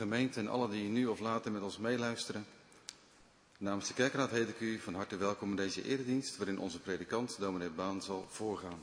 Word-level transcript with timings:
gemeente 0.00 0.40
en 0.40 0.48
alle 0.48 0.68
die 0.68 0.88
nu 0.88 1.06
of 1.06 1.20
later 1.20 1.52
met 1.52 1.62
ons 1.62 1.78
meeluisteren. 1.78 2.46
Namens 3.58 3.88
de 3.88 3.94
kerkraad 3.94 4.30
heet 4.30 4.48
ik 4.48 4.60
u 4.60 4.78
van 4.78 4.94
harte 4.94 5.16
welkom 5.16 5.50
in 5.50 5.56
deze 5.56 5.82
eredienst, 5.84 6.36
waarin 6.36 6.58
onze 6.58 6.80
predikant, 6.80 7.38
dominee 7.38 7.70
Baan, 7.70 8.02
zal 8.02 8.26
voorgaan. 8.28 8.80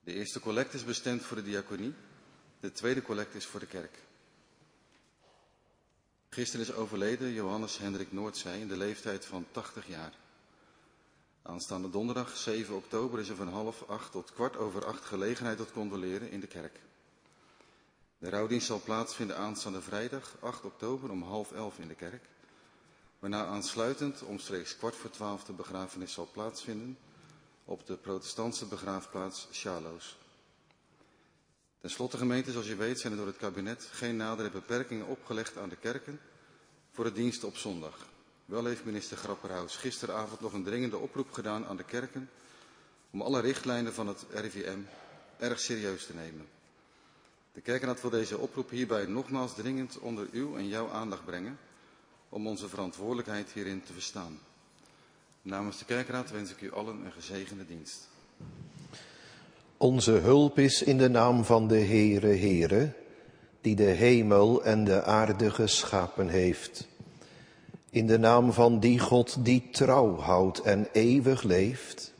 De 0.00 0.12
eerste 0.14 0.40
collect 0.40 0.74
is 0.74 0.84
bestemd 0.84 1.22
voor 1.22 1.36
de 1.36 1.42
diaconie, 1.42 1.94
de 2.60 2.72
tweede 2.72 3.02
collect 3.02 3.34
is 3.34 3.46
voor 3.46 3.60
de 3.60 3.66
kerk. 3.66 3.98
Gisteren 6.28 6.66
is 6.66 6.72
overleden 6.72 7.32
Johannes 7.32 7.78
Hendrik 7.78 8.12
Noordzij 8.12 8.60
in 8.60 8.68
de 8.68 8.76
leeftijd 8.76 9.24
van 9.24 9.46
80 9.50 9.86
jaar. 9.86 10.12
Aanstaande 11.42 11.90
donderdag 11.90 12.36
7 12.36 12.74
oktober 12.74 13.20
is 13.20 13.28
er 13.28 13.36
van 13.36 13.48
half 13.48 13.82
acht 13.88 14.12
tot 14.12 14.32
kwart 14.32 14.56
over 14.56 14.84
acht 14.84 15.04
gelegenheid 15.04 15.56
tot 15.56 15.72
condoleren 15.72 16.30
in 16.30 16.40
de 16.40 16.46
kerk. 16.46 16.80
De 18.18 18.28
rouwdienst 18.28 18.66
zal 18.66 18.80
plaatsvinden 18.84 19.36
aanstaande 19.36 19.82
vrijdag 19.82 20.36
8 20.40 20.64
oktober 20.64 21.10
om 21.10 21.22
half 21.22 21.52
elf 21.52 21.78
in 21.78 21.88
de 21.88 21.94
kerk. 21.94 22.24
Waarna 23.18 23.46
aansluitend 23.46 24.22
omstreeks 24.22 24.76
kwart 24.76 24.96
voor 24.96 25.10
twaalf 25.10 25.44
de 25.44 25.52
begrafenis 25.52 26.12
zal 26.12 26.28
plaatsvinden 26.32 26.98
op 27.64 27.86
de 27.86 27.96
protestantse 27.96 28.66
begraafplaats 28.66 29.48
Charloes. 29.50 30.16
Ten 31.80 31.90
slotte 31.90 32.16
gemeente, 32.16 32.52
zoals 32.52 32.66
je 32.66 32.76
weet, 32.76 33.00
zijn 33.00 33.12
er 33.12 33.18
door 33.18 33.26
het 33.26 33.36
kabinet 33.36 33.88
geen 33.92 34.16
nadere 34.16 34.50
beperkingen 34.50 35.06
opgelegd 35.06 35.56
aan 35.56 35.68
de 35.68 35.76
kerken 35.76 36.20
voor 36.90 37.04
de 37.04 37.12
dienst 37.12 37.44
op 37.44 37.56
zondag. 37.56 38.06
Wel 38.44 38.64
heeft 38.64 38.84
minister 38.84 39.16
Grapperhaus 39.16 39.76
gisteravond 39.76 40.40
nog 40.40 40.52
een 40.52 40.64
dringende 40.64 40.98
oproep 40.98 41.32
gedaan 41.32 41.66
aan 41.66 41.76
de 41.76 41.84
kerken 41.84 42.30
om 43.10 43.22
alle 43.22 43.40
richtlijnen 43.40 43.94
van 43.94 44.06
het 44.06 44.26
RIVM 44.30 44.78
erg 45.38 45.60
serieus 45.60 46.06
te 46.06 46.14
nemen. 46.14 46.57
De 47.52 47.60
kerkenraad 47.60 48.00
wil 48.00 48.10
deze 48.10 48.38
oproep 48.38 48.70
hierbij 48.70 49.06
nogmaals 49.06 49.54
dringend 49.54 49.98
onder 49.98 50.26
uw 50.32 50.56
en 50.56 50.68
jouw 50.68 50.90
aandacht 50.90 51.24
brengen 51.24 51.58
om 52.28 52.46
onze 52.46 52.68
verantwoordelijkheid 52.68 53.50
hierin 53.52 53.82
te 53.82 53.92
verstaan. 53.92 54.38
Namens 55.42 55.78
de 55.78 55.84
kerkraad 55.84 56.30
wens 56.30 56.50
ik 56.50 56.60
u 56.60 56.72
allen 56.72 57.04
een 57.04 57.12
gezegende 57.12 57.66
dienst. 57.66 58.08
Onze 59.76 60.12
hulp 60.12 60.58
is 60.58 60.82
in 60.82 60.98
de 60.98 61.08
naam 61.08 61.44
van 61.44 61.68
de 61.68 61.78
Heere 61.78 62.36
Heere, 62.36 62.92
die 63.60 63.76
de 63.76 63.82
hemel 63.82 64.64
en 64.64 64.84
de 64.84 65.02
aarde 65.02 65.50
geschapen 65.50 66.28
heeft. 66.28 66.86
In 67.90 68.06
de 68.06 68.18
naam 68.18 68.52
van 68.52 68.80
die 68.80 68.98
God 68.98 69.44
die 69.44 69.68
trouw 69.70 70.16
houdt 70.16 70.60
en 70.60 70.88
eeuwig 70.92 71.42
leeft, 71.42 72.12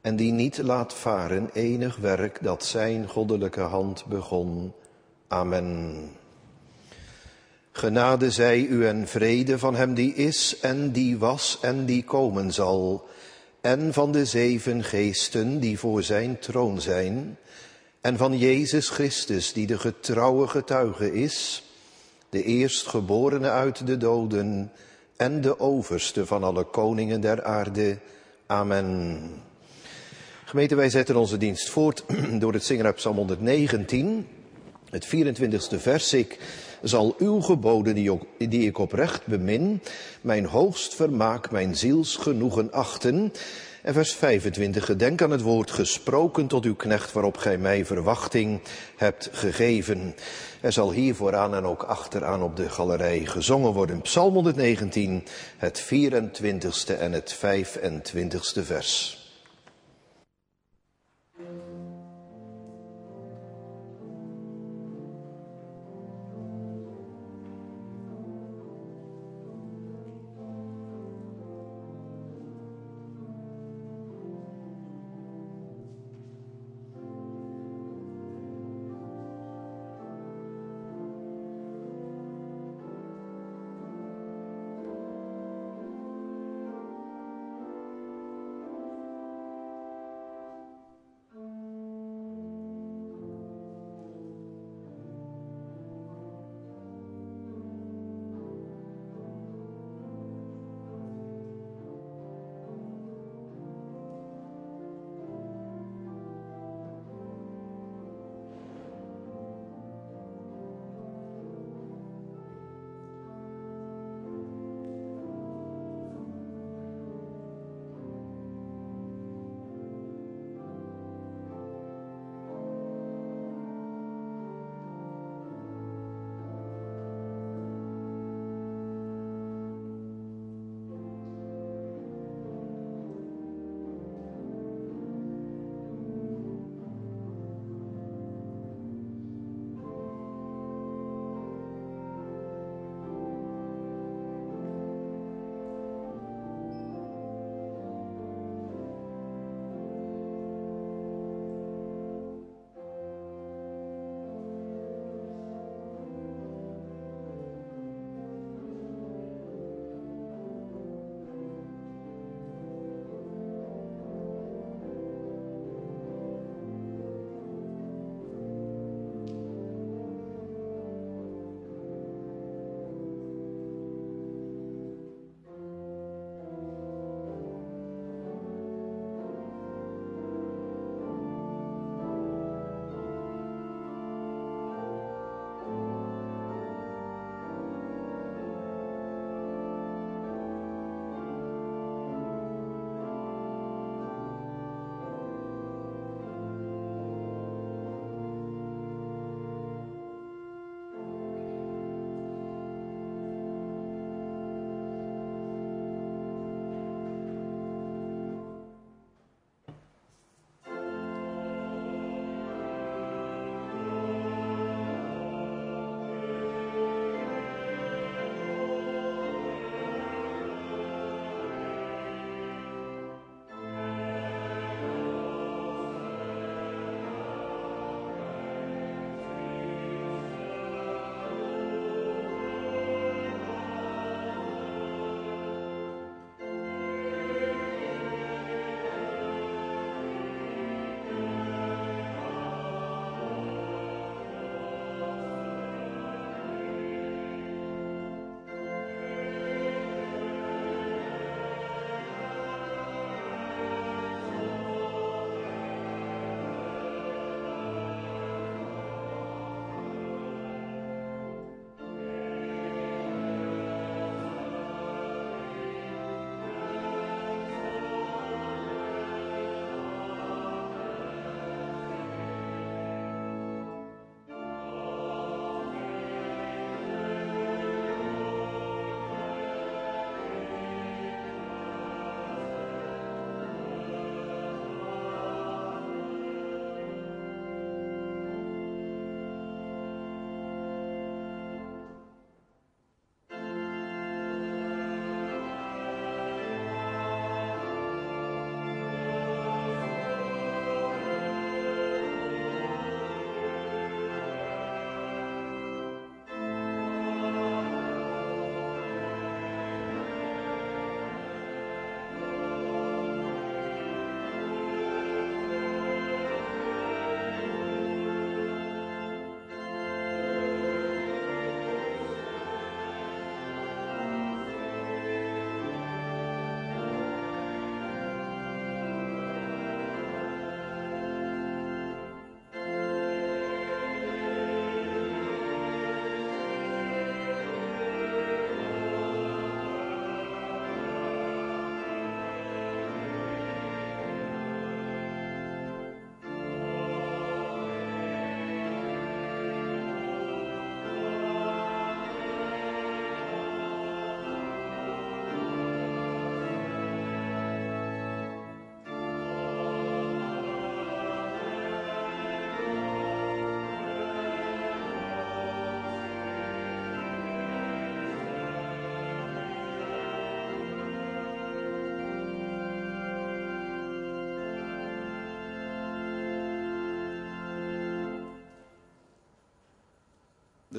en 0.00 0.16
die 0.16 0.32
niet 0.32 0.58
laat 0.58 0.94
varen 0.94 1.50
enig 1.52 1.96
werk 1.96 2.38
dat 2.42 2.64
zijn 2.64 3.08
goddelijke 3.08 3.60
hand 3.60 4.04
begon. 4.06 4.72
Amen. 5.28 5.94
Genade 7.72 8.30
zij 8.30 8.60
u 8.60 8.86
en 8.86 9.08
vrede 9.08 9.58
van 9.58 9.74
hem 9.74 9.94
die 9.94 10.14
is 10.14 10.58
en 10.60 10.90
die 10.90 11.18
was 11.18 11.58
en 11.60 11.84
die 11.84 12.04
komen 12.04 12.52
zal, 12.52 13.08
en 13.60 13.92
van 13.92 14.12
de 14.12 14.24
zeven 14.24 14.84
geesten 14.84 15.60
die 15.60 15.78
voor 15.78 16.02
zijn 16.02 16.38
troon 16.38 16.80
zijn, 16.80 17.38
en 18.00 18.16
van 18.16 18.38
Jezus 18.38 18.88
Christus 18.88 19.52
die 19.52 19.66
de 19.66 19.78
getrouwe 19.78 20.46
getuige 20.46 21.12
is, 21.12 21.62
de 22.28 22.42
eerstgeborene 22.42 23.50
uit 23.50 23.86
de 23.86 23.96
doden 23.96 24.72
en 25.16 25.40
de 25.40 25.60
overste 25.60 26.26
van 26.26 26.44
alle 26.44 26.64
koningen 26.64 27.20
der 27.20 27.44
aarde. 27.44 27.98
Amen. 28.46 29.18
Gemeente, 30.50 30.74
wij 30.74 30.90
zetten 30.90 31.16
onze 31.16 31.36
dienst 31.36 31.68
voort 31.68 32.04
door 32.40 32.52
het 32.52 32.64
zingen 32.64 32.84
uit 32.84 32.94
Psalm 32.94 33.16
119, 33.16 34.26
het 34.90 35.06
24e 35.06 35.76
vers. 35.76 36.12
Ik 36.12 36.38
zal 36.82 37.14
uw 37.18 37.40
geboden 37.40 37.94
die 38.38 38.66
ik 38.66 38.78
oprecht 38.78 39.26
bemin, 39.26 39.82
mijn 40.20 40.44
hoogst 40.44 40.94
vermaak, 40.94 41.50
mijn 41.50 41.76
zielsgenoegen 41.76 42.72
achten. 42.72 43.32
En 43.82 43.92
vers 43.92 44.12
25, 44.12 44.84
gedenk 44.84 45.22
aan 45.22 45.30
het 45.30 45.42
woord 45.42 45.70
gesproken 45.70 46.46
tot 46.46 46.64
uw 46.64 46.76
knecht 46.76 47.12
waarop 47.12 47.36
gij 47.36 47.58
mij 47.58 47.84
verwachting 47.86 48.60
hebt 48.96 49.28
gegeven. 49.32 50.14
Er 50.60 50.72
zal 50.72 50.92
hier 50.92 51.14
vooraan 51.14 51.54
en 51.54 51.64
ook 51.64 51.82
achteraan 51.82 52.42
op 52.42 52.56
de 52.56 52.68
galerij 52.68 53.24
gezongen 53.24 53.72
worden. 53.72 54.00
Psalm 54.00 54.34
119, 54.34 55.24
het 55.56 55.84
24ste 55.94 56.98
en 56.98 57.12
het 57.12 57.36
25ste 57.36 58.62
vers. 58.62 59.19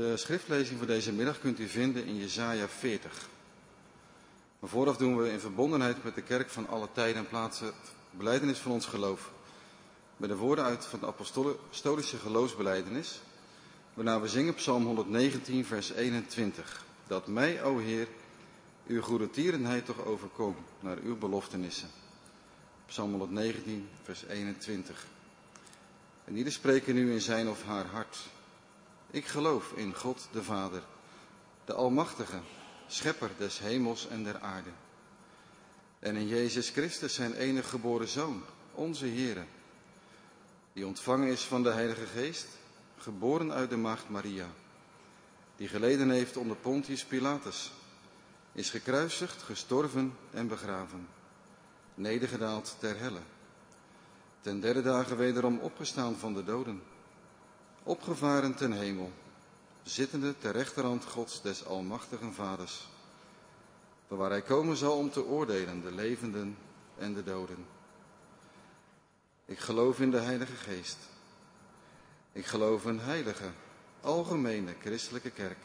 De 0.02 0.18
schriftlezing 0.18 0.78
voor 0.78 0.88
deze 0.88 1.12
middag 1.12 1.40
kunt 1.40 1.60
u 1.60 1.68
vinden 1.68 2.06
in 2.06 2.18
Jesaja 2.18 2.68
40. 2.68 3.28
Maar 4.60 4.70
vooraf 4.70 4.98
doen 4.98 5.18
we 5.18 5.32
in 5.32 5.40
verbondenheid 5.40 6.04
met 6.04 6.16
de 6.16 6.22
kerk 6.22 6.50
van 6.50 6.68
alle 6.68 6.88
tijden 6.94 7.18
en 7.18 7.28
plaatsen 7.28 7.74
beleidenis 8.12 8.58
van 8.58 8.72
ons 8.72 8.86
geloof. 8.86 9.32
Met 10.18 10.30
de 10.30 10.36
woorden 10.36 10.66
uit 10.66 10.86
van 10.86 11.00
de 11.00 11.06
apostolische 11.06 12.18
geloofsbeleidenis, 12.18 13.22
waarna 13.94 14.22
we 14.22 14.28
zingen 14.28 14.54
Psalm 14.54 14.86
119, 14.86 15.66
vers 15.66 15.92
21. 15.92 16.86
Dat 17.08 17.28
mij, 17.28 17.64
o 17.64 17.78
Heer, 17.78 18.08
uw 18.88 19.02
goede 19.02 19.30
tierenheid 19.30 19.86
toch 19.86 20.06
overkomt 20.06 20.58
naar 20.80 20.98
uw 20.98 21.18
beloftenissen. 21.18 21.90
Psalm 22.86 23.12
119, 23.12 23.90
vers 24.04 24.24
21. 24.26 25.06
En 26.26 26.36
ieder 26.36 26.54
spreken 26.54 26.96
nu 26.96 27.12
in 27.12 27.22
zijn 27.22 27.50
of 27.50 27.64
haar 27.64 27.86
hart. 27.86 28.18
Ik 29.14 29.26
geloof 29.26 29.72
in 29.76 29.96
God 29.96 30.28
de 30.32 30.44
Vader, 30.44 30.82
de 31.66 31.74
Almachtige, 31.74 32.40
Schepper 32.88 33.30
des 33.38 33.60
hemels 33.60 34.08
en 34.08 34.24
der 34.24 34.40
aarde. 34.40 34.70
En 36.00 36.16
in 36.16 36.28
Jezus 36.28 36.70
Christus, 36.70 37.14
zijn 37.14 37.34
enige 37.34 37.70
geboren 37.70 38.08
Zoon, 38.08 38.44
onze 38.74 39.06
Heere, 39.06 39.46
die 40.74 40.86
ontvangen 40.86 41.28
is 41.28 41.42
van 41.42 41.64
de 41.64 41.70
Heilige 41.70 42.06
Geest, 42.06 42.48
geboren 42.98 43.52
uit 43.52 43.70
de 43.70 43.78
Maagd 43.78 44.10
Maria, 44.10 44.48
die 45.56 45.68
geleden 45.68 46.10
heeft 46.10 46.38
onder 46.38 46.58
Pontius 46.58 47.06
Pilatus, 47.06 47.72
is 48.52 48.70
gekruisigd, 48.70 49.42
gestorven 49.42 50.14
en 50.32 50.48
begraven, 50.48 51.08
nedergedaald 51.96 52.76
ter 52.80 53.00
helle, 53.00 53.22
ten 54.42 54.60
derde 54.60 54.82
dagen 54.82 55.18
wederom 55.18 55.60
opgestaan 55.60 56.16
van 56.16 56.34
de 56.34 56.44
doden 56.44 56.82
opgevaren 57.92 58.56
ten 58.56 58.72
hemel, 58.72 59.12
zittende 59.84 60.38
ter 60.38 60.52
rechterhand 60.52 61.06
Gods 61.06 61.42
des 61.42 61.66
Almachtigen 61.66 62.34
Vaders, 62.34 62.88
waar 64.08 64.30
hij 64.30 64.42
komen 64.42 64.78
zal 64.78 64.98
om 64.98 65.12
te 65.12 65.26
oordelen 65.26 65.82
de 65.82 65.92
levenden 65.92 66.58
en 66.98 67.14
de 67.14 67.24
doden. 67.24 67.66
Ik 69.46 69.60
geloof 69.60 70.00
in 70.00 70.12
de 70.12 70.20
Heilige 70.20 70.56
Geest. 70.56 70.98
Ik 72.32 72.46
geloof 72.46 72.86
in 72.86 73.00
heilige, 73.00 73.50
algemene 74.02 74.76
christelijke 74.82 75.32
kerk, 75.32 75.60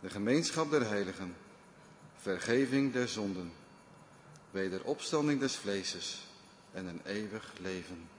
de 0.00 0.10
gemeenschap 0.10 0.70
der 0.70 0.86
heiligen, 0.86 1.36
vergeving 2.16 2.92
der 2.92 3.08
zonden, 3.08 3.52
wederopstanding 4.50 5.40
des 5.40 5.56
vleeses 5.56 6.26
en 6.72 6.86
een 6.86 7.00
eeuwig 7.04 7.52
leven. 7.60 8.13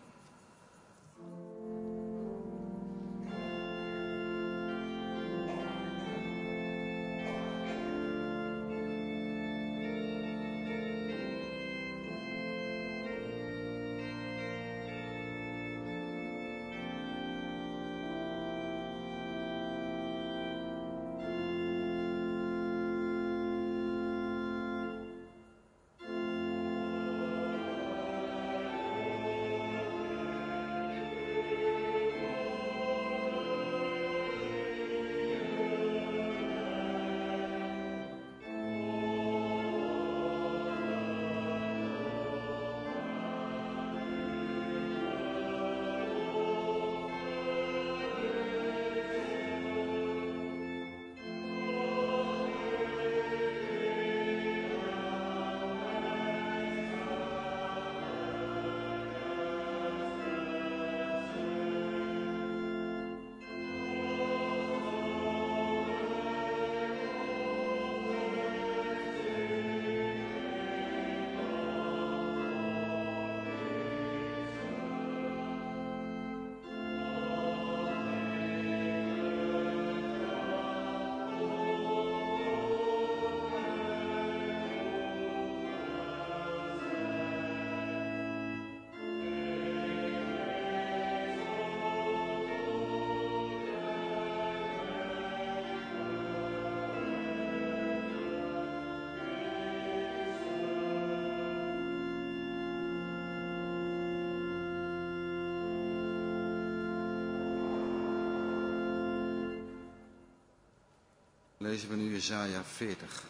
Lezen 111.66 111.90
we 111.90 111.96
nu 111.96 112.12
Jesaja 112.12 112.64
40. 112.64 113.24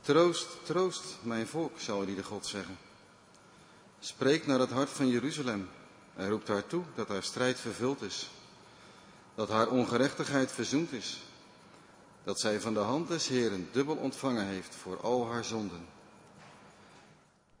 Troost, 0.00 0.46
troost 0.62 1.04
mijn 1.22 1.46
volk, 1.46 1.78
zal 1.78 2.04
die 2.04 2.14
de 2.14 2.24
God 2.24 2.46
zeggen. 2.46 2.78
Spreek 4.00 4.46
naar 4.46 4.58
het 4.58 4.70
hart 4.70 4.90
van 4.90 5.08
Jeruzalem 5.08 5.68
en 6.16 6.28
roept 6.28 6.48
haar 6.48 6.66
toe 6.66 6.84
dat 6.94 7.08
haar 7.08 7.22
strijd 7.22 7.60
vervuld 7.60 8.02
is, 8.02 8.30
dat 9.34 9.48
haar 9.48 9.68
ongerechtigheid 9.68 10.52
verzoend 10.52 10.92
is, 10.92 11.20
dat 12.24 12.40
zij 12.40 12.60
van 12.60 12.74
de 12.74 12.80
hand 12.80 13.08
des 13.08 13.28
Heeren 13.28 13.68
dubbel 13.72 13.96
ontvangen 13.96 14.46
heeft 14.46 14.74
voor 14.74 15.00
al 15.00 15.30
haar 15.30 15.44
zonden. 15.44 15.86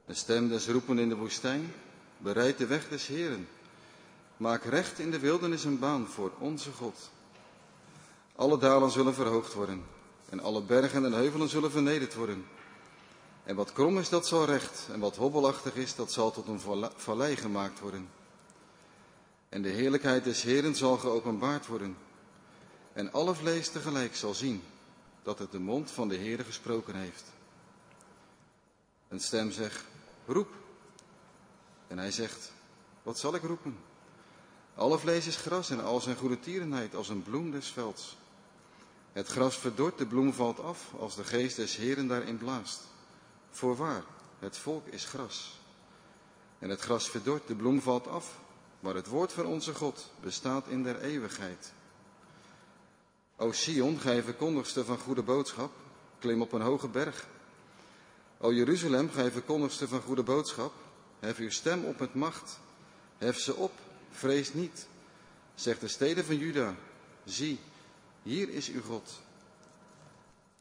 De 0.06 0.14
stem 0.14 0.48
des 0.48 0.68
roepen 0.68 0.98
in 0.98 1.08
de 1.08 1.16
woestijn, 1.16 1.74
bereid 2.18 2.58
de 2.58 2.66
weg 2.66 2.88
des 2.88 3.06
Heeren, 3.06 3.48
maak 4.36 4.64
recht 4.64 4.98
in 4.98 5.10
de 5.10 5.18
wildernis 5.18 5.64
een 5.64 5.78
baan 5.78 6.06
voor 6.06 6.32
onze 6.38 6.72
God. 6.72 7.10
Alle 8.40 8.58
dalen 8.58 8.90
zullen 8.90 9.14
verhoogd 9.14 9.52
worden 9.52 9.84
en 10.28 10.40
alle 10.40 10.62
bergen 10.62 11.04
en 11.04 11.12
heuvelen 11.12 11.48
zullen 11.48 11.70
vernederd 11.70 12.14
worden. 12.14 12.46
En 13.44 13.56
wat 13.56 13.72
krom 13.72 13.98
is, 13.98 14.08
dat 14.08 14.26
zal 14.26 14.44
recht, 14.44 14.88
en 14.92 15.00
wat 15.00 15.16
hobbelachtig 15.16 15.74
is, 15.74 15.94
dat 15.94 16.12
zal 16.12 16.30
tot 16.30 16.46
een 16.46 16.60
vallei 16.96 17.36
gemaakt 17.36 17.80
worden. 17.80 18.08
En 19.48 19.62
de 19.62 19.68
heerlijkheid 19.68 20.24
des 20.24 20.42
Heren 20.42 20.74
zal 20.74 20.96
geopenbaard 20.96 21.66
worden. 21.66 21.96
En 22.92 23.12
alle 23.12 23.34
vlees 23.34 23.68
tegelijk 23.68 24.16
zal 24.16 24.34
zien 24.34 24.62
dat 25.22 25.38
het 25.38 25.52
de 25.52 25.60
mond 25.60 25.90
van 25.90 26.08
de 26.08 26.16
Heere 26.16 26.44
gesproken 26.44 26.94
heeft. 26.94 27.24
Een 29.08 29.20
stem 29.20 29.50
zegt, 29.50 29.84
roep. 30.26 30.50
En 31.86 31.98
hij 31.98 32.10
zegt, 32.10 32.52
wat 33.02 33.18
zal 33.18 33.34
ik 33.34 33.42
roepen? 33.42 33.78
Alle 34.74 34.98
vlees 34.98 35.26
is 35.26 35.36
gras 35.36 35.70
en 35.70 35.84
al 35.84 36.00
zijn 36.00 36.16
goede 36.16 36.40
tierenheid 36.40 36.94
als 36.94 37.08
een 37.08 37.22
bloem 37.22 37.50
des 37.50 37.68
velds. 37.68 38.18
Het 39.20 39.28
gras 39.28 39.56
verdort, 39.56 39.98
de 39.98 40.06
bloem 40.06 40.32
valt 40.32 40.60
af, 40.60 40.92
als 40.98 41.14
de 41.16 41.24
geest 41.24 41.56
des 41.56 41.76
Heren 41.76 42.06
daarin 42.06 42.38
blaast. 42.38 42.80
Voorwaar, 43.50 44.02
het 44.38 44.56
volk 44.56 44.86
is 44.86 45.04
gras. 45.04 45.58
En 46.58 46.70
het 46.70 46.80
gras 46.80 47.10
verdort, 47.10 47.46
de 47.46 47.54
bloem 47.54 47.80
valt 47.80 48.06
af, 48.06 48.38
maar 48.80 48.94
het 48.94 49.06
woord 49.06 49.32
van 49.32 49.46
onze 49.46 49.74
God 49.74 50.10
bestaat 50.20 50.66
in 50.68 50.82
der 50.82 51.00
eeuwigheid. 51.00 51.72
O 53.36 53.52
Sion, 53.52 53.98
gij 53.98 54.22
verkondigste 54.22 54.84
van 54.84 54.98
goede 54.98 55.22
boodschap, 55.22 55.72
klim 56.18 56.42
op 56.42 56.52
een 56.52 56.60
hoge 56.60 56.88
berg. 56.88 57.26
O 58.38 58.52
Jeruzalem, 58.52 59.10
gij 59.10 59.30
verkondigste 59.30 59.88
van 59.88 60.00
goede 60.00 60.22
boodschap, 60.22 60.72
hef 61.18 61.38
uw 61.38 61.50
stem 61.50 61.84
op 61.84 61.98
met 61.98 62.14
macht, 62.14 62.58
hef 63.18 63.38
ze 63.38 63.54
op, 63.54 63.72
vrees 64.10 64.54
niet. 64.54 64.86
Zeg 65.54 65.78
de 65.78 65.88
steden 65.88 66.24
van 66.24 66.36
Juda, 66.36 66.74
zie, 67.24 67.60
hier 68.22 68.48
is 68.48 68.68
uw 68.68 68.82
God. 68.82 69.20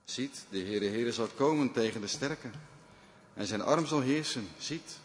Ziet, 0.03 0.45
de 0.49 0.59
Heere 0.59 0.85
Heere 0.85 1.11
zal 1.11 1.27
komen 1.27 1.71
tegen 1.71 2.01
de 2.01 2.07
sterken. 2.07 2.53
En 3.33 3.45
zijn 3.45 3.61
arm 3.61 3.85
zal 3.85 3.99
heersen. 3.99 4.47
Ziet, 4.57 4.99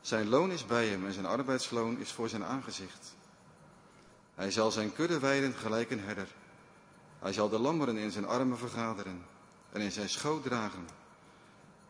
zijn 0.00 0.28
loon 0.28 0.50
is 0.50 0.66
bij 0.66 0.86
hem 0.86 1.06
en 1.06 1.12
zijn 1.12 1.26
arbeidsloon 1.26 1.98
is 1.98 2.12
voor 2.12 2.28
zijn 2.28 2.44
aangezicht. 2.44 3.14
Hij 4.34 4.50
zal 4.50 4.70
zijn 4.70 4.92
kudde 4.92 5.18
weiden 5.18 5.54
gelijk 5.54 5.90
een 5.90 6.00
herder. 6.00 6.28
Hij 7.18 7.32
zal 7.32 7.48
de 7.48 7.58
lammeren 7.58 7.96
in 7.96 8.10
zijn 8.10 8.26
armen 8.26 8.58
vergaderen 8.58 9.24
en 9.72 9.80
in 9.80 9.92
zijn 9.92 10.08
schoot 10.08 10.42
dragen. 10.42 10.86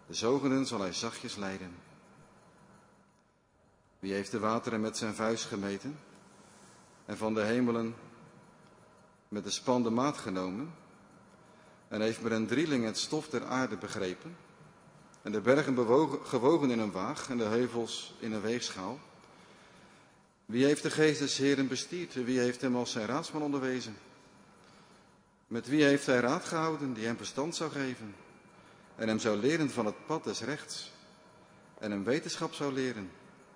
De 0.06 0.14
zogenden 0.14 0.66
zal 0.66 0.80
hij 0.80 0.92
zachtjes 0.92 1.36
leiden. 1.36 1.74
Wie 3.98 4.12
heeft 4.12 4.30
de 4.30 4.38
wateren 4.38 4.80
met 4.80 4.96
zijn 4.96 5.14
vuist 5.14 5.44
gemeten 5.44 5.98
en 7.04 7.16
van 7.16 7.34
de 7.34 7.42
hemelen 7.42 7.94
met 9.32 9.44
de 9.44 9.50
span 9.50 9.82
de 9.82 9.90
maat 9.90 10.18
genomen 10.18 10.74
en 11.88 12.00
heeft 12.00 12.22
met 12.22 12.32
een 12.32 12.46
drieling 12.46 12.84
het 12.84 12.98
stof 12.98 13.28
der 13.28 13.44
aarde 13.44 13.76
begrepen 13.76 14.36
en 15.22 15.32
de 15.32 15.40
bergen 15.40 15.74
bewogen, 15.74 16.26
gewogen 16.26 16.70
in 16.70 16.78
een 16.78 16.92
waag 16.92 17.28
en 17.28 17.38
de 17.38 17.44
heuvels 17.44 18.14
in 18.18 18.32
een 18.32 18.40
weegschaal? 18.40 19.00
Wie 20.46 20.64
heeft 20.64 20.82
de 20.82 20.90
geest 20.90 21.18
des 21.18 21.38
Heren 21.38 21.68
bestierd? 21.68 22.14
Wie 22.14 22.38
heeft 22.38 22.60
hem 22.60 22.76
als 22.76 22.90
zijn 22.90 23.06
raadsman 23.06 23.42
onderwezen? 23.42 23.96
Met 25.46 25.68
wie 25.68 25.84
heeft 25.84 26.06
hij 26.06 26.20
raad 26.20 26.44
gehouden 26.44 26.92
die 26.92 27.06
hem 27.06 27.16
verstand 27.16 27.56
zou 27.56 27.70
geven 27.70 28.14
en 28.96 29.08
hem 29.08 29.18
zou 29.18 29.36
leren 29.36 29.70
van 29.70 29.86
het 29.86 30.06
pad 30.06 30.24
des 30.24 30.40
rechts 30.40 30.92
en 31.78 31.90
hem 31.90 32.04
wetenschap 32.04 32.54
zou 32.54 32.72
leren 32.72 33.10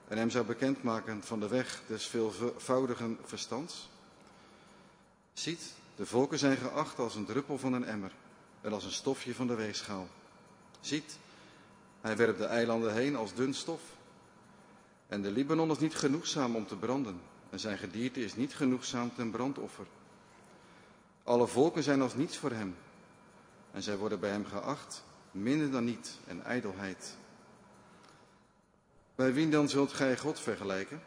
en 0.09 0.19
hem 0.19 0.31
zou 0.31 0.47
bekendmaken 0.47 1.23
van 1.23 1.41
de 1.41 1.49
weg 1.49 1.83
des 1.87 2.07
veelvoudigen 2.07 3.19
verstands? 3.25 3.89
Ziet, 5.39 5.73
de 5.97 6.07
volken 6.07 6.39
zijn 6.39 6.57
geacht 6.57 6.99
als 6.99 7.15
een 7.15 7.25
druppel 7.25 7.59
van 7.59 7.73
een 7.73 7.85
emmer 7.85 8.13
en 8.61 8.73
als 8.73 8.85
een 8.85 8.93
stofje 8.93 9.35
van 9.35 9.47
de 9.47 9.55
weegschaal. 9.55 10.09
Ziet, 10.81 11.19
hij 12.01 12.17
werpt 12.17 12.39
de 12.39 12.45
eilanden 12.45 12.95
heen 12.95 13.17
als 13.17 13.35
dun 13.35 13.55
stof. 13.55 13.81
En 15.07 15.23
de 15.23 15.31
Libanon 15.31 15.71
is 15.71 15.79
niet 15.79 15.95
genoegzaam 15.95 16.57
om 16.57 16.67
te 16.67 16.77
branden 16.77 17.21
en 17.51 17.61
zijn 17.61 17.79
gedierte 17.79 18.25
is 18.25 18.37
niet 18.37 18.55
genoegzaam 18.55 19.15
ten 19.15 19.31
brandoffer. 19.31 19.87
Alle 21.23 21.47
volken 21.47 21.83
zijn 21.83 22.03
als 22.03 22.15
niets 22.15 22.37
voor 22.37 22.51
hem 22.51 22.77
en 23.73 23.83
zij 23.83 23.97
worden 23.97 24.21
bij 24.21 24.31
hem 24.31 24.47
geacht 24.47 25.05
minder 25.31 25.71
dan 25.71 25.85
niet 25.85 26.19
en 26.27 26.45
ijdelheid. 26.45 27.17
Bij 29.15 29.33
wie 29.33 29.49
dan 29.49 29.69
zult 29.69 29.93
gij 29.93 30.19
God 30.19 30.41
vergelijken? 30.41 31.03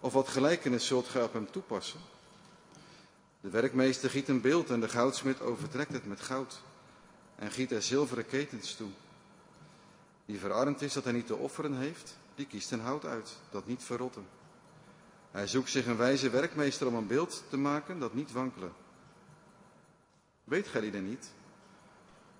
Of 0.00 0.12
wat 0.12 0.28
gelijkenis 0.28 0.86
zult 0.86 1.08
gij 1.08 1.22
op 1.22 1.32
hem 1.32 1.50
toepassen? 1.50 2.00
De 3.46 3.52
werkmeester 3.52 4.10
giet 4.10 4.28
een 4.28 4.40
beeld 4.40 4.70
en 4.70 4.80
de 4.80 4.88
goudsmid 4.88 5.40
overtrekt 5.40 5.92
het 5.92 6.06
met 6.06 6.20
goud 6.20 6.62
en 7.36 7.50
giet 7.50 7.70
er 7.70 7.82
zilveren 7.82 8.26
ketens 8.26 8.74
toe. 8.74 8.88
Die 10.24 10.38
verarmd 10.38 10.82
is 10.82 10.92
dat 10.92 11.04
hij 11.04 11.12
niet 11.12 11.26
te 11.26 11.36
offeren 11.36 11.76
heeft, 11.76 12.16
die 12.34 12.46
kiest 12.46 12.72
een 12.72 12.80
hout 12.80 13.04
uit 13.04 13.36
dat 13.50 13.66
niet 13.66 13.82
verrotten. 13.82 14.26
Hij 15.30 15.46
zoekt 15.46 15.70
zich 15.70 15.86
een 15.86 15.96
wijze 15.96 16.30
werkmeester 16.30 16.86
om 16.86 16.94
een 16.94 17.06
beeld 17.06 17.42
te 17.48 17.56
maken 17.56 17.98
dat 17.98 18.14
niet 18.14 18.32
wankelen. 18.32 18.72
Weet 20.44 20.68
gij 20.68 20.80
die 20.80 21.00
niet? 21.00 21.32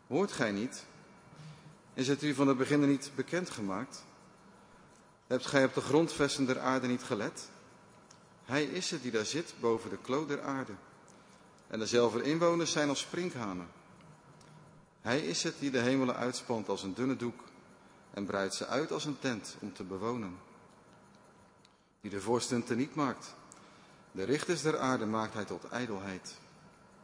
Hoort 0.06 0.32
gij 0.32 0.52
niet? 0.52 0.84
Is 1.94 2.08
het 2.08 2.22
u 2.22 2.34
van 2.34 2.48
het 2.48 2.58
begin 2.58 2.88
niet 2.88 3.10
bekend 3.14 3.50
gemaakt? 3.50 4.04
Hebt 5.26 5.46
gij 5.46 5.64
op 5.64 5.74
de 5.74 5.80
grondvesten 5.80 6.46
der 6.46 6.60
aarde 6.60 6.86
niet 6.86 7.02
gelet? 7.02 7.48
Hij 8.44 8.64
is 8.64 8.90
het 8.90 9.02
die 9.02 9.10
daar 9.10 9.26
zit 9.26 9.54
boven 9.60 9.90
de 9.90 9.98
kloot 9.98 10.28
der 10.28 10.42
aarde. 10.42 10.72
En 11.66 11.78
dezelfde 11.78 12.22
inwoners 12.22 12.72
zijn 12.72 12.88
als 12.88 13.00
sprinkhanen. 13.00 13.68
Hij 15.00 15.20
is 15.20 15.42
het 15.42 15.58
die 15.58 15.70
de 15.70 15.78
hemelen 15.78 16.16
uitspant 16.16 16.68
als 16.68 16.82
een 16.82 16.94
dunne 16.94 17.16
doek 17.16 17.40
en 18.10 18.26
breidt 18.26 18.54
ze 18.54 18.66
uit 18.66 18.92
als 18.92 19.04
een 19.04 19.18
tent 19.18 19.56
om 19.60 19.72
te 19.72 19.84
bewonen. 19.84 20.38
Die 22.00 22.10
de 22.10 22.20
vorsten 22.20 22.64
teniet 22.64 22.94
maakt. 22.94 23.34
De 24.12 24.24
richters 24.24 24.62
der 24.62 24.78
aarde 24.78 25.06
maakt 25.06 25.34
hij 25.34 25.44
tot 25.44 25.68
ijdelheid. 25.68 26.34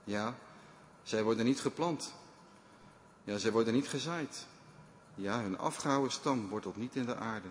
Ja, 0.05 0.35
zij 1.03 1.23
worden 1.23 1.45
niet 1.45 1.61
geplant. 1.61 2.15
Ja, 3.25 3.39
zij 3.39 3.53
worden 3.53 3.75
niet 3.75 3.89
gezaaid. 3.89 4.47
Ja, 5.15 5.41
hun 5.41 5.59
afgehouden 5.59 6.13
stam 6.13 6.49
wortelt 6.49 6.77
niet 6.77 6.97
in 6.97 7.07
de 7.07 7.17
aarde. 7.17 7.49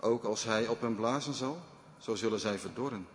Ook 0.00 0.24
als 0.24 0.44
hij 0.44 0.68
op 0.68 0.80
hen 0.80 0.94
blazen 0.94 1.34
zal, 1.34 1.62
zo 1.98 2.14
zullen 2.14 2.40
zij 2.40 2.58
verdorren. 2.58 3.06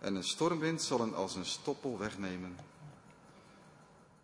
En 0.00 0.14
een 0.14 0.24
stormwind 0.24 0.82
zal 0.82 1.00
hen 1.00 1.14
als 1.14 1.34
een 1.34 1.44
stoppel 1.44 1.98
wegnemen. 1.98 2.56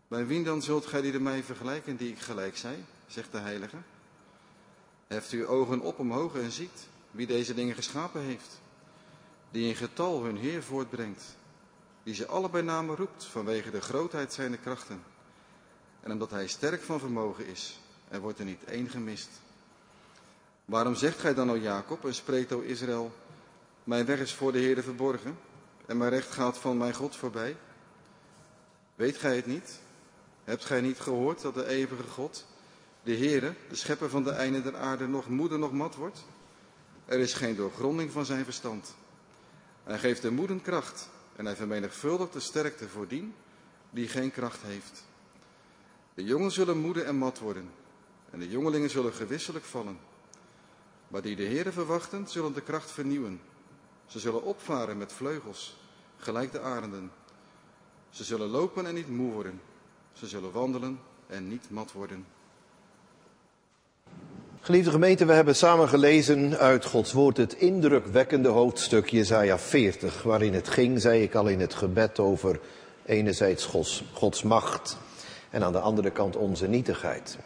Bij 0.08 0.26
wie 0.26 0.44
dan 0.44 0.62
zult 0.62 0.86
gij 0.86 1.00
die 1.00 1.20
mij 1.20 1.42
vergelijken 1.42 1.96
die 1.96 2.10
ik 2.10 2.18
gelijk 2.18 2.56
zei, 2.56 2.84
zegt 3.06 3.32
de 3.32 3.38
heilige? 3.38 3.76
Heft 5.06 5.30
uw 5.30 5.46
ogen 5.46 5.80
op 5.80 5.98
omhoog 5.98 6.34
en 6.34 6.50
ziet 6.50 6.88
wie 7.10 7.26
deze 7.26 7.54
dingen 7.54 7.74
geschapen 7.74 8.20
heeft. 8.20 8.60
Die 9.50 9.68
in 9.68 9.76
getal 9.76 10.22
hun 10.22 10.36
Heer 10.36 10.62
voortbrengt. 10.62 11.36
Die 12.02 12.14
ze 12.14 12.26
alle 12.26 12.50
bij 12.50 12.62
name 12.62 12.94
roept 12.94 13.24
vanwege 13.24 13.70
de 13.70 13.80
grootheid 13.80 14.32
zijner 14.32 14.58
krachten. 14.58 15.02
En 16.00 16.12
omdat 16.12 16.30
hij 16.30 16.46
sterk 16.46 16.82
van 16.82 16.98
vermogen 16.98 17.46
is, 17.46 17.80
er 18.08 18.20
wordt 18.20 18.38
er 18.38 18.44
niet 18.44 18.64
één 18.64 18.88
gemist. 18.88 19.28
Waarom 20.64 20.94
zegt 20.94 21.18
gij 21.18 21.34
dan, 21.34 21.50
o 21.50 21.56
Jacob, 21.56 22.04
en 22.04 22.14
spreekt, 22.14 22.52
o 22.52 22.60
Israël, 22.60 23.14
mijn 23.84 24.06
weg 24.06 24.20
is 24.20 24.34
voor 24.34 24.52
de 24.52 24.58
Heer 24.58 24.82
verborgen 24.82 25.36
en 25.86 25.96
mijn 25.96 26.10
recht 26.10 26.32
gaat 26.32 26.58
van 26.58 26.76
mijn 26.76 26.94
God 26.94 27.16
voorbij? 27.16 27.56
Weet 28.94 29.16
gij 29.16 29.36
het 29.36 29.46
niet? 29.46 29.80
Hebt 30.44 30.64
gij 30.64 30.80
niet 30.80 31.00
gehoord 31.00 31.42
dat 31.42 31.54
de 31.54 31.66
eeuwige 31.66 32.02
God, 32.02 32.46
de 33.02 33.16
Heere, 33.16 33.54
de 33.68 33.76
schepper 33.76 34.10
van 34.10 34.24
de 34.24 34.30
einde 34.30 34.62
der 34.62 34.76
aarde, 34.76 35.06
nog 35.06 35.28
moeder 35.28 35.58
nog 35.58 35.72
mat 35.72 35.94
wordt? 35.94 36.24
Er 37.04 37.18
is 37.18 37.34
geen 37.34 37.56
doorgronding 37.56 38.10
van 38.10 38.24
zijn 38.24 38.44
verstand. 38.44 38.94
Hij 39.84 39.98
geeft 39.98 40.22
de 40.22 40.30
moeden 40.30 40.62
kracht 40.62 41.08
en 41.36 41.44
hij 41.44 41.56
vermenigvuldigt 41.56 42.32
de 42.32 42.40
sterkte 42.40 42.88
voor 42.88 43.08
die 43.08 43.32
die 43.90 44.08
geen 44.08 44.30
kracht 44.30 44.62
heeft. 44.62 45.04
De 46.14 46.24
jongen 46.24 46.50
zullen 46.50 46.78
moede 46.78 47.02
en 47.02 47.16
mat 47.16 47.38
worden 47.38 47.70
en 48.30 48.38
de 48.38 48.48
jongelingen 48.48 48.90
zullen 48.90 49.12
gewisselijk 49.12 49.64
vallen. 49.64 49.98
Maar 51.08 51.22
die 51.22 51.36
de 51.36 51.44
Heere 51.44 51.72
verwachten, 51.72 52.28
zullen 52.28 52.52
de 52.52 52.60
kracht 52.60 52.90
vernieuwen. 52.90 53.40
Ze 54.06 54.18
zullen 54.18 54.42
opvaren 54.42 54.98
met 54.98 55.12
vleugels, 55.12 55.76
gelijk 56.16 56.52
de 56.52 56.60
arenden. 56.60 57.10
Ze 58.10 58.24
zullen 58.24 58.48
lopen 58.48 58.86
en 58.86 58.94
niet 58.94 59.08
moe 59.08 59.32
worden. 59.32 59.60
Ze 60.12 60.26
zullen 60.26 60.52
wandelen 60.52 61.00
en 61.26 61.48
niet 61.48 61.70
mat 61.70 61.92
worden. 61.92 62.26
Geliefde 64.60 64.90
gemeente, 64.90 65.24
we 65.24 65.32
hebben 65.32 65.56
samen 65.56 65.88
gelezen 65.88 66.58
uit 66.58 66.84
Gods 66.84 67.12
woord 67.12 67.36
het 67.36 67.52
indrukwekkende 67.52 68.48
hoofdstuk 68.48 69.08
Jezaja 69.08 69.58
40, 69.58 70.22
waarin 70.22 70.54
het 70.54 70.68
ging, 70.68 71.00
zei 71.00 71.22
ik 71.22 71.34
al 71.34 71.46
in 71.46 71.60
het 71.60 71.74
gebed, 71.74 72.18
over 72.18 72.60
enerzijds 73.04 73.70
Gods 74.12 74.42
macht 74.42 74.96
en 75.50 75.62
aan 75.62 75.72
de 75.72 75.80
andere 75.80 76.10
kant 76.10 76.36
onze 76.36 76.66
nietigheid. 76.66 77.38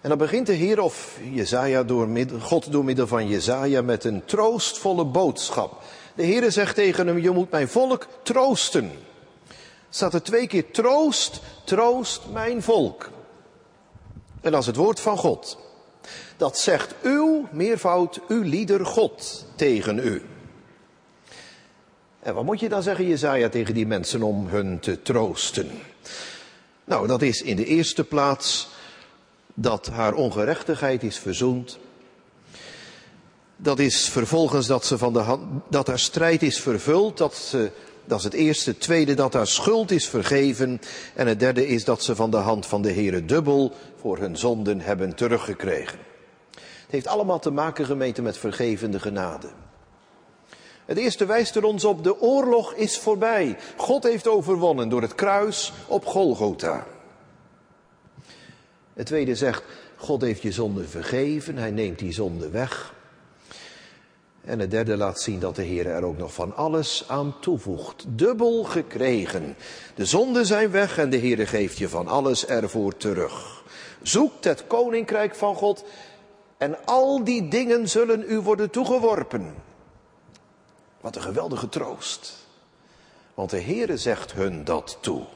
En 0.00 0.08
dan 0.08 0.18
begint 0.18 0.46
de 0.46 0.52
Heer 0.52 0.80
of 0.80 1.18
Jezaja 1.32 1.82
door 1.82 2.08
God 2.40 2.72
door 2.72 2.84
middel 2.84 3.06
van 3.06 3.28
Jezaja 3.28 3.82
met 3.82 4.04
een 4.04 4.24
troostvolle 4.24 5.04
boodschap. 5.04 5.82
De 6.14 6.22
Heer 6.22 6.52
zegt 6.52 6.74
tegen 6.74 7.06
hem, 7.06 7.18
je 7.18 7.30
moet 7.30 7.50
mijn 7.50 7.68
volk 7.68 8.06
troosten. 8.22 8.90
Staat 9.90 10.14
er 10.14 10.22
twee 10.22 10.46
keer 10.46 10.70
troost, 10.70 11.40
troost 11.64 12.22
mijn 12.32 12.62
volk. 12.62 13.10
En 14.40 14.50
dat 14.50 14.60
is 14.60 14.66
het 14.66 14.76
woord 14.76 15.00
van 15.00 15.16
God. 15.16 15.58
Dat 16.36 16.58
zegt 16.58 16.94
uw, 17.02 17.48
meervoud, 17.50 18.20
uw 18.28 18.42
lieder 18.42 18.86
God 18.86 19.46
tegen 19.54 19.98
u. 19.98 20.22
En 22.20 22.34
wat 22.34 22.44
moet 22.44 22.60
je 22.60 22.68
dan 22.68 22.82
zeggen, 22.82 23.06
Jezaja, 23.08 23.48
tegen 23.48 23.74
die 23.74 23.86
mensen 23.86 24.22
om 24.22 24.48
hun 24.48 24.78
te 24.80 25.02
troosten? 25.02 25.70
Nou, 26.84 27.06
dat 27.06 27.22
is 27.22 27.42
in 27.42 27.56
de 27.56 27.64
eerste 27.64 28.04
plaats 28.04 28.68
dat 29.60 29.86
haar 29.86 30.14
ongerechtigheid 30.14 31.02
is 31.02 31.18
verzoend. 31.18 31.78
Dat 33.56 33.78
is 33.78 34.08
vervolgens 34.08 34.66
dat, 34.66 34.84
ze 34.84 34.98
van 34.98 35.12
de 35.12 35.18
hand, 35.18 35.42
dat 35.68 35.86
haar 35.86 35.98
strijd 35.98 36.42
is 36.42 36.60
vervuld, 36.60 37.16
dat, 37.16 37.34
ze, 37.34 37.70
dat 38.04 38.18
is 38.18 38.24
het 38.24 38.34
eerste. 38.34 38.70
Het 38.70 38.80
tweede, 38.80 39.14
dat 39.14 39.32
haar 39.32 39.46
schuld 39.46 39.90
is 39.90 40.08
vergeven. 40.08 40.80
En 41.14 41.26
het 41.26 41.40
derde 41.40 41.66
is 41.66 41.84
dat 41.84 42.02
ze 42.02 42.16
van 42.16 42.30
de 42.30 42.36
hand 42.36 42.66
van 42.66 42.82
de 42.82 42.92
Heere 42.92 43.24
dubbel 43.24 43.72
voor 44.00 44.18
hun 44.18 44.36
zonden 44.36 44.80
hebben 44.80 45.14
teruggekregen. 45.14 45.98
Het 46.52 46.96
heeft 46.96 47.06
allemaal 47.06 47.38
te 47.38 47.50
maken, 47.50 47.84
gemeente, 47.84 48.22
met 48.22 48.38
vergevende 48.38 49.00
genade. 49.00 49.48
Het 50.86 50.98
eerste 50.98 51.26
wijst 51.26 51.56
er 51.56 51.64
ons 51.64 51.84
op, 51.84 52.04
de 52.04 52.20
oorlog 52.20 52.74
is 52.74 52.98
voorbij. 52.98 53.58
God 53.76 54.02
heeft 54.02 54.28
overwonnen 54.28 54.88
door 54.88 55.02
het 55.02 55.14
kruis 55.14 55.72
op 55.86 56.06
Golgotha. 56.06 56.86
Het 58.98 59.06
tweede 59.06 59.34
zegt, 59.34 59.62
God 59.96 60.20
heeft 60.20 60.42
je 60.42 60.52
zonde 60.52 60.84
vergeven, 60.84 61.56
hij 61.56 61.70
neemt 61.70 61.98
die 61.98 62.12
zonde 62.12 62.50
weg. 62.50 62.94
En 64.44 64.58
het 64.58 64.70
derde 64.70 64.96
laat 64.96 65.20
zien 65.20 65.38
dat 65.38 65.56
de 65.56 65.62
Heer 65.62 65.86
er 65.86 66.04
ook 66.04 66.18
nog 66.18 66.34
van 66.34 66.56
alles 66.56 67.04
aan 67.08 67.34
toevoegt. 67.40 68.04
Dubbel 68.08 68.64
gekregen. 68.64 69.56
De 69.94 70.04
zonden 70.04 70.46
zijn 70.46 70.70
weg 70.70 70.98
en 70.98 71.10
de 71.10 71.16
Heer 71.16 71.48
geeft 71.48 71.78
je 71.78 71.88
van 71.88 72.08
alles 72.08 72.46
ervoor 72.46 72.96
terug. 72.96 73.62
Zoekt 74.02 74.44
het 74.44 74.66
koninkrijk 74.66 75.34
van 75.34 75.54
God 75.54 75.84
en 76.56 76.84
al 76.84 77.24
die 77.24 77.48
dingen 77.48 77.88
zullen 77.88 78.24
u 78.28 78.40
worden 78.40 78.70
toegeworpen. 78.70 79.54
Wat 81.00 81.16
een 81.16 81.22
geweldige 81.22 81.68
troost. 81.68 82.46
Want 83.34 83.50
de 83.50 83.60
Heere 83.60 83.96
zegt 83.96 84.32
hun 84.32 84.64
dat 84.64 84.98
toe. 85.00 85.26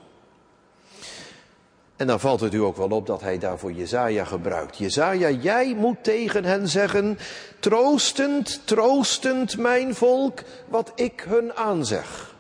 En 2.02 2.08
dan 2.08 2.20
valt 2.20 2.40
het 2.40 2.54
u 2.54 2.58
ook 2.58 2.76
wel 2.76 2.88
op 2.88 3.06
dat 3.06 3.20
hij 3.20 3.38
daarvoor 3.38 3.72
Jezaja 3.72 4.24
gebruikt. 4.24 4.76
Jezaja, 4.76 5.30
jij 5.30 5.74
moet 5.74 6.04
tegen 6.04 6.44
hen 6.44 6.68
zeggen, 6.68 7.18
troostend, 7.60 8.66
troostend 8.66 9.58
mijn 9.58 9.94
volk, 9.94 10.40
wat 10.68 10.92
ik 10.94 11.24
hun 11.28 11.54
aanzeg. 11.54 12.34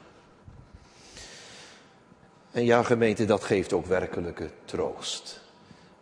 En 2.50 2.64
ja, 2.64 2.82
gemeente, 2.82 3.24
dat 3.24 3.44
geeft 3.44 3.72
ook 3.72 3.86
werkelijke 3.86 4.50
troost. 4.64 5.40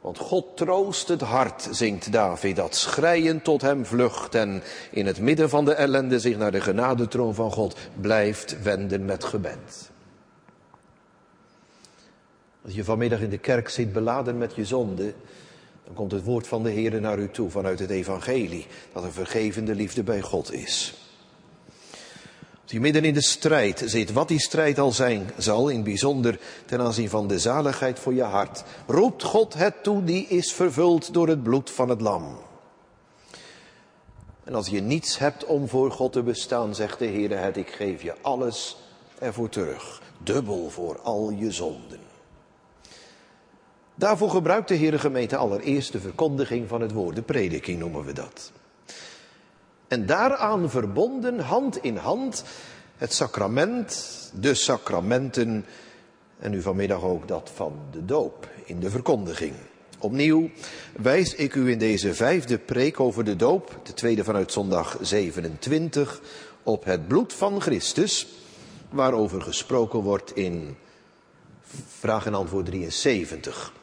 Want 0.00 0.18
God 0.18 0.56
troost 0.56 1.08
het 1.08 1.20
hart, 1.20 1.68
zingt 1.70 2.12
David, 2.12 2.56
dat 2.56 2.74
schrijend 2.74 3.44
tot 3.44 3.62
hem 3.62 3.86
vlucht 3.86 4.34
en 4.34 4.62
in 4.90 5.06
het 5.06 5.20
midden 5.20 5.48
van 5.48 5.64
de 5.64 5.72
ellende 5.72 6.20
zich 6.20 6.36
naar 6.36 6.52
de 6.52 6.60
genadetroon 6.60 7.34
van 7.34 7.52
God 7.52 7.76
blijft 8.00 8.62
wenden 8.62 9.04
met 9.04 9.24
gebed. 9.24 9.89
Als 12.64 12.74
je 12.74 12.84
vanmiddag 12.84 13.20
in 13.20 13.30
de 13.30 13.38
kerk 13.38 13.68
zit 13.68 13.92
beladen 13.92 14.38
met 14.38 14.54
je 14.54 14.64
zonde, 14.64 15.14
dan 15.84 15.94
komt 15.94 16.12
het 16.12 16.24
woord 16.24 16.46
van 16.46 16.62
de 16.62 16.70
Heer 16.70 17.00
naar 17.00 17.18
u 17.18 17.30
toe 17.30 17.50
vanuit 17.50 17.78
het 17.78 17.90
evangelie, 17.90 18.66
dat 18.92 19.04
een 19.04 19.12
vergevende 19.12 19.74
liefde 19.74 20.02
bij 20.02 20.20
God 20.20 20.52
is. 20.52 20.94
Als 22.62 22.78
je 22.78 22.80
midden 22.80 23.04
in 23.04 23.14
de 23.14 23.22
strijd 23.22 23.82
zit, 23.86 24.12
wat 24.12 24.28
die 24.28 24.40
strijd 24.40 24.78
al 24.78 24.92
zijn 24.92 25.30
zal, 25.36 25.68
in 25.68 25.82
bijzonder 25.82 26.38
ten 26.66 26.80
aanzien 26.80 27.08
van 27.08 27.28
de 27.28 27.38
zaligheid 27.38 27.98
voor 27.98 28.14
je 28.14 28.22
hart, 28.22 28.64
roept 28.86 29.22
God 29.22 29.54
het 29.54 29.82
toe, 29.82 30.04
die 30.04 30.26
is 30.26 30.52
vervuld 30.52 31.12
door 31.12 31.28
het 31.28 31.42
bloed 31.42 31.70
van 31.70 31.88
het 31.88 32.00
lam. 32.00 32.38
En 34.44 34.54
als 34.54 34.68
je 34.68 34.80
niets 34.80 35.18
hebt 35.18 35.44
om 35.44 35.68
voor 35.68 35.90
God 35.90 36.12
te 36.12 36.22
bestaan, 36.22 36.74
zegt 36.74 36.98
de 36.98 37.06
Heer 37.06 37.38
het, 37.38 37.56
ik 37.56 37.70
geef 37.70 38.02
je 38.02 38.14
alles 38.20 38.76
ervoor 39.18 39.48
terug, 39.48 40.02
dubbel 40.22 40.70
voor 40.70 40.98
al 40.98 41.30
je 41.30 41.50
zonden. 41.50 42.09
Daarvoor 44.00 44.30
gebruikt 44.30 44.68
de 44.68 44.76
Heere 44.76 44.98
gemeente 44.98 45.36
allereerst 45.36 45.92
de 45.92 46.00
verkondiging 46.00 46.68
van 46.68 46.80
het 46.80 46.92
woord, 46.92 47.16
de 47.16 47.22
prediking 47.22 47.78
noemen 47.78 48.04
we 48.04 48.12
dat. 48.12 48.52
En 49.88 50.06
daaraan 50.06 50.70
verbonden, 50.70 51.38
hand 51.38 51.76
in 51.82 51.96
hand, 51.96 52.44
het 52.96 53.12
sacrament, 53.12 54.30
de 54.34 54.54
sacramenten 54.54 55.64
en 56.38 56.50
nu 56.50 56.62
vanmiddag 56.62 57.02
ook 57.02 57.28
dat 57.28 57.50
van 57.54 57.72
de 57.90 58.04
doop 58.04 58.48
in 58.64 58.80
de 58.80 58.90
verkondiging. 58.90 59.54
Opnieuw 59.98 60.50
wijs 60.96 61.34
ik 61.34 61.54
u 61.54 61.70
in 61.70 61.78
deze 61.78 62.14
vijfde 62.14 62.58
preek 62.58 63.00
over 63.00 63.24
de 63.24 63.36
doop, 63.36 63.80
de 63.82 63.94
tweede 63.94 64.24
vanuit 64.24 64.52
zondag 64.52 64.96
27, 65.00 66.20
op 66.62 66.84
het 66.84 67.08
bloed 67.08 67.32
van 67.32 67.60
Christus, 67.60 68.26
waarover 68.90 69.42
gesproken 69.42 70.00
wordt 70.00 70.36
in 70.36 70.76
vraag 71.98 72.26
en 72.26 72.34
antwoord 72.34 72.66
73. 72.66 73.78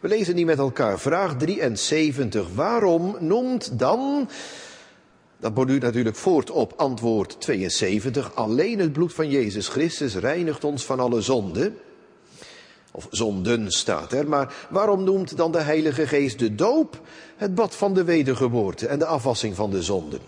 We 0.00 0.08
lezen 0.08 0.36
die 0.36 0.44
met 0.44 0.58
elkaar. 0.58 0.98
Vraag 0.98 1.36
73. 1.36 2.46
Waarom 2.54 3.16
noemt 3.20 3.78
dan, 3.78 4.28
dat 5.40 5.54
borduurt 5.54 5.82
natuurlijk 5.82 6.16
voort 6.16 6.50
op 6.50 6.72
antwoord 6.76 7.40
72, 7.40 8.34
alleen 8.34 8.78
het 8.78 8.92
bloed 8.92 9.14
van 9.14 9.30
Jezus 9.30 9.68
Christus 9.68 10.14
reinigt 10.14 10.64
ons 10.64 10.84
van 10.84 11.00
alle 11.00 11.20
zonden? 11.20 11.76
Of 12.92 13.06
zonden 13.10 13.72
staat 13.72 14.12
er, 14.12 14.28
maar 14.28 14.66
waarom 14.70 15.04
noemt 15.04 15.36
dan 15.36 15.52
de 15.52 15.60
Heilige 15.60 16.06
Geest 16.06 16.38
de 16.38 16.54
doop 16.54 17.00
het 17.36 17.54
bad 17.54 17.74
van 17.74 17.94
de 17.94 18.04
wedergeboorte 18.04 18.86
en 18.86 18.98
de 18.98 19.06
afwassing 19.06 19.54
van 19.54 19.70
de 19.70 19.82
zonden? 19.82 20.20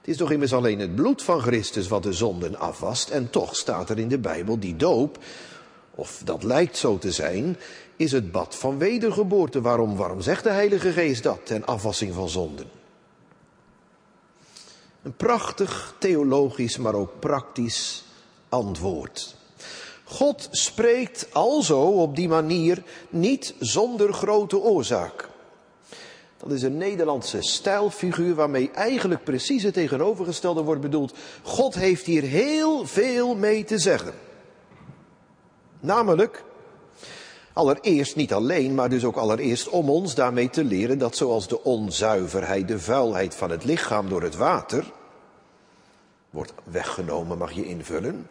Het 0.00 0.08
is 0.08 0.16
toch 0.16 0.30
immers 0.30 0.52
alleen 0.52 0.78
het 0.78 0.94
bloed 0.94 1.22
van 1.22 1.40
Christus 1.40 1.88
wat 1.88 2.02
de 2.02 2.12
zonden 2.12 2.58
afwast 2.58 3.10
en 3.10 3.30
toch 3.30 3.56
staat 3.56 3.90
er 3.90 3.98
in 3.98 4.08
de 4.08 4.18
Bijbel 4.18 4.58
die 4.58 4.76
doop, 4.76 5.18
of 5.94 6.22
dat 6.24 6.42
lijkt 6.42 6.76
zo 6.76 6.98
te 6.98 7.12
zijn, 7.12 7.56
is 8.00 8.12
het 8.12 8.32
bad 8.32 8.56
van 8.56 8.78
wedergeboorte. 8.78 9.60
Waarom, 9.60 9.96
waarom 9.96 10.20
zegt 10.20 10.42
de 10.42 10.50
Heilige 10.50 10.92
Geest 10.92 11.22
dat 11.22 11.46
ten 11.46 11.64
afwassing 11.64 12.14
van 12.14 12.28
zonden? 12.28 12.66
Een 15.02 15.16
prachtig 15.16 15.94
theologisch, 15.98 16.76
maar 16.76 16.94
ook 16.94 17.12
praktisch 17.18 18.04
antwoord. 18.48 19.36
God 20.04 20.48
spreekt 20.50 21.28
alzo 21.32 21.80
op 21.80 22.16
die 22.16 22.28
manier 22.28 22.82
niet 23.10 23.54
zonder 23.58 24.12
grote 24.12 24.58
oorzaak. 24.58 25.28
Dat 26.36 26.50
is 26.50 26.62
een 26.62 26.76
Nederlandse 26.76 27.42
stijlfiguur 27.42 28.34
waarmee 28.34 28.70
eigenlijk 28.70 29.24
precies 29.24 29.62
het 29.62 29.74
tegenovergestelde 29.74 30.62
wordt 30.62 30.80
bedoeld. 30.80 31.14
God 31.42 31.74
heeft 31.74 32.06
hier 32.06 32.22
heel 32.22 32.86
veel 32.86 33.34
mee 33.34 33.64
te 33.64 33.78
zeggen. 33.78 34.14
Namelijk, 35.80 36.44
Allereerst 37.60 38.16
niet 38.16 38.32
alleen, 38.32 38.74
maar 38.74 38.88
dus 38.88 39.04
ook 39.04 39.16
allereerst 39.16 39.68
om 39.68 39.90
ons 39.90 40.14
daarmee 40.14 40.50
te 40.50 40.64
leren 40.64 40.98
dat 40.98 41.16
zoals 41.16 41.48
de 41.48 41.64
onzuiverheid, 41.64 42.68
de 42.68 42.78
vuilheid 42.78 43.34
van 43.34 43.50
het 43.50 43.64
lichaam 43.64 44.08
door 44.08 44.22
het 44.22 44.36
water 44.36 44.84
wordt 46.30 46.52
weggenomen, 46.64 47.38
mag 47.38 47.52
je 47.52 47.64
invullen. 47.64 48.28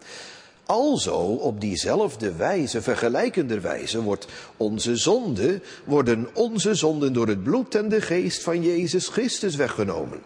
Alzo 0.65 1.33
op 1.33 1.61
diezelfde 1.61 2.35
wijze, 2.35 2.81
vergelijkende 2.81 3.59
wijze, 3.59 4.01
wordt 4.01 4.27
onze 4.57 4.95
zonde, 4.95 5.61
worden 5.85 6.29
onze 6.33 6.75
zonden 6.75 7.13
door 7.13 7.27
het 7.27 7.43
bloed 7.43 7.75
en 7.75 7.89
de 7.89 8.01
geest 8.01 8.43
van 8.43 8.63
Jezus 8.63 9.07
Christus 9.07 9.55
weggenomen. 9.55 10.21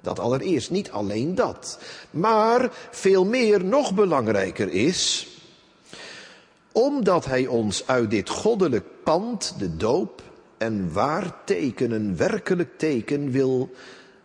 Dat 0.00 0.18
allereerst, 0.18 0.70
niet 0.70 0.90
alleen 0.90 1.34
dat. 1.34 1.78
Maar 2.10 2.72
veel 2.90 3.24
meer, 3.24 3.64
nog 3.64 3.94
belangrijker 3.94 4.68
is, 4.72 5.26
omdat 6.78 7.24
hij 7.24 7.46
ons 7.46 7.86
uit 7.86 8.10
dit 8.10 8.28
goddelijk 8.28 8.84
pand, 9.04 9.54
de 9.58 9.76
doop, 9.76 10.22
en 10.58 10.92
waar 10.92 11.34
werkelijk 12.16 12.78
teken 12.78 13.30
wil 13.30 13.70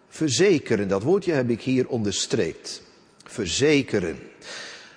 verzekeren. 0.08 0.88
Dat 0.88 1.04
woordje 1.04 1.32
heb 1.32 1.50
ik 1.50 1.62
hier 1.62 1.88
onderstreept. 1.88 2.82
Verzekeren. 3.24 4.20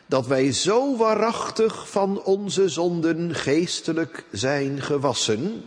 Dat 0.07 0.27
wij 0.27 0.53
zo 0.53 0.97
waarachtig 0.97 1.91
van 1.91 2.23
onze 2.23 2.69
zonden 2.69 3.35
geestelijk 3.35 4.25
zijn 4.31 4.81
gewassen, 4.83 5.63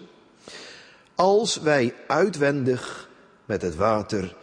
als 1.15 1.57
wij 1.57 1.93
uitwendig 2.07 3.09
met 3.45 3.61
het 3.61 3.75
water 3.75 4.35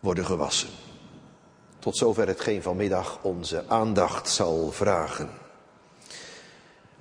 worden 0.00 0.26
gewassen. 0.26 0.68
Tot 1.78 1.96
zover 1.96 2.26
hetgeen 2.26 2.62
vanmiddag 2.62 3.18
onze 3.22 3.64
aandacht 3.68 4.28
zal 4.28 4.72
vragen. 4.72 5.41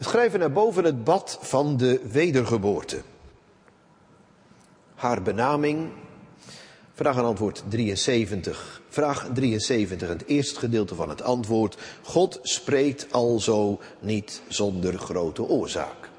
Schrijven 0.03 0.39
naar 0.39 0.51
boven 0.51 0.83
het 0.83 1.03
bad 1.03 1.37
van 1.41 1.77
de 1.77 2.01
wedergeboorte. 2.11 3.01
Haar 4.95 5.21
benaming, 5.21 5.89
vraag 6.93 7.17
en 7.17 7.23
antwoord 7.23 7.63
73. 7.67 8.81
Vraag 8.89 9.29
73, 9.33 10.09
het 10.09 10.25
eerste 10.25 10.59
gedeelte 10.59 10.95
van 10.95 11.09
het 11.09 11.21
antwoord. 11.21 11.77
God 12.03 12.39
spreekt 12.41 13.13
alzo 13.13 13.79
niet 13.99 14.41
zonder 14.47 14.97
grote 14.97 15.43
oorzaak. 15.43 16.09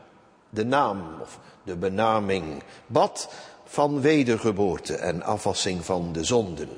De 0.51 0.65
naam 0.65 1.03
of 1.21 1.39
de 1.65 1.77
benaming 1.77 2.63
bad 2.87 3.29
van 3.65 4.01
wedergeboorte 4.01 4.97
en 4.97 5.23
afwassing 5.23 5.85
van 5.85 6.13
de 6.13 6.25
zonden. 6.25 6.69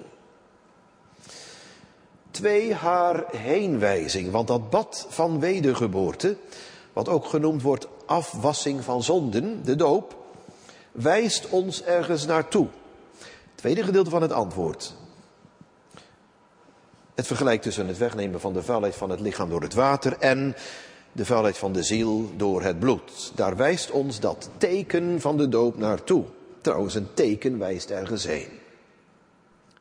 Twee, 2.31 2.75
haar 2.75 3.25
heenwijzing, 3.37 4.31
want 4.31 4.49
dat 4.49 4.71
bad 4.71 5.07
van 5.09 5.41
wedergeboorte 5.41 6.37
wat 6.95 7.09
ook 7.09 7.27
genoemd 7.27 7.63
wordt 7.63 7.89
afwassing 8.07 8.85
van 8.85 9.03
zonden, 9.03 9.65
de 9.65 9.77
doop, 9.77 10.17
wijst 10.93 11.49
ons 11.49 11.83
ergens 11.83 12.27
naartoe. 12.27 12.67
Tweede 13.55 13.83
gedeelte 13.83 14.11
van 14.11 14.23
het 14.23 14.33
antwoord. 14.33 14.95
Het 17.15 17.27
vergelijk 17.27 17.63
tussen 17.63 17.89
het 17.89 17.99
wegnemen 17.99 18.41
van 18.41 18.53
de 18.53 18.63
vuilheid 18.63 18.97
van 18.97 19.11
het 19.11 19.21
lichaam 19.21 19.49
door 19.49 19.63
het 19.63 19.75
water 19.75 20.17
en 20.19 20.57
de 21.13 21.25
vuilheid 21.25 21.59
van 21.59 21.73
de 21.73 21.83
ziel 21.83 22.31
door 22.37 22.63
het 22.63 22.79
bloed. 22.79 23.33
Daar 23.35 23.57
wijst 23.57 23.91
ons 23.91 24.21
dat 24.21 24.51
teken 24.59 25.21
van 25.21 25.37
de 25.37 25.49
doop 25.49 25.79
naartoe. 25.79 26.25
Trouwens, 26.61 26.95
een 26.95 27.15
teken 27.15 27.59
wijst 27.59 27.91
ergens 27.91 28.27
heen. 28.27 28.49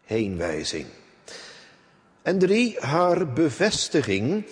Heenwijzing. 0.04 0.86
En 2.22 2.40
drie, 2.40 2.78
haar 2.80 3.34
bevestiging 3.34 4.46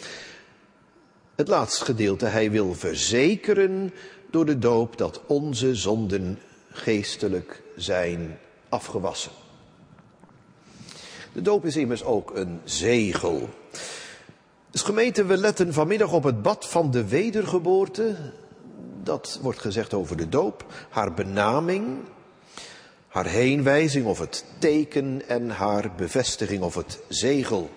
het 1.42 1.50
laatste 1.50 1.86
gedeelte, 1.86 2.26
hij 2.26 2.52
wil 2.52 2.74
verzekeren 2.74 3.94
door 4.30 4.46
de 4.46 4.58
doop 4.60 4.98
dat 4.98 5.22
onze 5.28 5.76
zonden 5.76 6.40
geestelijk 6.72 7.62
zijn 7.76 8.38
afgewassen. 8.70 9.32
De 11.34 11.42
doop 11.42 11.66
is 11.66 11.78
immers 11.78 12.04
ook 12.04 12.36
een 12.36 12.60
zegel. 12.64 13.50
Dus 14.72 14.82
gemeente, 14.82 15.26
we 15.26 15.38
letten 15.38 15.74
vanmiddag 15.74 16.14
op 16.14 16.24
het 16.24 16.42
bad 16.42 16.68
van 16.70 16.92
de 16.92 17.08
wedergeboorte. 17.08 18.16
Dat 19.04 19.40
wordt 19.42 19.60
gezegd 19.60 19.94
over 19.94 20.18
de 20.18 20.30
doop, 20.30 20.66
haar 20.90 21.14
benaming. 21.14 21.98
haar 23.08 23.28
heenwijzing 23.28 24.06
of 24.06 24.20
het 24.20 24.46
teken 24.58 25.22
en 25.28 25.50
haar 25.50 25.92
bevestiging 25.96 26.62
of 26.64 26.76
het 26.76 27.00
zegel. 27.08 27.70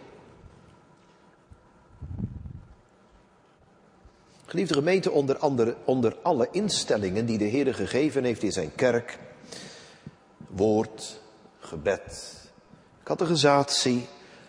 Geliefde 4.55 4.75
gemeente, 4.75 5.11
onder, 5.11 5.39
andere, 5.39 5.77
onder 5.85 6.17
alle 6.23 6.49
instellingen 6.51 7.27
die 7.27 7.39
de 7.39 7.45
Heer 7.45 7.75
gegeven 7.75 8.25
heeft 8.25 8.43
in 8.43 8.53
zijn 8.53 8.75
kerk, 8.75 9.19
woord, 10.49 11.21
gebed, 11.59 12.35
catechisatie, 13.03 14.07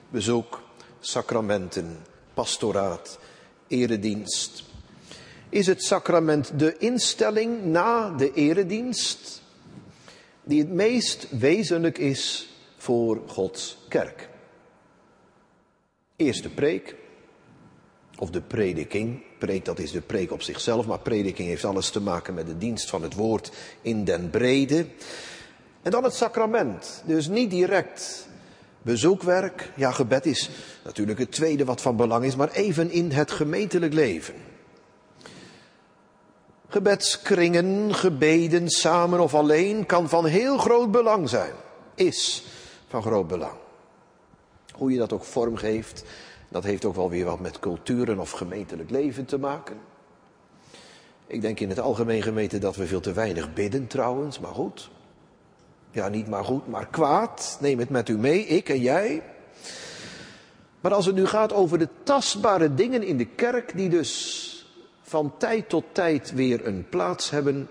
bezoek, 0.10 0.62
sacramenten, 1.00 1.98
pastoraat, 2.34 3.20
eredienst. 3.68 4.63
Is 5.50 5.68
het 5.68 5.84
sacrament 5.84 6.60
de 6.60 6.78
instelling 6.78 7.63
na 7.63 8.10
de 8.10 8.34
eredienst 8.34 9.41
die 10.44 10.62
het 10.62 10.72
meest 10.72 11.28
wezenlijk 11.30 11.98
is 11.98 12.50
voor 12.78 13.22
Gods 13.28 13.78
kerk? 13.88 14.30
Eerste 16.15 16.50
preek, 16.50 16.96
of 18.18 18.30
de 18.30 18.41
prediking. 18.41 19.24
Preek, 19.45 19.65
dat 19.65 19.79
is 19.79 19.91
de 19.91 20.01
preek 20.01 20.31
op 20.31 20.41
zichzelf, 20.41 20.86
maar 20.86 20.99
prediking 20.99 21.47
heeft 21.47 21.65
alles 21.65 21.89
te 21.89 22.01
maken 22.01 22.34
met 22.34 22.47
de 22.47 22.58
dienst 22.58 22.89
van 22.89 23.01
het 23.01 23.13
woord 23.13 23.51
in 23.81 24.03
den 24.03 24.29
brede. 24.29 24.86
En 25.81 25.91
dan 25.91 26.03
het 26.03 26.13
sacrament. 26.13 27.03
Dus 27.05 27.27
niet 27.27 27.49
direct 27.49 28.27
bezoekwerk. 28.81 29.71
Ja, 29.75 29.91
gebed 29.91 30.25
is 30.25 30.49
natuurlijk 30.84 31.19
het 31.19 31.31
tweede 31.31 31.65
wat 31.65 31.81
van 31.81 31.95
belang 31.95 32.25
is, 32.25 32.36
maar 32.36 32.51
even 32.51 32.91
in 32.91 33.12
het 33.12 33.31
gemeentelijk 33.31 33.93
leven. 33.93 34.34
Gebedskringen, 36.67 37.95
gebeden, 37.95 38.69
samen 38.69 39.19
of 39.19 39.34
alleen, 39.34 39.86
kan 39.86 40.10
van 40.10 40.25
heel 40.25 40.58
groot 40.58 40.91
belang 40.91 41.29
zijn. 41.29 41.53
Is 41.95 42.43
van 42.88 43.01
groot 43.01 43.27
belang. 43.27 43.58
Hoe 44.73 44.91
je 44.91 44.97
dat 44.97 45.13
ook 45.13 45.23
vormgeeft, 45.23 46.03
dat 46.56 46.63
heeft 46.63 46.86
ook 46.86 46.96
wel 46.96 47.10
weer 47.10 47.26
wat 47.26 47.39
met 47.39 47.60
culturen 47.60 48.20
of 48.20 48.32
gemeentelijk 48.32 48.89
leven 48.89 49.26
te 49.26 49.38
maken. 49.38 49.78
Ik 51.28 51.41
denk 51.41 51.60
in 51.60 51.70
het 51.70 51.80
algemeen 51.80 52.22
gemeente 52.22 52.58
dat 52.58 52.76
we 52.76 52.88
veel 52.88 53.00
te 53.00 53.13
weinig 53.13 53.54
bidden 53.54 53.88
trouwens, 53.88 54.39
maar 54.39 54.54
goed. 54.54 54.89
Ja, 55.91 56.08
niet 56.08 56.28
maar 56.28 56.44
goed, 56.44 56.68
maar 56.68 56.88
kwaad. 56.88 57.58
Neem 57.62 57.80
het 57.80 57.89
met 57.89 58.10
u 58.10 58.18
mee, 58.18 58.46
ik 58.46 58.70
en 58.70 58.80
jij. 58.80 59.24
Maar 60.82 60.94
als 60.94 61.06
het 61.06 61.15
nu 61.15 61.26
gaat 61.26 61.54
over 61.54 61.78
de 61.78 61.89
tastbare 62.04 62.74
dingen 62.74 63.04
in 63.04 63.18
de 63.18 63.28
kerk, 63.28 63.78
die 63.78 63.89
dus 63.89 64.76
van 65.02 65.38
tijd 65.38 65.70
tot 65.70 65.84
tijd 65.91 66.34
weer 66.34 66.68
een 66.68 66.86
plaats 66.89 67.30
hebben, 67.30 67.70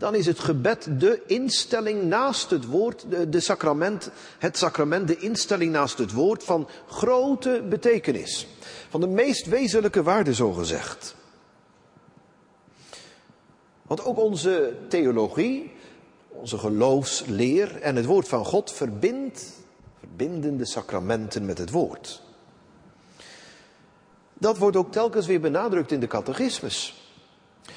dan 0.00 0.14
is 0.14 0.26
het 0.26 0.38
gebed 0.38 1.00
de 1.00 1.22
instelling 1.26 2.02
naast 2.02 2.50
het 2.50 2.66
woord, 2.66 3.04
de, 3.28 3.40
sacrament, 3.40 4.10
het 4.38 4.58
sacrament, 4.58 5.08
de 5.08 5.16
instelling 5.16 5.72
naast 5.72 5.98
het 5.98 6.12
woord 6.12 6.44
van 6.44 6.68
grote 6.86 7.64
betekenis. 7.68 8.46
Van 8.88 9.00
de 9.00 9.06
meest 9.06 9.46
wezenlijke 9.46 10.02
waarde, 10.02 10.34
zo 10.34 10.52
gezegd. 10.52 11.14
Want 13.82 14.04
ook 14.04 14.18
onze 14.18 14.74
theologie, 14.88 15.72
onze 16.28 16.58
geloofsleer 16.58 17.80
en 17.80 17.96
het 17.96 18.04
woord 18.04 18.28
van 18.28 18.44
God 18.44 18.72
verbindt, 18.72 19.52
verbinden 19.98 20.56
de 20.56 20.66
sacramenten 20.66 21.44
met 21.44 21.58
het 21.58 21.70
woord. 21.70 22.22
Dat 24.34 24.58
wordt 24.58 24.76
ook 24.76 24.92
telkens 24.92 25.26
weer 25.26 25.40
benadrukt 25.40 25.92
in 25.92 26.00
de 26.00 26.06
catechismus. 26.06 26.99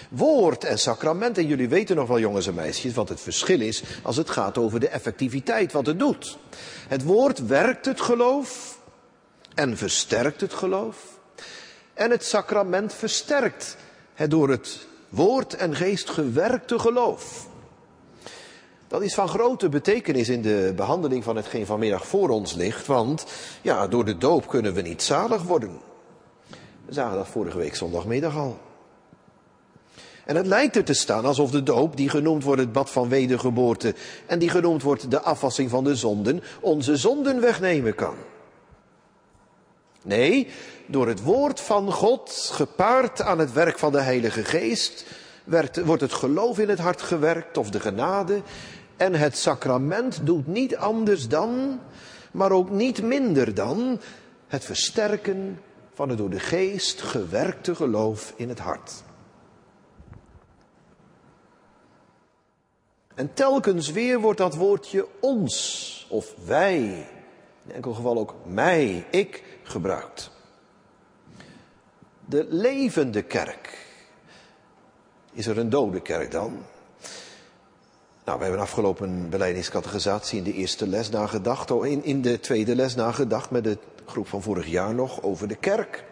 Woord 0.10 0.63
en 0.63 0.80
sacrament, 0.80 1.38
en 1.38 1.48
jullie 1.48 1.69
weten 1.69 1.96
nog 1.96 2.08
wel 2.08 2.19
jongens 2.19 2.48
en 2.48 2.54
meisjes 2.54 2.93
wat 2.93 3.10
het 3.10 3.22
verschil 3.22 3.62
is 3.62 3.84
als 4.04 4.17
het 4.17 4.30
gaat 4.30 4.58
over 4.58 4.80
de 4.80 4.88
effectiviteit, 4.88 5.72
wat 5.72 5.86
het 5.86 6.00
doet. 6.00 6.38
Het 6.88 7.04
woord 7.04 7.48
werkt 7.48 7.86
het 7.86 8.02
geloof 8.02 8.80
en 9.56 9.78
versterkt 9.78 10.41
het 10.41 10.54
geloof. 10.54 10.98
En 11.93 12.12
het 12.12 12.26
sacrament 12.26 12.93
versterkt 12.93 13.78
het 14.13 14.32
door 14.32 14.50
het 14.50 14.88
woord 15.10 15.56
en 15.56 15.76
geest 15.76 16.10
gewerkte 16.10 16.80
geloof. 16.80 17.48
Dat 18.88 19.02
is 19.02 19.13
van 19.13 19.28
grote 19.28 19.69
betekenis 19.69 20.30
in 20.30 20.41
de 20.41 20.74
behandeling 20.76 21.24
van 21.24 21.36
hetgeen 21.36 21.65
vanmiddag 21.65 22.08
voor 22.08 22.30
ons 22.30 22.54
ligt, 22.54 22.86
want 22.88 23.26
ja, 23.62 23.88
door 23.88 24.06
de 24.06 24.17
doop 24.17 24.48
kunnen 24.48 24.74
we 24.74 24.82
niet 24.82 25.04
zalig 25.04 25.41
worden. 25.41 25.80
We 26.86 26.93
zagen 26.93 27.17
dat 27.17 27.28
vorige 27.28 27.58
week 27.58 27.76
zondagmiddag 27.76 28.38
al. 28.38 28.60
En 30.26 30.36
het 30.36 30.48
lijkt 30.48 30.76
er 30.76 30.84
te 30.84 30.94
staan 30.94 31.26
alsof 31.26 31.52
de 31.52 31.64
doop, 31.64 31.98
die 31.98 32.10
genoemd 32.10 32.44
wordt 32.44 32.62
het 32.62 32.72
bad 32.72 32.90
van 32.90 33.10
wedergeboorte 33.10 33.96
en 34.26 34.40
die 34.40 34.50
genoemd 34.50 34.82
wordt 34.82 35.12
de 35.12 35.22
afwassing 35.22 35.70
van 35.70 35.84
de 35.84 35.96
zonden, 35.96 36.44
onze 36.62 36.98
zonden 36.98 37.42
wegnemen 37.42 37.96
kan. 37.96 38.16
Nee, 40.04 40.48
door 40.86 41.08
het 41.08 41.24
woord 41.24 41.60
van 41.60 41.92
God, 41.92 42.50
gepaard 42.52 43.22
aan 43.22 43.40
het 43.40 43.54
werk 43.54 43.80
van 43.80 43.92
de 43.92 44.02
Heilige 44.02 44.44
Geest, 44.44 45.06
wordt 45.86 46.02
het 46.02 46.14
geloof 46.14 46.60
in 46.60 46.70
het 46.70 46.80
hart 46.80 47.02
gewerkt 47.02 47.58
of 47.58 47.70
de 47.70 47.80
genade. 47.80 48.42
En 48.98 49.14
het 49.14 49.38
sacrament 49.38 50.26
doet 50.26 50.48
niet 50.48 50.76
anders 50.76 51.28
dan, 51.28 51.80
maar 52.32 52.52
ook 52.52 52.70
niet 52.70 53.02
minder 53.02 53.54
dan, 53.54 54.00
het 54.48 54.66
versterken 54.66 55.60
van 55.94 56.10
het 56.10 56.18
door 56.18 56.30
de 56.30 56.40
Geest 56.40 57.02
gewerkte 57.02 57.76
geloof 57.76 58.34
in 58.36 58.50
het 58.50 58.60
hart. 58.60 59.04
En 63.15 63.34
telkens 63.34 63.91
weer 63.91 64.19
wordt 64.19 64.38
dat 64.38 64.56
woordje 64.56 65.08
ons 65.19 66.08
of 66.10 66.34
wij, 66.45 66.78
in 67.65 67.73
enkel 67.73 67.93
geval 67.93 68.17
ook 68.17 68.36
mij, 68.45 69.06
ik, 69.10 69.43
gebruikt. 69.63 70.32
De 72.26 72.45
levende 72.49 73.21
kerk. 73.21 73.88
Is 75.34 75.47
er 75.47 75.58
een 75.58 75.69
dode 75.69 76.02
kerk 76.02 76.32
dan? 76.32 76.58
Nou, 78.26 78.38
we 78.38 78.43
hebben 78.43 78.62
afgelopen 78.62 79.30
beleidingscategorisatie 79.30 80.38
in 80.38 80.43
de 80.43 80.54
eerste 80.54 80.88
les 80.88 81.10
nagedacht, 81.10 81.69
in, 81.69 82.04
in 82.04 82.21
de 82.21 82.39
tweede 82.39 82.76
les 82.76 82.95
nagedacht 82.95 83.52
met 83.52 83.63
de 83.63 83.78
groep 84.06 84.28
van 84.28 84.41
vorig 84.41 84.67
jaar 84.67 84.93
nog 84.93 85.21
over 85.21 85.47
de 85.47 85.56
kerk. 85.56 86.04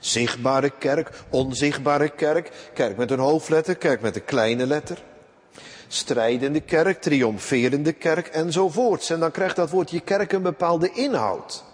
Zichtbare 0.00 0.70
kerk, 0.70 1.24
onzichtbare 1.30 2.08
kerk, 2.08 2.70
kerk 2.74 2.96
met 2.96 3.10
een 3.10 3.18
hoofdletter, 3.18 3.76
kerk 3.76 4.00
met 4.00 4.16
een 4.16 4.24
kleine 4.24 4.66
letter 4.66 5.02
strijdende 5.88 6.60
kerk, 6.60 7.00
triomferende 7.00 7.92
kerk 7.92 8.26
enzovoorts. 8.26 9.10
En 9.10 9.20
dan 9.20 9.30
krijgt 9.30 9.56
dat 9.56 9.70
woordje 9.70 10.00
kerk 10.00 10.32
een 10.32 10.42
bepaalde 10.42 10.90
inhoud. 10.92 11.64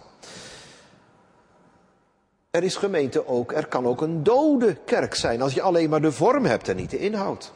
Er 2.51 2.62
is 2.62 2.77
gemeente 2.77 3.27
ook, 3.27 3.53
er 3.53 3.66
kan 3.66 3.87
ook 3.87 4.01
een 4.01 4.22
dode 4.22 4.77
kerk 4.85 5.14
zijn 5.14 5.42
als 5.42 5.55
je 5.55 5.62
alleen 5.62 5.90
maar 5.90 6.01
de 6.01 6.12
vorm 6.12 6.44
hebt 6.44 6.68
en 6.68 6.77
niet 6.77 6.90
de 6.90 6.98
inhoud. 6.98 7.53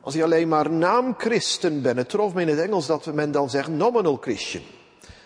Als 0.00 0.14
je 0.14 0.24
alleen 0.24 0.48
maar 0.48 0.70
naamchristen 0.70 1.82
bent, 1.82 1.96
het 1.96 2.08
trof 2.08 2.34
me 2.34 2.40
in 2.40 2.48
het 2.48 2.58
Engels 2.58 2.86
dat 2.86 3.06
men 3.06 3.32
dan 3.32 3.50
zegt 3.50 3.68
nominal 3.68 4.16
Christian. 4.16 4.62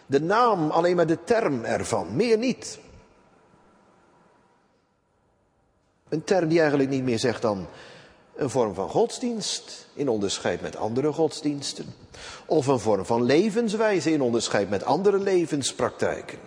De 0.07 0.21
naam, 0.21 0.71
alleen 0.71 0.97
maar 0.97 1.07
de 1.07 1.25
term 1.25 1.65
ervan, 1.65 2.17
meer 2.17 2.39
niet. 2.39 2.79
Een 6.09 6.25
term 6.25 6.49
die 6.49 6.59
eigenlijk 6.61 6.91
niet 6.91 7.03
meer 7.03 7.19
zegt 7.19 7.43
dan 7.43 7.67
een 8.41 8.51
vorm 8.51 8.75
van 8.75 8.89
godsdienst 8.89 9.87
in 9.95 10.09
onderscheid 10.09 10.61
met 10.61 10.77
andere 10.77 11.13
godsdiensten. 11.13 11.95
Of 12.47 12.67
een 12.67 12.79
vorm 12.79 13.05
van 13.05 13.23
levenswijze 13.23 14.13
in 14.13 14.21
onderscheid 14.21 14.71
met 14.71 14.85
andere 14.85 15.19
levenspraktijken. 15.19 16.39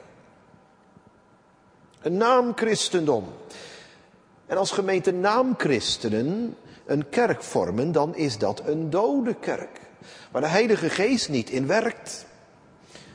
Een 2.02 2.18
naamchristendom. 2.18 3.26
En 4.46 4.58
als 4.58 4.72
gemeente 4.72 5.12
naamchristenen 5.12 6.58
een 6.86 7.10
kerk 7.10 7.44
vormen, 7.44 7.92
dan 7.92 8.16
is 8.16 8.38
dat 8.38 8.62
een 8.66 8.90
dode 8.90 9.34
kerk. 9.34 9.80
Waar 10.32 10.42
de 10.42 10.48
Heilige 10.48 10.90
Geest 10.90 11.30
niet 11.30 11.50
in 11.50 11.68
werkt. 11.68 12.26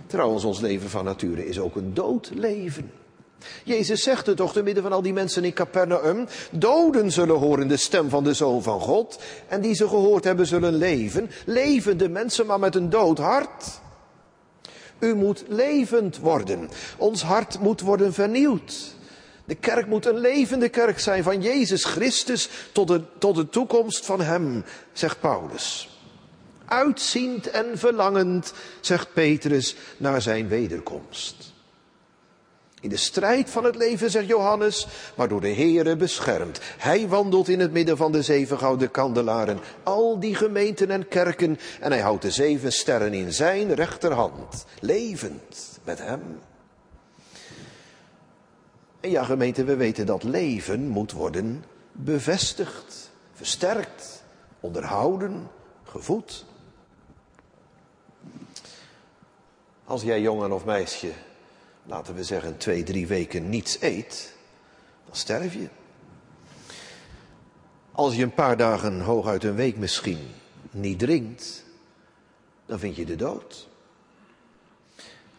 Trouwens, 0.07 0.45
ons 0.45 0.61
leven 0.61 0.91
van 0.91 1.05
nature 1.05 1.47
is 1.47 1.59
ook 1.59 1.77
een 1.77 1.95
dood 1.95 2.31
leven. 2.35 2.93
Jezus 3.65 4.03
zegt 4.03 4.27
het 4.27 4.37
toch 4.37 4.53
te 4.53 4.63
midden 4.63 4.83
van 4.83 4.93
al 4.93 5.03
die 5.03 5.13
mensen 5.13 5.45
in 5.45 5.53
Capernaum. 5.53 6.27
Doden 6.51 7.13
zullen 7.13 7.37
horen 7.37 7.69
de 7.69 7.77
stem 7.77 8.09
van 8.09 8.25
de 8.25 8.35
Zoon 8.35 8.63
van 8.63 8.81
God. 8.81 9.19
En 9.49 9.61
die 9.61 9.75
ze 9.75 9.89
gehoord 9.89 10.25
hebben 10.25 10.47
zullen 10.47 10.75
leven. 10.75 11.31
Levende 11.45 12.09
mensen, 12.09 12.47
maar 12.47 12.59
met 12.59 12.75
een 12.75 12.91
dood 12.91 13.19
hart. 13.19 13.81
U 14.99 15.15
moet 15.15 15.45
levend 15.49 16.19
worden. 16.19 16.71
Ons 16.97 17.23
hart 17.23 17.59
moet 17.59 17.81
worden 17.81 18.13
vernieuwd. 18.13 18.97
De 19.45 19.55
kerk 19.55 19.87
moet 19.87 20.07
een 20.07 20.19
levende 20.19 20.69
kerk 20.69 20.99
zijn 20.99 21.23
van 21.23 21.43
Jezus 21.43 21.85
Christus 21.85 22.49
tot 22.73 22.89
de, 22.89 23.03
tot 23.19 23.35
de 23.35 23.49
toekomst 23.49 24.07
van 24.07 24.21
Hem, 24.21 24.65
zegt 24.93 25.21
Paulus. 25.21 25.99
Uitziend 26.65 27.51
en 27.51 27.79
verlangend, 27.79 28.53
zegt 28.81 29.13
Petrus, 29.13 29.77
naar 29.97 30.23
zijn 30.23 30.49
wederkomst. 30.49 31.48
In 32.81 32.89
de 32.89 32.97
strijd 32.97 33.51
van 33.51 33.65
het 33.65 33.77
leven, 33.77 34.11
zegt 34.11 34.27
Johannes, 34.27 34.87
maar 35.17 35.29
door 35.29 35.41
de 35.41 35.55
Heere 35.55 35.97
beschermd. 35.97 36.61
Hij 36.79 37.09
wandelt 37.09 37.49
in 37.49 37.61
het 37.61 37.73
midden 37.73 37.97
van 37.97 38.13
de 38.13 38.23
zeven 38.23 38.59
gouden 38.59 38.91
kandelaren, 38.91 39.59
al 39.83 40.21
die 40.21 40.35
gemeenten 40.35 40.91
en 40.91 41.09
kerken, 41.09 41.59
en 41.81 41.93
hij 41.93 42.01
houdt 42.01 42.23
de 42.23 42.31
zeven 42.31 42.73
sterren 42.73 43.15
in 43.15 43.33
zijn 43.33 43.75
rechterhand, 43.75 44.65
levend 44.81 45.79
met 45.85 45.99
hem. 45.99 46.41
En 49.01 49.11
ja, 49.11 49.25
gemeente, 49.25 49.65
we 49.65 49.77
weten 49.77 50.07
dat 50.07 50.23
leven 50.23 50.89
moet 50.89 51.13
worden 51.13 51.65
bevestigd, 51.93 53.11
versterkt, 53.33 54.23
onderhouden, 54.61 55.51
gevoed. 55.85 56.45
Als 59.85 60.03
jij 60.03 60.21
jongen 60.21 60.53
of 60.53 60.65
meisje, 60.65 61.11
laten 61.89 62.15
we 62.15 62.25
zeggen 62.25 62.57
twee, 62.57 62.83
drie 62.83 63.07
weken 63.07 63.49
niets 63.49 63.77
eet, 63.81 64.35
dan 65.07 65.17
sterf 65.17 65.55
je. 65.55 65.69
Als 67.93 68.17
je 68.17 68.23
een 68.23 68.35
paar 68.35 68.57
dagen, 68.57 69.01
hooguit 69.01 69.45
een 69.45 69.55
week 69.55 69.77
misschien, 69.77 70.19
niet 70.71 70.99
drinkt, 70.99 71.65
dan 72.67 72.79
vind 72.79 72.97
je 72.97 73.05
de 73.05 73.17
dood. 73.17 73.69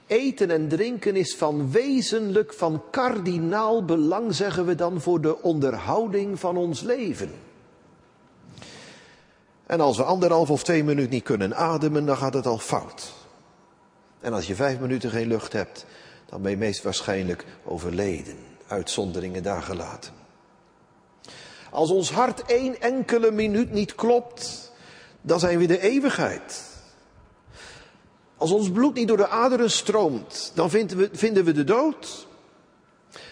Eten 0.07 0.51
en 0.51 0.67
drinken 0.67 1.15
is 1.15 1.35
van 1.35 1.71
wezenlijk, 1.71 2.53
van 2.53 2.83
kardinaal 2.91 3.85
belang, 3.85 4.35
zeggen 4.35 4.65
we 4.65 4.75
dan, 4.75 5.01
voor 5.01 5.21
de 5.21 5.41
onderhouding 5.41 6.39
van 6.39 6.57
ons 6.57 6.81
leven. 6.81 7.31
En 9.65 9.79
als 9.79 9.97
we 9.97 10.03
anderhalf 10.03 10.49
of 10.49 10.63
twee 10.63 10.83
minuten 10.83 11.11
niet 11.11 11.23
kunnen 11.23 11.55
ademen, 11.55 12.05
dan 12.05 12.17
gaat 12.17 12.33
het 12.33 12.45
al 12.45 12.57
fout. 12.57 13.13
En 14.19 14.33
als 14.33 14.47
je 14.47 14.55
vijf 14.55 14.79
minuten 14.79 15.09
geen 15.09 15.27
lucht 15.27 15.53
hebt, 15.53 15.85
dan 16.29 16.41
ben 16.41 16.51
je 16.51 16.57
meest 16.57 16.83
waarschijnlijk 16.83 17.45
overleden, 17.63 18.37
uitzonderingen 18.67 19.43
daar 19.43 19.61
gelaten. 19.61 20.13
Als 21.71 21.89
ons 21.89 22.11
hart 22.11 22.45
één 22.45 22.81
enkele 22.81 23.31
minuut 23.31 23.71
niet 23.71 23.95
klopt, 23.95 24.71
dan 25.21 25.39
zijn 25.39 25.57
we 25.57 25.65
de 25.65 25.81
eeuwigheid. 25.81 26.67
Als 28.37 28.51
ons 28.51 28.71
bloed 28.71 28.93
niet 28.93 29.07
door 29.07 29.17
de 29.17 29.27
aderen 29.27 29.71
stroomt, 29.71 30.51
dan 30.55 30.69
vinden 30.69 30.97
we, 30.97 31.09
vinden 31.11 31.43
we 31.43 31.51
de 31.51 31.63
dood. 31.63 32.27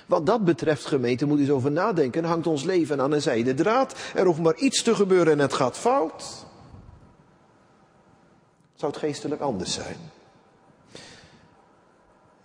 Wat 0.05 0.25
dat 0.25 0.45
betreft, 0.45 0.85
gemeente, 0.85 1.25
moet 1.25 1.39
eens 1.39 1.49
over 1.49 1.71
nadenken. 1.71 2.23
Hangt 2.23 2.47
ons 2.47 2.63
leven 2.63 3.01
aan 3.01 3.11
een 3.11 3.21
zijde 3.21 3.53
draad. 3.53 3.95
Er 4.15 4.25
hoeft 4.25 4.39
maar 4.39 4.55
iets 4.55 4.83
te 4.83 4.95
gebeuren 4.95 5.33
en 5.33 5.39
het 5.39 5.53
gaat 5.53 5.77
fout. 5.77 6.45
Zou 8.75 8.91
het 8.91 9.01
geestelijk 9.01 9.41
anders 9.41 9.73
zijn? 9.73 9.97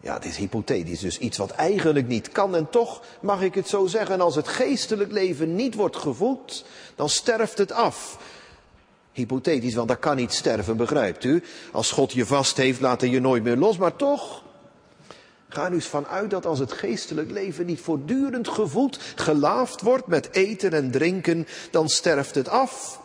Ja, 0.02 0.14
het 0.14 0.24
is 0.24 0.36
hypothetisch, 0.36 1.00
dus 1.00 1.18
iets 1.18 1.38
wat 1.38 1.50
eigenlijk 1.50 2.08
niet 2.08 2.28
kan. 2.28 2.56
En 2.56 2.70
toch 2.70 3.02
mag 3.20 3.42
ik 3.42 3.54
het 3.54 3.68
zo 3.68 3.86
zeggen, 3.86 4.20
als 4.20 4.34
het 4.34 4.48
geestelijk 4.48 5.12
leven 5.12 5.54
niet 5.54 5.74
wordt 5.74 5.96
gevoed, 5.96 6.64
dan 6.96 7.08
sterft 7.08 7.58
het 7.58 7.72
af. 7.72 8.18
Hypothetisch, 9.12 9.74
want 9.74 9.88
dat 9.88 9.98
kan 9.98 10.16
niet 10.16 10.32
sterven, 10.32 10.76
begrijpt 10.76 11.24
u? 11.24 11.42
Als 11.72 11.90
God 11.90 12.12
je 12.12 12.26
vast 12.26 12.56
heeft, 12.56 12.80
laat 12.80 13.00
hij 13.00 13.10
je 13.10 13.20
nooit 13.20 13.42
meer 13.42 13.56
los. 13.56 13.76
Maar 13.76 13.96
toch, 13.96 14.42
ga 15.48 15.68
nu 15.68 15.74
eens 15.74 15.86
vanuit 15.86 16.30
dat 16.30 16.46
als 16.46 16.58
het 16.58 16.72
geestelijk 16.72 17.30
leven 17.30 17.66
niet 17.66 17.80
voortdurend 17.80 18.48
gevoed, 18.48 18.98
gelaafd 19.14 19.80
wordt 19.80 20.06
met 20.06 20.32
eten 20.32 20.72
en 20.72 20.90
drinken, 20.90 21.46
dan 21.70 21.88
sterft 21.88 22.34
het 22.34 22.48
af. 22.48 23.00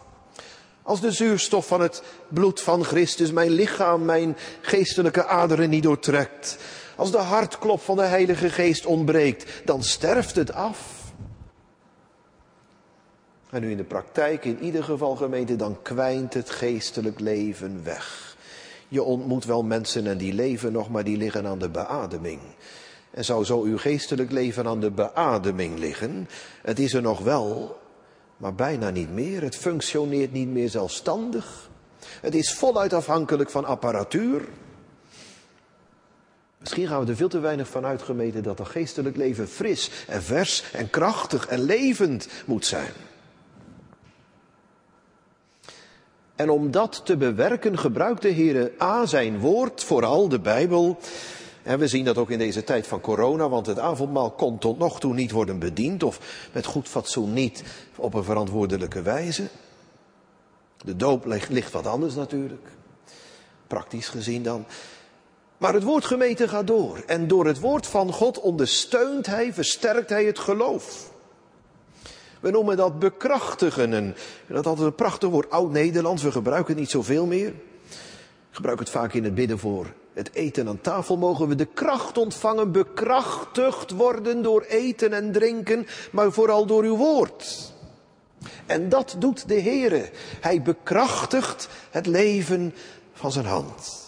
Als 0.81 1.01
de 1.01 1.11
zuurstof 1.11 1.67
van 1.67 1.81
het 1.81 2.03
bloed 2.27 2.61
van 2.61 2.83
Christus 2.83 3.31
mijn 3.31 3.51
lichaam, 3.51 4.05
mijn 4.05 4.37
geestelijke 4.61 5.25
aderen 5.25 5.69
niet 5.69 5.83
doortrekt. 5.83 6.57
Als 6.97 7.11
de 7.11 7.17
hartklop 7.17 7.81
van 7.81 7.95
de 7.95 8.03
Heilige 8.03 8.49
Geest 8.49 8.85
ontbreekt, 8.85 9.61
dan 9.65 9.83
sterft 9.83 10.35
het 10.35 10.53
af. 10.53 11.03
En 13.49 13.61
nu 13.61 13.71
in 13.71 13.77
de 13.77 13.83
praktijk, 13.83 14.45
in 14.45 14.59
ieder 14.59 14.83
geval 14.83 15.15
gemeente, 15.15 15.55
dan 15.55 15.81
kwijnt 15.81 16.33
het 16.33 16.49
geestelijk 16.49 17.19
leven 17.19 17.83
weg. 17.83 18.35
Je 18.87 19.03
ontmoet 19.03 19.45
wel 19.45 19.63
mensen 19.63 20.07
en 20.07 20.17
die 20.17 20.33
leven 20.33 20.71
nog, 20.71 20.89
maar 20.89 21.03
die 21.03 21.17
liggen 21.17 21.47
aan 21.47 21.59
de 21.59 21.69
beademing. 21.69 22.39
En 23.11 23.25
zou 23.25 23.43
zo 23.45 23.61
uw 23.61 23.77
geestelijk 23.77 24.31
leven 24.31 24.67
aan 24.67 24.79
de 24.79 24.91
beademing 24.91 25.79
liggen? 25.79 26.29
Het 26.61 26.79
is 26.79 26.93
er 26.93 27.01
nog 27.01 27.19
wel, 27.19 27.79
maar 28.37 28.55
bijna 28.55 28.89
niet 28.89 29.13
meer. 29.13 29.41
Het 29.41 29.55
functioneert 29.55 30.31
niet 30.31 30.47
meer 30.47 30.69
zelfstandig. 30.69 31.69
Het 32.21 32.35
is 32.35 32.53
voluit 32.53 32.93
afhankelijk 32.93 33.49
van 33.49 33.65
apparatuur. 33.65 34.47
Misschien 36.67 36.87
gaan 36.87 37.03
we 37.05 37.11
er 37.11 37.17
veel 37.17 37.29
te 37.29 37.39
weinig 37.39 37.67
van 37.67 37.85
uitgemeten 37.85 38.43
dat 38.43 38.57
het 38.57 38.67
geestelijk 38.67 39.15
leven 39.15 39.47
fris 39.47 39.91
en 40.07 40.23
vers 40.23 40.63
en 40.73 40.89
krachtig 40.89 41.47
en 41.47 41.61
levend 41.61 42.27
moet 42.45 42.65
zijn. 42.65 42.91
En 46.35 46.49
om 46.49 46.71
dat 46.71 47.01
te 47.05 47.17
bewerken 47.17 47.77
gebruikt 47.77 48.21
de 48.21 48.29
Heer 48.29 48.71
A 48.81 49.05
zijn 49.05 49.39
woord, 49.39 49.83
vooral 49.83 50.27
de 50.27 50.39
Bijbel. 50.39 50.97
En 51.63 51.79
we 51.79 51.87
zien 51.87 52.05
dat 52.05 52.17
ook 52.17 52.29
in 52.29 52.37
deze 52.37 52.63
tijd 52.63 52.87
van 52.87 53.01
corona, 53.01 53.49
want 53.49 53.65
het 53.65 53.79
avondmaal 53.79 54.31
kon 54.31 54.57
tot 54.57 54.77
nog 54.77 54.99
toe 54.99 55.13
niet 55.13 55.31
worden 55.31 55.59
bediend 55.59 56.03
of 56.03 56.19
met 56.53 56.65
goed 56.65 56.87
fatsoen 56.87 57.33
niet 57.33 57.63
op 57.95 58.13
een 58.13 58.23
verantwoordelijke 58.23 59.01
wijze. 59.01 59.47
De 60.83 60.95
doop 60.95 61.25
ligt 61.49 61.71
wat 61.71 61.87
anders 61.87 62.15
natuurlijk, 62.15 62.67
praktisch 63.67 64.07
gezien 64.09 64.43
dan. 64.43 64.65
Maar 65.57 65.73
het 65.73 65.83
woord 65.83 66.05
gemeten 66.05 66.49
gaat 66.49 66.67
door 66.67 67.03
en 67.05 67.27
door 67.27 67.45
het 67.45 67.59
woord 67.59 67.87
van 67.87 68.13
God 68.13 68.39
ondersteunt 68.39 69.25
hij, 69.25 69.53
versterkt 69.53 70.09
hij 70.09 70.25
het 70.25 70.39
geloof. 70.39 71.11
We 72.39 72.51
noemen 72.51 72.77
dat 72.77 72.99
bekrachtigen. 72.99 73.93
En 73.93 74.15
dat 74.47 74.59
is 74.59 74.65
altijd 74.65 74.87
een 74.87 74.95
prachtig 74.95 75.29
woord, 75.29 75.49
oud-Nederlands. 75.49 76.23
We 76.23 76.31
gebruiken 76.31 76.71
het 76.73 76.81
niet 76.81 76.89
zoveel 76.89 77.25
meer. 77.25 77.47
Ik 77.47 78.63
gebruik 78.63 78.79
het 78.79 78.89
vaak 78.89 79.13
in 79.13 79.23
het 79.23 79.35
bidden 79.35 79.59
voor 79.59 79.93
het 80.13 80.33
eten 80.33 80.67
aan 80.67 80.81
tafel. 80.81 81.17
Mogen 81.17 81.47
we 81.47 81.55
de 81.55 81.65
kracht 81.65 82.17
ontvangen, 82.17 82.71
bekrachtigd 82.71 83.91
worden 83.91 84.41
door 84.41 84.61
eten 84.61 85.13
en 85.13 85.31
drinken, 85.31 85.87
maar 86.11 86.31
vooral 86.31 86.65
door 86.65 86.83
uw 86.83 86.95
woord. 86.95 87.73
En 88.65 88.89
dat 88.89 89.15
doet 89.19 89.47
de 89.47 89.61
Heere. 89.61 90.09
Hij 90.41 90.61
bekrachtigt 90.61 91.69
het 91.89 92.05
leven 92.05 92.73
van 93.13 93.31
zijn 93.31 93.45
hand. 93.45 94.06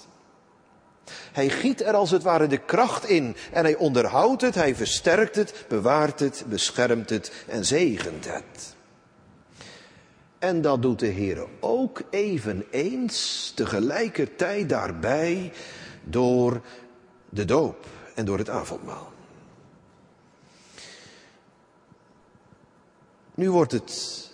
Hij 1.32 1.50
giet 1.50 1.82
er 1.82 1.94
als 1.94 2.12
het 2.12 2.24
ware 2.24 2.48
de 2.48 2.58
kracht 2.58 3.06
in 3.06 3.36
en 3.52 3.64
hij 3.64 3.76
onderhoudt 3.76 4.42
het, 4.42 4.56
hij 4.56 4.76
versterkt 4.76 5.36
het, 5.36 5.66
bewaart 5.68 6.20
het, 6.20 6.44
beschermt 6.48 7.10
het 7.10 7.32
en 7.48 7.66
zegent 7.66 8.26
het. 8.26 8.76
En 10.40 10.62
dat 10.62 10.82
doet 10.82 11.00
de 11.00 11.08
Heer 11.08 11.46
ook 11.60 12.02
eveneens 12.10 13.52
tegelijkertijd 13.56 14.70
daarbij 14.70 15.52
door 16.04 16.62
de 17.30 17.46
doop 17.46 17.86
en 18.16 18.26
door 18.26 18.38
het 18.38 18.50
avondmaal. 18.50 19.12
Nu 23.36 23.52
wordt 23.52 23.72
het 23.72 24.28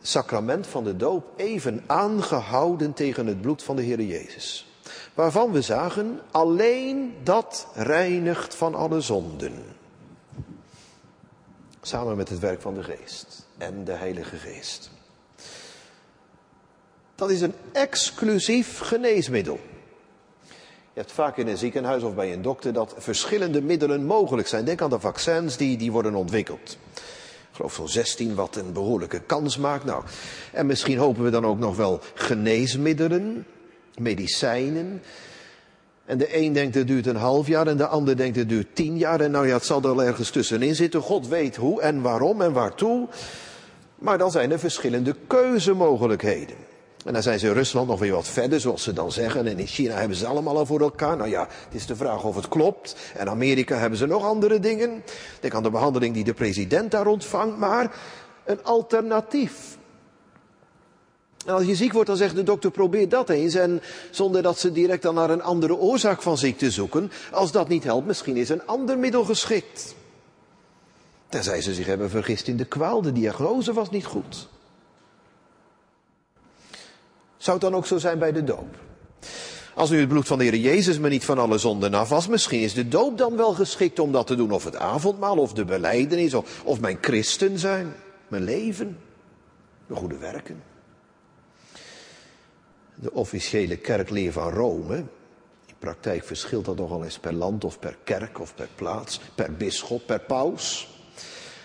sacrament 0.00 0.66
van 0.66 0.84
de 0.84 0.96
doop 0.96 1.32
even 1.36 1.84
aangehouden 1.86 2.92
tegen 2.92 3.26
het 3.26 3.40
bloed 3.40 3.62
van 3.62 3.76
de 3.76 3.82
Heer 3.82 4.00
Jezus 4.02 4.69
waarvan 5.20 5.52
we 5.52 5.62
zagen, 5.62 6.20
alleen 6.30 7.14
dat 7.22 7.66
reinigt 7.74 8.54
van 8.54 8.74
alle 8.74 9.00
zonden. 9.00 9.52
Samen 11.82 12.16
met 12.16 12.28
het 12.28 12.38
werk 12.38 12.60
van 12.60 12.74
de 12.74 12.82
geest 12.82 13.46
en 13.58 13.84
de 13.84 13.92
Heilige 13.92 14.36
Geest. 14.36 14.90
Dat 17.14 17.30
is 17.30 17.40
een 17.40 17.54
exclusief 17.72 18.78
geneesmiddel. 18.78 19.60
Je 20.92 21.00
hebt 21.00 21.12
vaak 21.12 21.36
in 21.36 21.48
een 21.48 21.58
ziekenhuis 21.58 22.02
of 22.02 22.14
bij 22.14 22.32
een 22.32 22.42
dokter 22.42 22.72
dat 22.72 22.94
verschillende 22.98 23.62
middelen 23.62 24.04
mogelijk 24.04 24.48
zijn. 24.48 24.64
Denk 24.64 24.82
aan 24.82 24.90
de 24.90 25.00
vaccins 25.00 25.56
die, 25.56 25.76
die 25.76 25.92
worden 25.92 26.14
ontwikkeld. 26.14 26.78
Ik 27.50 27.56
geloof 27.56 27.74
zo'n 27.74 27.88
16 27.88 28.34
wat 28.34 28.56
een 28.56 28.72
behoorlijke 28.72 29.20
kans 29.20 29.56
maakt. 29.56 29.84
Nou, 29.84 30.04
en 30.52 30.66
misschien 30.66 30.98
hopen 30.98 31.24
we 31.24 31.30
dan 31.30 31.46
ook 31.46 31.58
nog 31.58 31.76
wel 31.76 32.00
geneesmiddelen 32.14 33.46
medicijnen. 34.00 35.02
En 36.04 36.18
de 36.18 36.36
een 36.36 36.52
denkt 36.52 36.74
het 36.74 36.86
duurt 36.86 37.06
een 37.06 37.16
half 37.16 37.46
jaar 37.46 37.66
en 37.66 37.76
de 37.76 37.86
ander 37.86 38.16
denkt 38.16 38.36
het 38.36 38.48
duurt 38.48 38.74
tien 38.74 38.98
jaar. 38.98 39.20
En 39.20 39.30
nou 39.30 39.46
ja, 39.46 39.54
het 39.54 39.64
zal 39.64 39.82
er 39.82 40.06
ergens 40.06 40.30
tussenin 40.30 40.74
zitten. 40.74 41.00
God 41.00 41.28
weet 41.28 41.56
hoe 41.56 41.80
en 41.80 42.02
waarom 42.02 42.42
en 42.42 42.52
waartoe. 42.52 43.08
Maar 43.94 44.18
dan 44.18 44.30
zijn 44.30 44.52
er 44.52 44.58
verschillende 44.58 45.16
keuzemogelijkheden. 45.26 46.56
En 47.04 47.12
dan 47.12 47.22
zijn 47.22 47.38
ze 47.38 47.46
in 47.46 47.52
Rusland 47.52 47.88
nog 47.88 47.98
weer 47.98 48.12
wat 48.12 48.28
verder, 48.28 48.60
zoals 48.60 48.82
ze 48.82 48.92
dan 48.92 49.12
zeggen. 49.12 49.46
En 49.46 49.58
in 49.58 49.66
China 49.66 49.94
hebben 49.94 50.16
ze 50.16 50.26
allemaal 50.26 50.58
al 50.58 50.66
voor 50.66 50.80
elkaar. 50.80 51.16
Nou 51.16 51.30
ja, 51.30 51.40
het 51.40 51.74
is 51.74 51.86
de 51.86 51.96
vraag 51.96 52.24
of 52.24 52.36
het 52.36 52.48
klopt. 52.48 52.96
En 53.16 53.28
Amerika 53.28 53.76
hebben 53.76 53.98
ze 53.98 54.06
nog 54.06 54.24
andere 54.24 54.60
dingen. 54.60 55.02
Denk 55.40 55.54
aan 55.54 55.62
de 55.62 55.70
behandeling 55.70 56.14
die 56.14 56.24
de 56.24 56.34
president 56.34 56.90
daar 56.90 57.06
ontvangt. 57.06 57.58
Maar 57.58 57.94
een 58.44 58.64
alternatief 58.64 59.78
Als 61.46 61.64
je 61.64 61.74
ziek 61.74 61.92
wordt, 61.92 62.08
dan 62.08 62.16
zegt 62.16 62.34
de 62.34 62.42
dokter, 62.42 62.70
probeer 62.70 63.08
dat 63.08 63.28
eens. 63.28 63.54
En 63.54 63.82
zonder 64.10 64.42
dat 64.42 64.58
ze 64.58 64.72
direct 64.72 65.02
dan 65.02 65.14
naar 65.14 65.30
een 65.30 65.42
andere 65.42 65.76
oorzaak 65.76 66.22
van 66.22 66.38
ziekte 66.38 66.70
zoeken. 66.70 67.10
Als 67.32 67.52
dat 67.52 67.68
niet 67.68 67.84
helpt, 67.84 68.06
misschien 68.06 68.36
is 68.36 68.48
een 68.48 68.66
ander 68.66 68.98
middel 68.98 69.24
geschikt. 69.24 69.94
Tenzij 71.28 71.60
ze 71.60 71.74
zich 71.74 71.86
hebben 71.86 72.10
vergist 72.10 72.48
in 72.48 72.56
de 72.56 72.64
kwaal, 72.64 73.02
de 73.02 73.12
diagnose 73.12 73.72
was 73.72 73.90
niet 73.90 74.04
goed. 74.04 74.48
Zou 77.36 77.58
het 77.58 77.66
dan 77.66 77.74
ook 77.74 77.86
zo 77.86 77.98
zijn 77.98 78.18
bij 78.18 78.32
de 78.32 78.44
doop? 78.44 78.76
Als 79.74 79.90
nu 79.90 79.98
het 80.00 80.08
bloed 80.08 80.26
van 80.26 80.38
de 80.38 80.44
Heer 80.44 80.56
Jezus 80.56 80.98
me 80.98 81.08
niet 81.08 81.24
van 81.24 81.38
alle 81.38 81.58
zonden 81.58 81.94
af 81.94 82.08
was, 82.08 82.26
misschien 82.26 82.60
is 82.60 82.74
de 82.74 82.88
doop 82.88 83.18
dan 83.18 83.36
wel 83.36 83.52
geschikt 83.52 83.98
om 83.98 84.12
dat 84.12 84.26
te 84.26 84.34
doen. 84.34 84.50
Of 84.50 84.64
het 84.64 84.76
avondmaal, 84.76 85.36
of 85.36 85.52
de 85.52 85.64
beleidenis, 85.64 86.34
of, 86.34 86.62
of 86.64 86.80
mijn 86.80 86.98
christen 87.00 87.58
zijn, 87.58 87.94
mijn 88.28 88.42
leven, 88.42 88.98
mijn 89.86 90.00
goede 90.00 90.18
werken. 90.18 90.69
De 93.00 93.12
officiële 93.12 93.76
kerkleer 93.76 94.32
van 94.32 94.50
Rome, 94.50 94.96
in 95.66 95.74
praktijk 95.78 96.24
verschilt 96.24 96.64
dat 96.64 96.76
nogal 96.76 97.04
eens 97.04 97.18
per 97.18 97.32
land 97.32 97.64
of 97.64 97.78
per 97.78 97.96
kerk 98.04 98.40
of 98.40 98.54
per 98.54 98.68
plaats, 98.74 99.20
per 99.34 99.52
bisschop, 99.52 100.06
per 100.06 100.20
paus. 100.20 100.88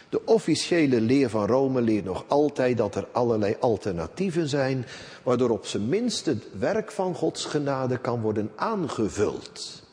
De 0.09 0.25
officiële 0.25 1.01
leer 1.01 1.29
van 1.29 1.47
Rome 1.47 1.81
leert 1.81 2.05
nog 2.05 2.25
altijd 2.27 2.77
dat 2.77 2.95
er 2.95 3.07
allerlei 3.11 3.55
alternatieven 3.59 4.49
zijn, 4.49 4.85
waardoor 5.23 5.49
op 5.49 5.65
zijn 5.65 5.89
minst 5.89 6.25
het 6.25 6.43
werk 6.59 6.91
van 6.91 7.15
Gods 7.15 7.45
genade 7.45 7.97
kan 7.97 8.21
worden 8.21 8.51
aangevuld. 8.55 9.83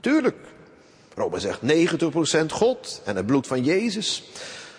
Tuurlijk, 0.00 0.36
Rome 1.14 1.38
zegt 1.38 1.60
90% 1.62 2.46
God 2.52 3.02
en 3.04 3.16
het 3.16 3.26
bloed 3.26 3.46
van 3.46 3.64
Jezus. 3.64 4.30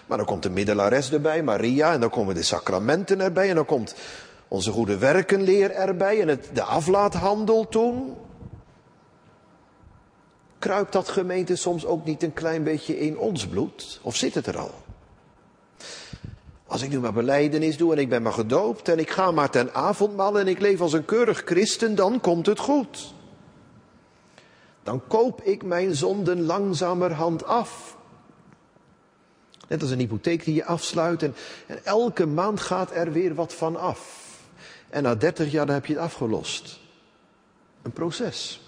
Maar 0.05 0.17
dan 0.17 0.27
komt 0.27 0.43
de 0.43 0.49
middelares 0.49 1.11
erbij, 1.11 1.43
Maria, 1.43 1.93
en 1.93 1.99
dan 1.99 2.09
komen 2.09 2.35
de 2.35 2.43
sacramenten 2.43 3.21
erbij, 3.21 3.49
en 3.49 3.55
dan 3.55 3.65
komt 3.65 3.95
onze 4.53 4.71
goede 4.71 4.97
werkenleer 4.97 5.71
erbij 5.71 6.21
en 6.21 6.27
het, 6.27 6.49
de 6.53 6.63
aflaathandel 6.63 7.67
toen. 7.69 8.15
Kruipt 10.59 10.91
dat 10.91 11.09
gemeente 11.09 11.55
soms 11.55 11.85
ook 11.85 12.05
niet 12.05 12.23
een 12.23 12.33
klein 12.33 12.63
beetje 12.63 12.99
in 12.99 13.17
ons 13.17 13.47
bloed? 13.47 13.99
Of 14.01 14.15
zit 14.15 14.33
het 14.33 14.47
er 14.47 14.57
al? 14.57 14.71
Als 16.67 16.81
ik 16.81 16.89
nu 16.89 16.99
maar 16.99 17.13
beleidenis 17.13 17.77
doe 17.77 17.91
en 17.91 17.97
ik 17.97 18.09
ben 18.09 18.21
maar 18.21 18.33
gedoopt 18.33 18.89
en 18.89 18.99
ik 18.99 19.09
ga 19.09 19.31
maar 19.31 19.49
ten 19.49 19.73
avondmaal 19.73 20.39
en 20.39 20.47
ik 20.47 20.59
leef 20.59 20.81
als 20.81 20.93
een 20.93 21.05
keurig 21.05 21.41
christen, 21.45 21.95
dan 21.95 22.19
komt 22.19 22.45
het 22.45 22.59
goed. 22.59 23.13
Dan 24.83 25.01
koop 25.07 25.41
ik 25.41 25.63
mijn 25.63 25.95
zonden 25.95 26.45
langzamerhand 26.45 27.45
af. 27.45 27.97
Net 29.67 29.81
als 29.81 29.91
een 29.91 29.99
hypotheek 29.99 30.45
die 30.45 30.55
je 30.55 30.65
afsluit 30.65 31.23
en, 31.23 31.35
en 31.67 31.85
elke 31.85 32.25
maand 32.25 32.59
gaat 32.59 32.91
er 32.91 33.11
weer 33.11 33.35
wat 33.35 33.53
van 33.53 33.75
af. 33.75 34.22
En 34.93 35.03
na 35.03 35.15
dertig 35.15 35.51
jaar 35.51 35.65
dan 35.65 35.75
heb 35.75 35.85
je 35.85 35.93
het 35.93 36.01
afgelost. 36.01 36.79
Een 37.81 37.91
proces. 37.91 38.61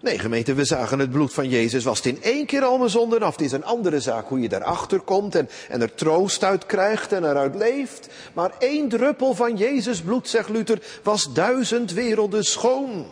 Nee, 0.00 0.18
gemeente, 0.18 0.54
we 0.54 0.64
zagen 0.64 0.98
het 0.98 1.10
bloed 1.10 1.32
van 1.32 1.48
Jezus 1.48 1.84
was 1.84 1.96
het 1.96 2.06
in 2.06 2.22
één 2.22 2.46
keer 2.46 2.62
al 2.62 2.78
mijn 2.78 2.90
zonden 2.90 3.22
af. 3.22 3.32
Het 3.32 3.40
is 3.40 3.52
een 3.52 3.64
andere 3.64 4.00
zaak 4.00 4.28
hoe 4.28 4.40
je 4.40 4.48
daarachter 4.48 5.00
komt 5.00 5.34
en, 5.34 5.48
en 5.68 5.82
er 5.82 5.94
troost 5.94 6.44
uit 6.44 6.66
krijgt 6.66 7.12
en 7.12 7.24
eruit 7.24 7.54
leeft. 7.54 8.08
Maar 8.34 8.52
één 8.58 8.88
druppel 8.88 9.34
van 9.34 9.56
Jezus 9.56 10.00
bloed, 10.00 10.28
zegt 10.28 10.48
Luther, 10.48 10.82
was 11.02 11.32
duizend 11.32 11.92
werelden 11.92 12.44
schoon. 12.44 13.06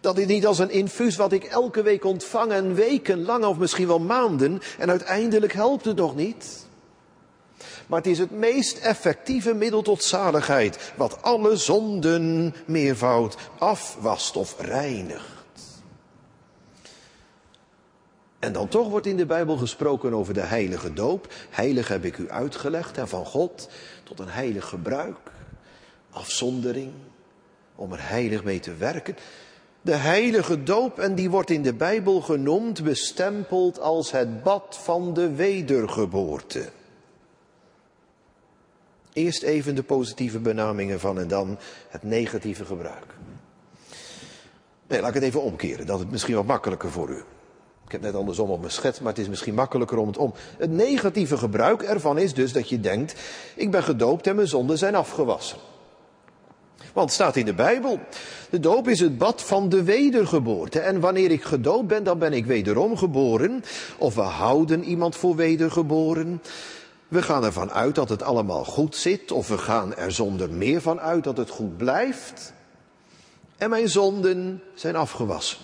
Dat 0.00 0.18
is 0.18 0.26
niet 0.26 0.46
als 0.46 0.58
een 0.58 0.70
infuus 0.70 1.16
wat 1.16 1.32
ik 1.32 1.44
elke 1.44 1.82
week 1.82 2.04
ontvang 2.04 2.52
en 2.52 2.74
weken 2.74 3.24
lang 3.24 3.44
of 3.44 3.58
misschien 3.58 3.86
wel 3.86 4.00
maanden 4.00 4.60
en 4.78 4.90
uiteindelijk 4.90 5.52
helpt 5.52 5.84
het 5.84 5.96
nog 5.96 6.16
niet. 6.16 6.63
Maar 7.86 7.98
het 7.98 8.08
is 8.08 8.18
het 8.18 8.30
meest 8.30 8.78
effectieve 8.78 9.54
middel 9.54 9.82
tot 9.82 10.02
zaligheid, 10.02 10.92
wat 10.96 11.22
alle 11.22 11.56
zonden 11.56 12.54
meervoud 12.66 13.36
afwast 13.58 14.36
of 14.36 14.60
reinigt. 14.60 15.32
En 18.38 18.52
dan 18.52 18.68
toch 18.68 18.88
wordt 18.88 19.06
in 19.06 19.16
de 19.16 19.26
Bijbel 19.26 19.56
gesproken 19.56 20.14
over 20.14 20.34
de 20.34 20.40
heilige 20.40 20.92
doop. 20.92 21.32
Heilig 21.50 21.88
heb 21.88 22.04
ik 22.04 22.18
u 22.18 22.30
uitgelegd 22.30 22.98
en 22.98 23.08
van 23.08 23.24
God 23.26 23.68
tot 24.02 24.18
een 24.18 24.28
heilig 24.28 24.68
gebruik, 24.68 25.16
afzondering, 26.10 26.92
om 27.74 27.92
er 27.92 28.08
heilig 28.08 28.44
mee 28.44 28.60
te 28.60 28.74
werken. 28.74 29.16
De 29.80 29.94
heilige 29.94 30.62
doop, 30.62 30.98
en 30.98 31.14
die 31.14 31.30
wordt 31.30 31.50
in 31.50 31.62
de 31.62 31.74
Bijbel 31.74 32.20
genoemd, 32.20 32.82
bestempeld 32.82 33.80
als 33.80 34.10
het 34.10 34.42
bad 34.42 34.78
van 34.82 35.14
de 35.14 35.34
wedergeboorte. 35.34 36.70
Eerst 39.14 39.42
even 39.42 39.74
de 39.74 39.82
positieve 39.82 40.38
benamingen 40.38 41.00
van 41.00 41.18
en 41.18 41.28
dan 41.28 41.58
het 41.88 42.02
negatieve 42.02 42.64
gebruik. 42.64 43.14
Nee, 44.86 45.00
laat 45.00 45.08
ik 45.08 45.14
het 45.14 45.24
even 45.24 45.42
omkeren, 45.42 45.86
dat 45.86 46.00
is 46.00 46.06
misschien 46.10 46.34
wat 46.34 46.46
makkelijker 46.46 46.90
voor 46.90 47.08
u. 47.08 47.22
Ik 47.84 47.92
heb 47.92 48.00
net 48.00 48.14
andersom 48.14 48.50
op 48.50 48.60
mijn 48.60 48.72
schets, 48.72 49.00
maar 49.00 49.12
het 49.12 49.20
is 49.20 49.28
misschien 49.28 49.54
makkelijker 49.54 49.98
om 49.98 50.06
het 50.06 50.18
om. 50.18 50.34
Het 50.58 50.70
negatieve 50.70 51.36
gebruik 51.36 51.82
ervan 51.82 52.18
is 52.18 52.34
dus 52.34 52.52
dat 52.52 52.68
je 52.68 52.80
denkt, 52.80 53.14
ik 53.56 53.70
ben 53.70 53.82
gedoopt 53.82 54.26
en 54.26 54.36
mijn 54.36 54.48
zonden 54.48 54.78
zijn 54.78 54.94
afgewassen. 54.94 55.58
Want 56.92 57.06
het 57.06 57.14
staat 57.14 57.36
in 57.36 57.44
de 57.44 57.54
Bijbel, 57.54 57.98
de 58.50 58.60
doop 58.60 58.88
is 58.88 59.00
het 59.00 59.18
bad 59.18 59.42
van 59.42 59.68
de 59.68 59.82
wedergeboorte. 59.82 60.80
En 60.80 61.00
wanneer 61.00 61.30
ik 61.30 61.44
gedoopt 61.44 61.86
ben, 61.86 62.04
dan 62.04 62.18
ben 62.18 62.32
ik 62.32 62.46
wederom 62.46 62.96
geboren. 62.96 63.64
Of 63.98 64.14
we 64.14 64.20
houden 64.20 64.84
iemand 64.84 65.16
voor 65.16 65.36
wedergeboren. 65.36 66.42
We 67.14 67.22
gaan 67.22 67.44
ervan 67.44 67.70
uit 67.70 67.94
dat 67.94 68.08
het 68.08 68.22
allemaal 68.22 68.64
goed 68.64 68.96
zit, 68.96 69.30
of 69.30 69.48
we 69.48 69.58
gaan 69.58 69.94
er 69.94 70.12
zonder 70.12 70.50
meer 70.50 70.80
van 70.80 71.00
uit 71.00 71.24
dat 71.24 71.36
het 71.36 71.50
goed 71.50 71.76
blijft. 71.76 72.52
En 73.56 73.70
mijn 73.70 73.88
zonden 73.88 74.62
zijn 74.74 74.96
afgewassen. 74.96 75.58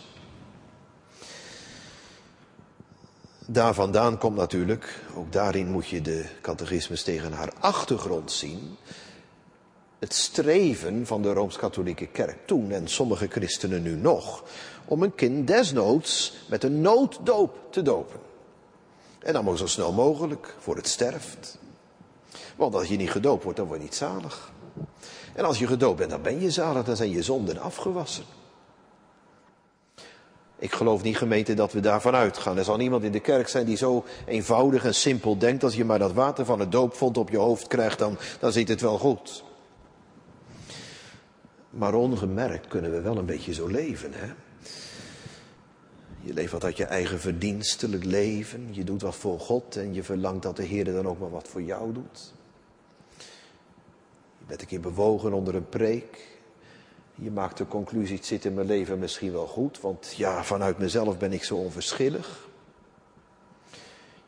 Daar 3.47 3.75
vandaan 3.75 4.19
komt 4.19 4.37
natuurlijk, 4.37 5.03
ook 5.15 5.33
daarin 5.33 5.71
moet 5.71 5.89
je 5.89 6.03
de 6.03 6.25
catechismus 6.41 7.03
tegen 7.03 7.33
haar 7.33 7.53
achtergrond 7.61 8.33
zien, 8.33 8.77
het 9.99 10.15
streven 10.15 11.07
van 11.07 11.23
de 11.23 11.33
Rooms-Katholieke 11.33 12.07
Kerk 12.07 12.47
toen 12.47 12.71
en 12.71 12.89
sommige 12.89 13.27
christenen 13.27 13.83
nu 13.83 13.97
nog, 13.97 14.45
om 14.85 15.03
een 15.03 15.15
kind 15.15 15.47
desnoods 15.47 16.33
met 16.49 16.65
een 16.65 16.81
nooddoop 16.81 17.59
te 17.71 17.83
dopen. 17.83 18.30
En 19.21 19.33
dan 19.33 19.45
maar 19.45 19.57
zo 19.57 19.67
snel 19.67 19.93
mogelijk, 19.93 20.55
voor 20.59 20.77
het 20.77 20.89
sterft. 20.89 21.59
Want 22.57 22.75
als 22.75 22.89
je 22.89 22.97
niet 22.97 23.11
gedoopt 23.11 23.43
wordt, 23.43 23.59
dan 23.59 23.67
word 23.67 23.79
je 23.79 23.85
niet 23.85 23.95
zalig. 23.95 24.53
En 25.35 25.45
als 25.45 25.59
je 25.59 25.67
gedoopt 25.67 25.99
bent, 25.99 26.11
dan 26.11 26.23
ben 26.23 26.41
je 26.41 26.51
zalig, 26.51 26.85
dan 26.85 26.97
zijn 26.97 27.11
je 27.11 27.23
zonden 27.23 27.59
afgewassen. 27.59 28.25
Ik 30.59 30.73
geloof 30.73 31.03
niet 31.03 31.17
gemeente 31.17 31.55
dat 31.55 31.73
we 31.73 31.81
daarvan 31.81 32.15
uitgaan. 32.15 32.59
Er 32.59 32.65
zal 32.65 32.77
niemand 32.77 33.03
in 33.03 33.13
de 33.13 33.21
kerk 33.21 33.49
zijn 33.49 33.67
die 33.67 33.77
zo 33.77 34.05
eenvoudig 34.27 34.85
en 34.85 34.95
simpel 34.95 35.39
denkt. 35.39 35.65
Als 35.65 35.75
je 35.75 35.85
maar 35.85 35.99
dat 35.99 36.13
water 36.13 36.45
van 36.45 36.61
het 36.61 36.73
doopvond 36.73 37.19
op 37.19 37.31
je 37.31 37.39
hoofd 37.39 37.67
krijgt, 37.67 37.99
dan, 37.99 38.19
dan 38.41 38.53
zit 38.53 38.69
het 38.69 38.81
wel 38.81 38.99
goed. 38.99 39.45
Maar 41.71 41.95
ongemerkt 41.95 42.67
kunnen 42.67 42.91
we 42.91 43.01
wel 43.01 43.17
een 43.17 43.27
beetje 43.27 43.55
zo 43.55 43.67
leven, 43.67 44.13
hè? 44.15 44.33
Je 46.23 46.35
leeft 46.35 46.53
wat 46.53 46.65
uit 46.65 46.77
je 46.77 46.85
eigen 46.85 47.21
verdienstelijk 47.21 48.05
leven. 48.05 48.69
Je 48.71 48.85
doet 48.85 49.03
wat 49.03 49.17
voor 49.17 49.41
God 49.41 49.77
en 49.77 49.95
je 49.95 50.03
verlangt 50.03 50.43
dat 50.43 50.57
de 50.57 50.63
Heer 50.63 50.85
dan 50.85 51.07
ook 51.07 51.19
maar 51.19 51.31
wat 51.31 51.49
voor 51.49 51.63
jou 51.63 51.93
doet. 51.93 52.33
Je 54.39 54.45
bent 54.47 54.61
een 54.61 54.67
keer 54.67 54.81
bewogen 54.81 55.33
onder 55.33 55.55
een 55.55 55.69
preek. 55.69 56.29
Je 57.15 57.31
maakt 57.31 57.59
de 57.59 57.67
conclusie, 57.67 58.17
het 58.17 58.27
zit 58.27 58.45
in 58.45 58.55
mijn 58.55 58.67
leven 58.67 58.99
misschien 58.99 59.33
wel 59.33 59.47
goed, 59.47 59.81
want 59.81 60.15
ja, 60.17 60.45
vanuit 60.45 60.79
mezelf 60.79 61.19
ben 61.19 61.33
ik 61.33 61.45
zo 61.45 61.57
onverschillig. 61.57 62.49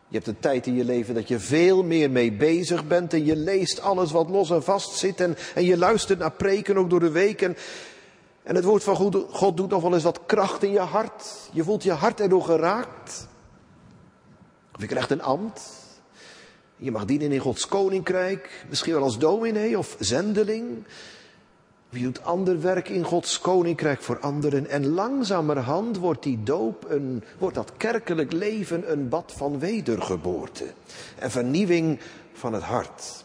Je 0.09 0.19
hebt 0.19 0.27
een 0.27 0.41
tijd 0.41 0.67
in 0.67 0.75
je 0.75 0.85
leven 0.85 1.15
dat 1.15 1.29
je 1.29 1.39
veel 1.39 1.83
meer 1.83 2.11
mee 2.11 2.33
bezig 2.33 2.87
bent 2.87 3.13
en 3.13 3.25
je 3.25 3.37
leest 3.37 3.81
alles 3.81 4.11
wat 4.11 4.31
los 4.31 4.51
en 4.51 4.63
vast 4.63 4.99
zit 4.99 5.21
en, 5.21 5.37
en 5.55 5.65
je 5.65 5.77
luistert 5.77 6.19
naar 6.19 6.33
preken 6.33 6.77
ook 6.77 6.91
door 6.91 7.01
de 7.01 7.11
week 7.11 7.43
en, 7.43 7.57
en 8.43 8.55
het 8.55 8.65
woord 8.65 8.83
van 8.83 9.27
God 9.31 9.57
doet 9.57 9.71
nog 9.71 9.83
wel 9.83 9.95
eens 9.95 10.03
wat 10.03 10.21
kracht 10.27 10.63
in 10.63 10.71
je 10.71 10.79
hart. 10.79 11.49
Je 11.53 11.65
voelt 11.65 11.83
je 11.83 11.93
hart 11.93 12.21
erdoor 12.21 12.45
geraakt. 12.45 13.29
Of 14.75 14.81
je 14.81 14.87
krijgt 14.87 15.11
een 15.11 15.23
ambt. 15.23 15.63
Je 16.77 16.91
mag 16.91 17.05
dienen 17.05 17.33
in 17.33 17.41
Gods 17.41 17.67
koninkrijk. 17.67 18.65
Misschien 18.69 18.93
wel 18.93 19.03
als 19.03 19.19
dominee 19.19 19.79
of 19.79 19.97
zendeling. 19.99 20.85
Of 21.91 21.99
je 21.99 22.05
doet 22.05 22.25
ander 22.25 22.61
werk 22.61 22.89
in 22.89 23.05
Gods 23.05 23.41
koninkrijk 23.41 24.03
voor 24.03 24.21
anderen. 24.21 24.69
En 24.69 24.89
langzamerhand 24.89 25.97
wordt 25.97 26.23
die 26.23 26.43
doop, 26.43 26.91
een, 26.91 27.25
wordt 27.39 27.55
dat 27.55 27.73
kerkelijk 27.77 28.33
leven 28.33 28.93
een 28.93 29.09
bad 29.09 29.33
van 29.37 29.59
wedergeboorte. 29.59 30.67
En 31.19 31.31
vernieuwing 31.31 32.01
van 32.33 32.53
het 32.53 32.63
hart 32.63 33.22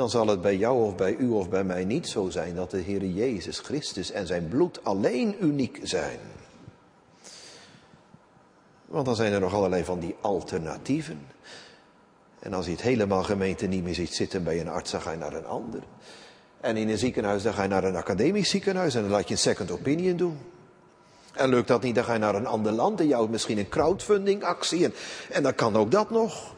dan 0.00 0.10
zal 0.10 0.26
het 0.26 0.40
bij 0.40 0.56
jou 0.56 0.84
of 0.84 0.96
bij 0.96 1.16
u 1.16 1.28
of 1.28 1.48
bij 1.48 1.64
mij 1.64 1.84
niet 1.84 2.08
zo 2.08 2.30
zijn 2.30 2.54
dat 2.54 2.70
de 2.70 2.78
Heer 2.78 3.04
Jezus 3.04 3.58
Christus 3.58 4.10
en 4.10 4.26
zijn 4.26 4.48
bloed 4.48 4.84
alleen 4.84 5.36
uniek 5.40 5.80
zijn. 5.82 6.18
Want 8.86 9.06
dan 9.06 9.16
zijn 9.16 9.32
er 9.32 9.40
nog 9.40 9.54
allerlei 9.54 9.84
van 9.84 9.98
die 9.98 10.14
alternatieven. 10.20 11.26
En 12.38 12.54
als 12.54 12.64
je 12.64 12.70
het 12.70 12.80
helemaal 12.80 13.22
gemeente 13.22 13.66
niet 13.66 13.82
meer 13.82 13.94
ziet 13.94 14.14
zitten 14.14 14.44
bij 14.44 14.60
een 14.60 14.68
arts, 14.68 14.90
dan 14.90 15.00
ga 15.00 15.10
je 15.10 15.16
naar 15.16 15.32
een 15.32 15.46
ander. 15.46 15.82
En 16.60 16.76
in 16.76 16.88
een 16.88 16.98
ziekenhuis, 16.98 17.42
dan 17.42 17.54
ga 17.54 17.62
je 17.62 17.68
naar 17.68 17.84
een 17.84 17.96
academisch 17.96 18.50
ziekenhuis 18.50 18.94
en 18.94 19.02
dan 19.02 19.10
laat 19.10 19.28
je 19.28 19.34
een 19.34 19.40
second 19.40 19.70
opinion 19.70 20.16
doen. 20.16 20.38
En 21.32 21.48
lukt 21.48 21.68
dat 21.68 21.82
niet, 21.82 21.94
dan 21.94 22.04
ga 22.04 22.12
je 22.12 22.18
naar 22.18 22.34
een 22.34 22.46
ander 22.46 22.72
land 22.72 23.00
en 23.00 23.12
houdt 23.12 23.30
misschien 23.30 23.58
een 23.58 23.68
crowdfunding 23.68 24.44
actie. 24.44 24.84
En, 24.84 24.94
en 25.30 25.42
dan 25.42 25.54
kan 25.54 25.76
ook 25.76 25.90
dat 25.90 26.10
nog. 26.10 26.54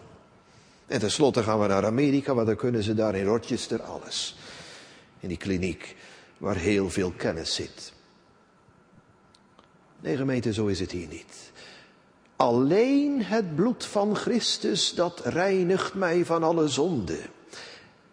En 0.86 1.00
tenslotte 1.00 1.42
gaan 1.42 1.60
we 1.60 1.66
naar 1.66 1.86
Amerika, 1.86 2.34
want 2.34 2.46
dan 2.46 2.56
kunnen 2.56 2.82
ze 2.82 2.94
daar 2.94 3.14
in 3.14 3.24
Rochester 3.24 3.82
alles. 3.82 4.36
In 5.20 5.28
die 5.28 5.36
kliniek 5.36 5.96
waar 6.38 6.56
heel 6.56 6.90
veel 6.90 7.12
kennis 7.16 7.54
zit. 7.54 7.92
Nee, 10.00 10.16
gemeente, 10.16 10.52
zo 10.52 10.66
is 10.66 10.80
het 10.80 10.90
hier 10.90 11.08
niet. 11.08 11.52
Alleen 12.36 13.22
het 13.22 13.54
bloed 13.54 13.84
van 13.84 14.16
Christus, 14.16 14.94
dat 14.94 15.20
reinigt 15.24 15.94
mij 15.94 16.24
van 16.24 16.42
alle 16.42 16.68
zonde. 16.68 17.18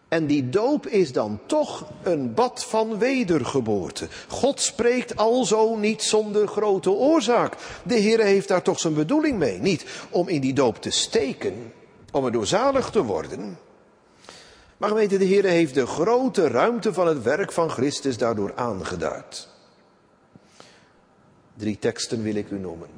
En 0.08 0.26
die 0.26 0.50
doop 0.50 0.88
is 0.88 1.12
dan 1.12 1.40
toch 1.46 1.92
een 2.04 2.34
bad 2.34 2.66
van 2.66 2.98
wedergeboorte. 2.98 4.08
God 4.28 4.62
spreekt 4.62 5.16
alzo 5.16 5.76
niet 5.76 6.04
zonder 6.04 6.48
grote 6.48 6.90
oorzaak. 6.90 7.58
De 7.84 7.96
Heer 7.96 8.20
heeft 8.20 8.48
daar 8.48 8.62
toch 8.62 8.80
zijn 8.80 8.94
bedoeling 8.94 9.38
mee. 9.38 9.60
Niet 9.60 9.86
om 10.10 10.28
in 10.28 10.42
die 10.42 10.54
doop 10.54 10.82
te 10.82 10.90
steken, 10.90 11.74
om 12.12 12.26
er 12.26 12.32
doorzalig 12.32 12.89
te 12.89 13.03
worden. 13.03 13.57
Maar 14.78 14.89
gemeente, 14.89 15.18
de 15.18 15.26
Heer 15.26 15.43
heeft 15.43 15.74
de 15.74 15.86
grote 15.86 16.47
ruimte 16.47 16.93
van 16.93 17.07
het 17.07 17.24
werk 17.24 17.51
van 17.51 17.70
Christus 17.70 18.18
daardoor 18.18 18.51
aangeduid. 18.55 19.47
Drie 21.55 21.80
teksten 21.80 22.22
wil 22.22 22.36
ik 22.36 22.49
u 22.49 22.60
noemen. 22.60 22.89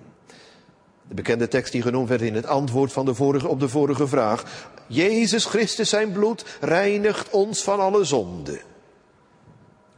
De 1.07 1.13
bekende 1.13 1.47
tekst 1.47 1.71
die 1.71 1.81
genoemd 1.81 2.09
werd 2.09 2.21
in 2.21 2.35
het 2.35 2.45
antwoord 2.45 2.93
van 2.93 3.05
de 3.05 3.13
vorige, 3.13 3.47
op 3.47 3.59
de 3.59 3.69
vorige 3.69 4.07
vraag. 4.07 4.69
Jezus 4.87 5.45
Christus 5.45 5.89
zijn 5.89 6.11
bloed 6.11 6.57
reinigt 6.59 7.29
ons 7.29 7.63
van 7.63 7.79
alle 7.79 8.03
zonde. 8.03 8.61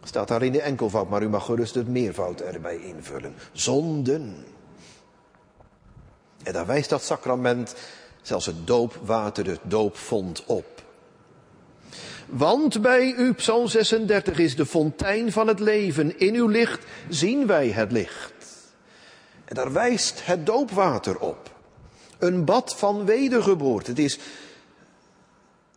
Staat 0.04 0.28
daar 0.28 0.44
in 0.44 0.52
de 0.52 0.62
enkelvoud, 0.62 1.10
maar 1.10 1.24
u 1.24 1.30
mag 1.30 1.46
gerust 1.46 1.76
het 1.76 1.88
meervoud 1.88 2.42
erbij 2.42 2.78
invullen. 2.78 3.36
Zonden. 3.52 4.46
En 6.44 6.54
daar 6.54 6.66
wijst 6.66 6.90
dat 6.90 7.04
sacrament, 7.04 7.76
zelfs 8.24 8.46
het 8.46 8.68
doopwater, 8.68 9.46
het 9.46 9.60
doopvond 9.64 10.44
op. 10.46 10.82
Want 12.26 12.82
bij 12.82 13.14
u, 13.14 13.34
Psalm 13.34 13.68
36, 13.68 14.38
is 14.38 14.56
de 14.56 14.66
fontein 14.66 15.32
van 15.32 15.48
het 15.48 15.60
leven. 15.60 16.20
In 16.20 16.36
uw 16.36 16.48
licht 16.48 16.86
zien 17.10 17.48
wij 17.48 17.70
het 17.70 17.92
licht. 17.92 18.34
En 19.46 19.56
daar 19.56 19.74
wijst 19.74 20.26
het 20.26 20.46
doopwater 20.46 21.20
op. 21.20 21.52
Een 22.18 22.46
bad 22.46 22.76
van 22.76 23.06
wedergeboorte. 23.06 23.90
Het 23.90 24.00
is 24.00 24.20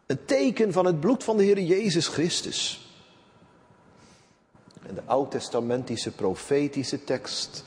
een 0.06 0.24
teken 0.24 0.72
van 0.72 0.84
het 0.84 1.00
bloed 1.00 1.24
van 1.24 1.36
de 1.36 1.44
Heer 1.44 1.60
Jezus 1.60 2.06
Christus. 2.06 2.90
En 4.86 4.94
de 4.94 5.02
oud-testamentische 5.04 6.10
profetische 6.10 7.04
tekst. 7.04 7.64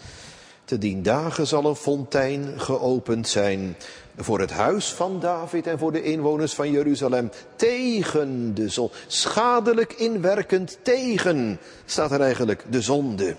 Te 0.65 0.77
dien 0.77 1.03
dagen 1.03 1.47
zal 1.47 1.65
een 1.65 1.75
fontein 1.75 2.59
geopend 2.59 3.27
zijn 3.27 3.75
voor 4.21 4.39
het 4.39 4.51
huis 4.51 4.93
van 4.93 5.19
David 5.19 5.67
en 5.67 5.79
voor 5.79 5.91
de 5.91 6.03
inwoners 6.03 6.53
van 6.53 6.71
Jeruzalem. 6.71 7.31
Tegen 7.55 8.53
de 8.53 8.69
zon. 8.69 8.89
Schadelijk 9.07 9.93
inwerkend 9.93 10.77
tegen, 10.81 11.59
staat 11.85 12.11
er 12.11 12.21
eigenlijk, 12.21 12.65
de 12.69 12.81
zonde 12.81 13.35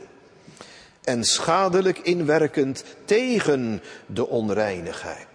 en 1.05 1.25
schadelijk 1.25 1.99
inwerkend 1.99 2.85
tegen 3.05 3.83
de 4.07 4.29
onreinigheid. 4.29 5.29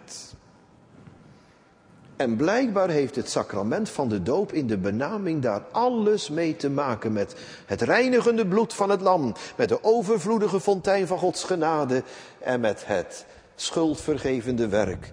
En 2.16 2.36
blijkbaar 2.36 2.90
heeft 2.90 3.16
het 3.16 3.30
sacrament 3.30 3.90
van 3.90 4.10
de 4.10 4.22
doop 4.22 4.54
in 4.54 4.68
de 4.68 4.78
benaming 4.78 5.42
daar 5.42 5.64
alles 5.72 6.30
mee 6.30 6.56
te 6.56 6.70
maken 6.70 7.14
met 7.14 7.36
het 7.66 7.82
reinigende 7.82 8.48
bloed 8.48 8.74
van 8.74 8.90
het 8.90 9.02
lam, 9.02 9.34
met 9.56 9.70
de 9.70 9.84
overvloedige 9.84 10.60
fontein 10.60 11.08
van 11.08 11.18
Gods 11.18 11.44
genade 11.44 12.04
en 12.40 12.60
met 12.60 12.86
het 12.86 13.26
schuldvergevende 13.56 14.68
werk 14.68 15.12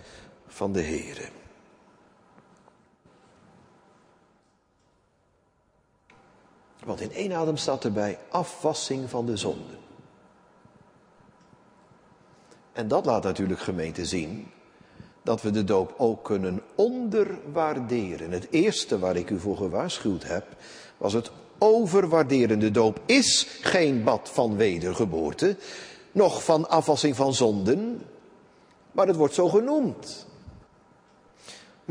van 0.52 0.72
de 0.72 0.82
Heere. 0.82 1.28
Want 6.84 7.00
in 7.00 7.12
één 7.12 7.32
adem 7.32 7.56
staat 7.56 7.84
erbij 7.84 8.18
afwassing 8.30 9.10
van 9.10 9.26
de 9.26 9.36
zonde. 9.36 9.74
En 12.72 12.88
dat 12.88 13.04
laat 13.06 13.22
natuurlijk 13.22 13.60
gemeente 13.60 14.06
zien 14.06 14.50
dat 15.22 15.42
we 15.42 15.50
de 15.50 15.64
doop 15.64 15.94
ook 15.96 16.24
kunnen 16.24 16.62
onderwaarderen. 16.74 18.30
Het 18.30 18.46
eerste 18.50 18.98
waar 18.98 19.16
ik 19.16 19.30
u 19.30 19.40
voor 19.40 19.56
gewaarschuwd 19.56 20.24
heb, 20.24 20.46
was 20.96 21.12
het 21.12 21.30
overwaarderen. 21.58 22.58
De 22.58 22.70
doop 22.70 23.00
is 23.06 23.46
geen 23.60 24.04
bad 24.04 24.30
van 24.32 24.56
wedergeboorte, 24.56 25.56
noch 26.12 26.44
van 26.44 26.68
afwassing 26.68 27.16
van 27.16 27.34
zonden, 27.34 28.02
maar 28.92 29.06
het 29.06 29.16
wordt 29.16 29.34
zo 29.34 29.48
genoemd. 29.48 30.26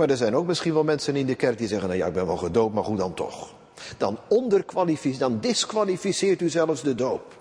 Maar 0.01 0.09
er 0.09 0.17
zijn 0.17 0.35
ook 0.35 0.47
misschien 0.47 0.73
wel 0.73 0.83
mensen 0.83 1.15
in 1.15 1.25
de 1.25 1.35
kerk 1.35 1.57
die 1.57 1.67
zeggen, 1.67 1.87
nou 1.87 1.99
ja, 1.99 2.07
ik 2.07 2.13
ben 2.13 2.25
wel 2.25 2.37
gedoopt, 2.37 2.73
maar 2.73 2.83
goed 2.83 2.97
dan 2.97 3.13
toch. 3.13 3.53
Dan 3.97 4.19
onderkwalificeert, 4.27 5.19
dan 5.19 5.39
disqualificeert 5.39 6.41
u 6.41 6.49
zelfs 6.49 6.81
de 6.81 6.95
doop. 6.95 7.35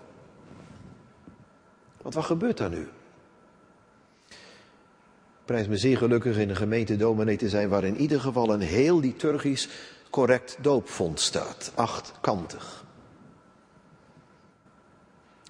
Want 2.03 2.15
wat 2.15 2.25
gebeurt 2.25 2.57
daar 2.57 2.71
nu? 2.71 2.89
prijs 5.45 5.69
me 5.69 5.77
zeer 5.77 5.97
gelukkig 5.97 6.37
in 6.37 6.49
een 6.49 6.57
gemeente 6.57 6.97
dominee 6.97 7.37
te 7.37 7.49
zijn 7.49 7.69
waar 7.69 7.85
in 7.85 7.97
ieder 7.97 8.21
geval 8.21 8.53
een 8.53 8.61
heel 8.61 9.01
liturgisch 9.01 9.69
correct 10.11 10.57
doopvond 10.61 11.21
staat. 11.21 11.73
Achtkantig. 11.75 12.85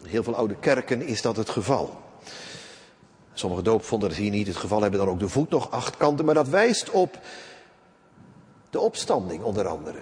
In 0.03 0.09
heel 0.09 0.23
veel 0.23 0.37
oude 0.37 0.57
kerken 0.57 1.03
is 1.03 1.23
dat 1.23 1.37
het 1.37 1.49
geval. 1.49 2.10
Sommige 3.41 3.63
doopvonden 3.63 4.09
dat 4.09 4.19
hier 4.19 4.31
niet 4.31 4.47
het 4.47 4.57
geval 4.57 4.81
hebben 4.81 5.01
dan 5.01 5.09
ook 5.09 5.19
de 5.19 5.29
voet 5.29 5.51
nog 5.51 5.71
acht 5.71 5.97
kanten, 5.97 6.25
maar 6.25 6.35
dat 6.35 6.49
wijst 6.49 6.91
op 6.91 7.19
de 8.71 8.81
opstanding 8.81 9.43
onder 9.43 9.69
andere. 9.69 9.99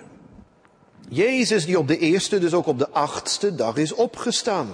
Jezus 1.09 1.67
die 1.67 1.79
op 1.79 1.89
de 1.89 1.99
eerste, 1.99 2.39
dus 2.39 2.55
ook 2.55 2.67
op 2.67 2.79
de 2.79 2.91
achtste 2.91 3.55
dag 3.55 3.77
is 3.77 3.93
opgestaan. 3.93 4.69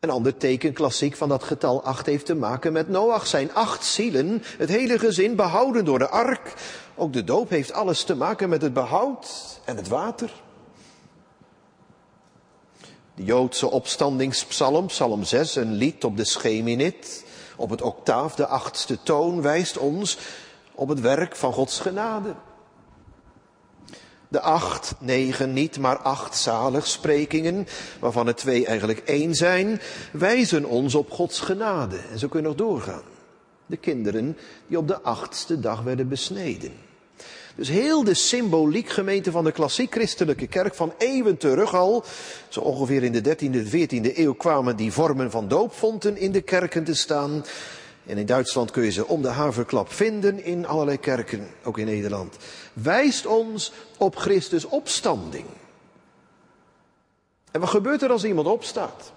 Een 0.00 0.10
ander 0.10 0.36
teken, 0.36 0.72
klassiek, 0.72 1.16
van 1.16 1.28
dat 1.28 1.42
getal 1.42 1.82
8 1.82 2.06
heeft 2.06 2.26
te 2.26 2.34
maken 2.34 2.72
met 2.72 2.88
Noach. 2.88 3.26
Zijn 3.26 3.54
acht 3.54 3.84
zielen, 3.84 4.42
het 4.58 4.68
hele 4.68 4.98
gezin 4.98 5.36
behouden 5.36 5.84
door 5.84 5.98
de 5.98 6.08
ark. 6.08 6.54
Ook 6.94 7.12
de 7.12 7.24
doop 7.24 7.50
heeft 7.50 7.72
alles 7.72 8.04
te 8.04 8.16
maken 8.16 8.48
met 8.48 8.62
het 8.62 8.72
behoud 8.72 9.60
en 9.64 9.76
het 9.76 9.88
water. 9.88 10.44
De 13.16 13.24
Joodse 13.24 13.70
opstandingspsalm, 13.70 14.86
psalm 14.86 15.24
6, 15.24 15.56
een 15.56 15.72
lied 15.72 16.04
op 16.04 16.16
de 16.16 16.24
scheminit, 16.24 17.24
op 17.56 17.70
het 17.70 17.82
octaaf, 17.82 18.34
de 18.34 18.46
achtste 18.46 19.02
toon, 19.02 19.42
wijst 19.42 19.78
ons 19.78 20.18
op 20.74 20.88
het 20.88 21.00
werk 21.00 21.36
van 21.36 21.52
Gods 21.52 21.80
genade. 21.80 22.34
De 24.28 24.40
acht, 24.40 24.94
negen 24.98 25.52
niet, 25.52 25.78
maar 25.78 25.96
acht 25.96 26.36
zaligsprekingen, 26.36 27.66
waarvan 28.00 28.26
er 28.26 28.34
twee 28.34 28.66
eigenlijk 28.66 28.98
één 28.98 29.34
zijn, 29.34 29.80
wijzen 30.12 30.64
ons 30.64 30.94
op 30.94 31.10
Gods 31.10 31.40
genade. 31.40 31.98
En 32.10 32.18
zo 32.18 32.28
kunnen 32.28 32.50
we 32.50 32.56
nog 32.56 32.68
doorgaan. 32.68 33.02
De 33.66 33.76
kinderen 33.76 34.36
die 34.66 34.78
op 34.78 34.88
de 34.88 35.00
achtste 35.00 35.60
dag 35.60 35.82
werden 35.82 36.08
besneden. 36.08 36.85
Dus 37.56 37.68
heel 37.68 38.04
de 38.04 38.14
symboliek 38.14 38.88
gemeente 38.88 39.30
van 39.30 39.44
de 39.44 39.52
klassiek 39.52 39.92
christelijke 39.92 40.46
kerk 40.46 40.74
van 40.74 40.92
eeuwen 40.98 41.36
terug 41.36 41.74
al, 41.74 42.04
zo 42.48 42.60
ongeveer 42.60 43.02
in 43.02 43.12
de 43.12 43.36
13e, 43.36 43.66
14e 43.66 44.16
eeuw 44.16 44.34
kwamen 44.34 44.76
die 44.76 44.92
vormen 44.92 45.30
van 45.30 45.48
doopfonten 45.48 46.16
in 46.16 46.32
de 46.32 46.40
kerken 46.40 46.84
te 46.84 46.94
staan. 46.94 47.44
En 48.06 48.18
in 48.18 48.26
Duitsland 48.26 48.70
kun 48.70 48.82
je 48.82 48.90
ze 48.90 49.06
om 49.06 49.22
de 49.22 49.28
haverklap 49.28 49.92
vinden 49.92 50.44
in 50.44 50.66
allerlei 50.66 50.98
kerken, 50.98 51.46
ook 51.64 51.78
in 51.78 51.86
Nederland. 51.86 52.36
Wijst 52.72 53.26
ons 53.26 53.72
op 53.96 54.16
Christus 54.16 54.64
opstanding. 54.64 55.46
En 57.50 57.60
wat 57.60 57.70
gebeurt 57.70 58.02
er 58.02 58.10
als 58.10 58.24
iemand 58.24 58.46
opstaat? 58.46 59.12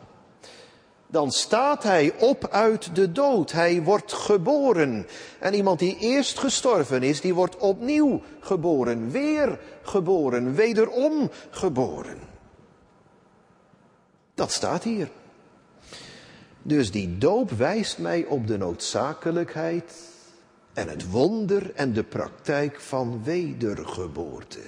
Dan 1.12 1.32
staat 1.32 1.84
hij 1.84 2.14
op 2.20 2.47
uit 2.47 2.95
de 2.95 3.12
dood. 3.12 3.51
Hij 3.51 3.84
wordt 3.84 4.14
geboren. 4.14 5.07
En 5.39 5.53
iemand 5.53 5.80
die 5.80 5.97
eerst 5.97 6.39
gestorven 6.39 7.03
is, 7.03 7.22
die 7.22 7.34
wordt 7.34 7.57
opnieuw 7.57 8.22
geboren. 8.39 9.12
Weer 9.12 9.60
geboren. 9.82 10.55
Wederom 10.55 11.30
geboren. 11.49 12.18
Dat 14.34 14.51
staat 14.51 14.84
hier. 14.84 15.10
Dus 16.62 16.91
die 16.91 17.18
doop 17.18 17.51
wijst 17.51 17.97
mij 17.97 18.26
op 18.26 18.47
de 18.47 18.57
noodzakelijkheid 18.57 19.93
en 20.74 20.88
het 20.89 21.10
wonder 21.12 21.72
en 21.76 21.93
de 21.93 22.03
praktijk 22.03 22.80
van 22.80 23.24
wedergeboorte. 23.24 24.60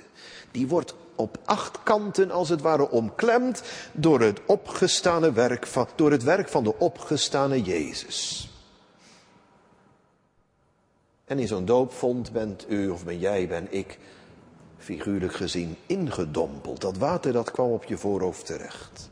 Die 0.52 0.68
wordt 0.68 0.96
op 1.22 1.38
acht 1.46 1.84
kanten 1.84 2.32
als 2.32 2.50
het 2.50 2.62
ware 2.62 2.90
omklemd 2.90 3.64
door 3.92 4.20
het 4.22 4.42
opgestane 4.46 5.32
werk 5.32 5.68
van, 5.68 5.88
door 5.96 6.12
het 6.12 6.24
werk 6.24 6.50
van 6.50 6.64
de 6.64 6.78
opgestane 6.78 7.62
Jezus. 7.62 8.50
En 11.26 11.40
in 11.40 11.48
zo'n 11.48 11.66
doopvond 11.66 12.32
bent 12.32 12.66
u 12.70 12.90
of 12.90 13.06
ben 13.06 13.20
jij, 13.20 13.48
ben 13.48 13.68
ik, 13.70 13.98
figuurlijk 14.78 15.34
gezien, 15.34 15.76
ingedompeld. 15.86 16.82
Dat 16.82 16.98
water 16.98 17.34
dat 17.34 17.52
kwam 17.52 17.72
op 17.72 17.84
je 17.84 17.98
voorhoofd 17.98 18.46
terecht. 18.46 19.10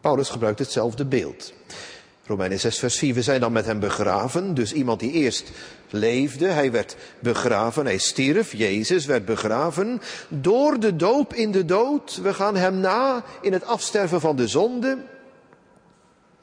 Paulus 0.00 0.28
gebruikt 0.28 0.58
hetzelfde 0.58 1.04
beeld. 1.04 1.52
Romeinen 2.26 2.60
6, 2.60 2.78
vers 2.78 2.98
4. 2.98 3.14
We 3.14 3.22
zijn 3.22 3.40
dan 3.40 3.52
met 3.52 3.66
hem 3.66 3.80
begraven. 3.80 4.54
Dus 4.54 4.72
iemand 4.72 5.00
die 5.00 5.12
eerst 5.12 5.50
leefde, 5.92 6.46
hij 6.46 6.72
werd 6.72 6.96
begraven, 7.18 7.84
hij 7.84 7.98
stierf, 7.98 8.52
Jezus 8.52 9.06
werd 9.06 9.24
begraven. 9.24 10.00
Door 10.28 10.80
de 10.80 10.96
doop 10.96 11.34
in 11.34 11.50
de 11.50 11.64
dood, 11.64 12.18
we 12.22 12.34
gaan 12.34 12.56
hem 12.56 12.78
na 12.78 13.24
in 13.40 13.52
het 13.52 13.64
afsterven 13.64 14.20
van 14.20 14.36
de 14.36 14.48
zonde. 14.48 14.98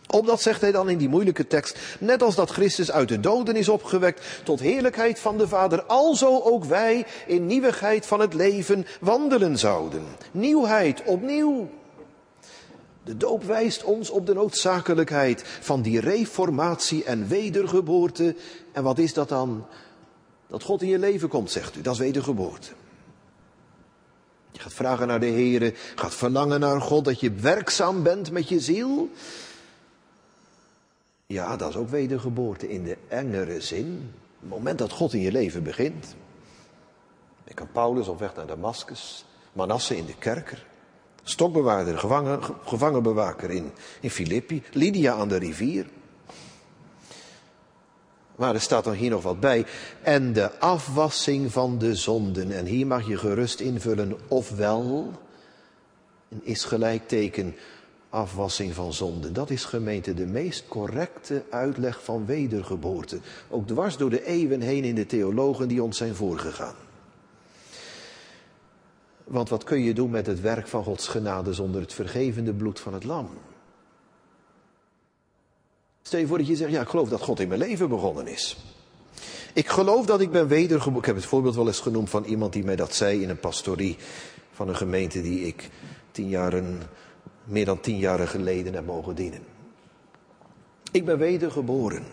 Omdat, 0.07 0.41
zegt 0.41 0.61
hij 0.61 0.71
dan 0.71 0.89
in 0.89 0.97
die 0.97 1.09
moeilijke 1.09 1.47
tekst, 1.47 1.79
net 1.99 2.23
als 2.23 2.35
dat 2.35 2.49
Christus 2.49 2.91
uit 2.91 3.07
de 3.07 3.19
doden 3.19 3.55
is 3.55 3.69
opgewekt 3.69 4.25
tot 4.43 4.59
heerlijkheid 4.59 5.19
van 5.19 5.37
de 5.37 5.47
Vader, 5.47 5.83
alzo 5.83 6.41
ook 6.43 6.65
wij 6.65 7.05
in 7.25 7.45
nieuwigheid 7.45 8.05
van 8.05 8.19
het 8.19 8.33
leven 8.33 8.85
wandelen 8.99 9.57
zouden. 9.57 10.03
Nieuwheid, 10.31 11.03
opnieuw. 11.03 11.69
De 13.07 13.17
doop 13.17 13.43
wijst 13.43 13.83
ons 13.83 14.09
op 14.09 14.25
de 14.25 14.33
noodzakelijkheid 14.33 15.43
van 15.45 15.81
die 15.81 15.99
reformatie 15.99 17.03
en 17.03 17.27
wedergeboorte. 17.27 18.35
En 18.71 18.83
wat 18.83 18.97
is 18.97 19.13
dat 19.13 19.29
dan? 19.29 19.65
Dat 20.47 20.63
God 20.63 20.81
in 20.81 20.87
je 20.87 20.99
leven 20.99 21.29
komt, 21.29 21.51
zegt 21.51 21.75
u. 21.75 21.81
Dat 21.81 21.93
is 21.93 21.99
wedergeboorte. 21.99 22.69
Je 24.51 24.59
gaat 24.59 24.73
vragen 24.73 25.07
naar 25.07 25.19
de 25.19 25.25
Heer, 25.25 25.73
gaat 25.95 26.15
verlangen 26.15 26.59
naar 26.59 26.81
God, 26.81 27.05
dat 27.05 27.19
je 27.19 27.31
werkzaam 27.31 28.03
bent 28.03 28.31
met 28.31 28.49
je 28.49 28.59
ziel. 28.59 29.09
Ja, 31.25 31.55
dat 31.57 31.69
is 31.69 31.75
ook 31.75 31.89
wedergeboorte 31.89 32.69
in 32.69 32.83
de 32.83 32.97
engere 33.07 33.61
zin. 33.61 34.13
Het 34.39 34.49
moment 34.49 34.77
dat 34.77 34.91
God 34.91 35.13
in 35.13 35.21
je 35.21 35.31
leven 35.31 35.63
begint. 35.63 36.15
Ik 37.43 37.55
kan 37.55 37.71
Paulus 37.71 38.07
op 38.07 38.19
weg 38.19 38.35
naar 38.35 38.47
Damascus, 38.47 39.25
Manasse 39.53 39.97
in 39.97 40.05
de 40.05 40.17
kerker. 40.17 40.65
Stokbewaarder, 41.29 41.97
gevangen, 41.97 42.39
gevangenbewaker 42.65 43.49
in, 43.49 43.71
in 43.99 44.09
Filippi. 44.09 44.63
Lydia 44.71 45.13
aan 45.13 45.27
de 45.27 45.37
rivier. 45.37 45.85
Maar 48.35 48.53
er 48.53 48.61
staat 48.61 48.83
dan 48.83 48.93
hier 48.93 49.09
nog 49.09 49.23
wat 49.23 49.39
bij. 49.39 49.65
En 50.01 50.33
de 50.33 50.59
afwassing 50.59 51.51
van 51.51 51.77
de 51.77 51.95
zonden. 51.95 52.51
En 52.51 52.65
hier 52.65 52.87
mag 52.87 53.07
je 53.07 53.17
gerust 53.17 53.59
invullen. 53.59 54.17
Ofwel, 54.27 55.11
een 56.29 56.41
is 56.43 56.63
gelijkteken 56.63 57.55
afwassing 58.09 58.73
van 58.73 58.93
zonden. 58.93 59.33
Dat 59.33 59.49
is 59.49 59.65
gemeente 59.65 60.13
de 60.13 60.25
meest 60.25 60.67
correcte 60.67 61.43
uitleg 61.49 62.03
van 62.03 62.25
wedergeboorte. 62.25 63.19
Ook 63.49 63.67
dwars 63.67 63.97
door 63.97 64.09
de 64.09 64.25
eeuwen 64.25 64.61
heen 64.61 64.83
in 64.83 64.95
de 64.95 65.05
theologen 65.05 65.67
die 65.67 65.83
ons 65.83 65.97
zijn 65.97 66.15
voorgegaan. 66.15 66.86
Want 69.27 69.49
wat 69.49 69.63
kun 69.63 69.81
je 69.81 69.93
doen 69.93 70.09
met 70.09 70.25
het 70.25 70.41
werk 70.41 70.67
van 70.67 70.83
Gods 70.83 71.07
genade 71.07 71.53
zonder 71.53 71.81
het 71.81 71.93
vergevende 71.93 72.53
bloed 72.53 72.79
van 72.79 72.93
het 72.93 73.03
lam? 73.03 73.29
Stel 76.01 76.19
je 76.19 76.27
voor 76.27 76.37
dat 76.37 76.47
je 76.47 76.55
zegt, 76.55 76.71
ja, 76.71 76.81
ik 76.81 76.87
geloof 76.87 77.09
dat 77.09 77.21
God 77.21 77.39
in 77.39 77.47
mijn 77.47 77.59
leven 77.59 77.89
begonnen 77.89 78.27
is. 78.27 78.57
Ik 79.53 79.67
geloof 79.67 80.05
dat 80.05 80.21
ik 80.21 80.31
ben 80.31 80.47
wedergeboren. 80.47 80.99
Ik 80.99 81.05
heb 81.05 81.15
het 81.15 81.25
voorbeeld 81.25 81.55
wel 81.55 81.67
eens 81.67 81.79
genoemd 81.79 82.09
van 82.09 82.23
iemand 82.23 82.53
die 82.53 82.63
mij 82.63 82.75
dat 82.75 82.93
zei 82.93 83.21
in 83.21 83.29
een 83.29 83.39
pastorie 83.39 83.97
van 84.51 84.69
een 84.69 84.75
gemeente 84.75 85.21
die 85.21 85.45
ik 85.45 85.69
tien 86.11 86.29
jaren, 86.29 86.81
meer 87.43 87.65
dan 87.65 87.79
tien 87.79 87.97
jaren 87.97 88.27
geleden 88.27 88.73
heb 88.73 88.85
mogen 88.85 89.15
dienen. 89.15 89.41
Ik 90.91 91.05
ben 91.05 91.17
wedergeboren. 91.17 92.03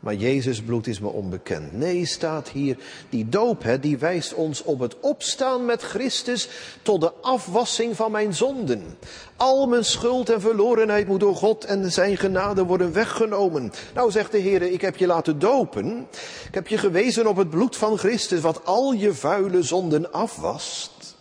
Maar 0.00 0.14
Jezus 0.14 0.62
bloed 0.62 0.86
is 0.86 1.00
me 1.00 1.08
onbekend. 1.08 1.72
Nee, 1.72 2.06
staat 2.06 2.48
hier, 2.48 2.76
die 3.08 3.28
doop, 3.28 3.62
hè, 3.62 3.80
die 3.80 3.98
wijst 3.98 4.34
ons 4.34 4.62
op 4.62 4.78
het 4.78 5.00
opstaan 5.00 5.64
met 5.64 5.82
Christus 5.82 6.48
tot 6.82 7.00
de 7.00 7.12
afwassing 7.12 7.96
van 7.96 8.10
mijn 8.10 8.34
zonden. 8.34 8.98
Al 9.36 9.66
mijn 9.66 9.84
schuld 9.84 10.30
en 10.30 10.40
verlorenheid 10.40 11.06
moet 11.06 11.20
door 11.20 11.36
God 11.36 11.64
en 11.64 11.92
zijn 11.92 12.16
genade 12.16 12.64
worden 12.64 12.92
weggenomen. 12.92 13.72
Nou 13.94 14.10
zegt 14.10 14.32
de 14.32 14.38
Heer, 14.38 14.62
ik 14.62 14.80
heb 14.80 14.96
je 14.96 15.06
laten 15.06 15.38
dopen. 15.38 16.06
Ik 16.48 16.54
heb 16.54 16.68
je 16.68 16.78
gewezen 16.78 17.26
op 17.26 17.36
het 17.36 17.50
bloed 17.50 17.76
van 17.76 17.98
Christus, 17.98 18.40
wat 18.40 18.64
al 18.64 18.92
je 18.92 19.14
vuile 19.14 19.62
zonden 19.62 20.12
afwast. 20.12 21.16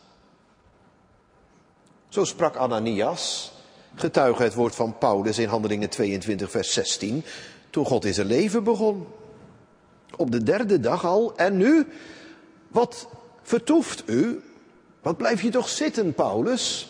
Zo 2.10 2.24
sprak 2.24 2.56
Ananias, 2.56 3.52
getuige 3.96 4.44
het 4.44 4.54
woord 4.54 4.76
van 4.76 4.98
Paulus 4.98 5.38
in 5.40 5.48
Handelingen 5.48 5.90
22, 5.90 6.52
vers 6.52 6.74
16 6.74 7.24
toen 7.78 7.86
God 7.86 8.06
in 8.06 8.14
zijn 8.14 8.28
leven 8.28 8.64
begon. 8.64 9.08
Op 10.16 10.32
de 10.32 10.44
derde 10.44 10.80
dag 10.80 11.06
al. 11.06 11.36
En 11.36 11.58
nu, 11.58 11.88
wat 12.68 13.08
vertoeft 13.42 14.04
u? 14.06 14.42
Wat 15.02 15.18
blijf 15.18 15.42
je 15.42 15.50
toch 15.50 15.70
zitten, 15.70 16.14
Paulus? 16.14 16.90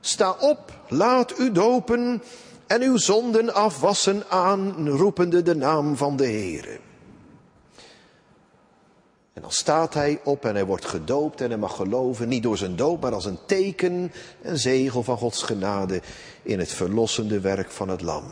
Sta 0.00 0.36
op, 0.40 0.80
laat 0.88 1.38
u 1.38 1.52
dopen 1.52 2.22
en 2.66 2.82
uw 2.82 2.96
zonden 2.96 3.54
afwassen 3.54 4.22
aan, 4.28 4.88
roepende 4.88 5.42
de 5.42 5.54
naam 5.56 5.96
van 5.96 6.16
de 6.16 6.26
Heere. 6.26 6.78
En 9.32 9.42
dan 9.42 9.52
staat 9.52 9.94
hij 9.94 10.20
op 10.24 10.44
en 10.44 10.54
hij 10.54 10.64
wordt 10.64 10.86
gedoopt 10.86 11.40
en 11.40 11.48
hij 11.48 11.58
mag 11.58 11.76
geloven, 11.76 12.28
niet 12.28 12.42
door 12.42 12.56
zijn 12.56 12.76
doop, 12.76 13.00
maar 13.00 13.14
als 13.14 13.24
een 13.24 13.38
teken, 13.46 14.12
een 14.42 14.58
zegel 14.58 15.02
van 15.02 15.18
Gods 15.18 15.42
genade 15.42 16.00
in 16.42 16.58
het 16.58 16.72
verlossende 16.72 17.40
werk 17.40 17.70
van 17.70 17.88
het 17.88 18.02
lam. 18.02 18.24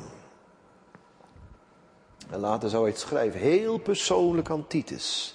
En 2.30 2.40
later 2.40 2.70
zou 2.70 2.82
hij 2.82 2.92
het 2.92 3.00
schrijven, 3.00 3.40
heel 3.40 3.78
persoonlijk 3.78 4.50
aan 4.50 4.66
Titus. 4.66 5.34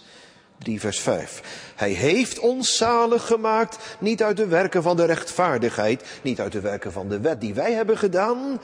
3 0.58 0.80
vers 0.80 1.00
5. 1.00 1.74
Hij 1.76 1.92
heeft 1.92 2.40
ons 2.40 2.78
zalig 2.78 3.26
gemaakt, 3.26 3.78
niet 4.00 4.24
uit 4.24 4.38
de 4.38 4.48
werken 4.48 4.84
van 4.84 4.96
de 4.96 5.06
rechtvaardigheid, 5.06 6.06
niet 6.22 6.40
uit 6.40 6.52
de 6.52 6.60
werken 6.60 6.92
van 6.92 7.10
de 7.10 7.20
wet 7.20 7.42
die 7.42 7.54
wij 7.54 7.74
hebben 7.74 7.98
gedaan, 7.98 8.60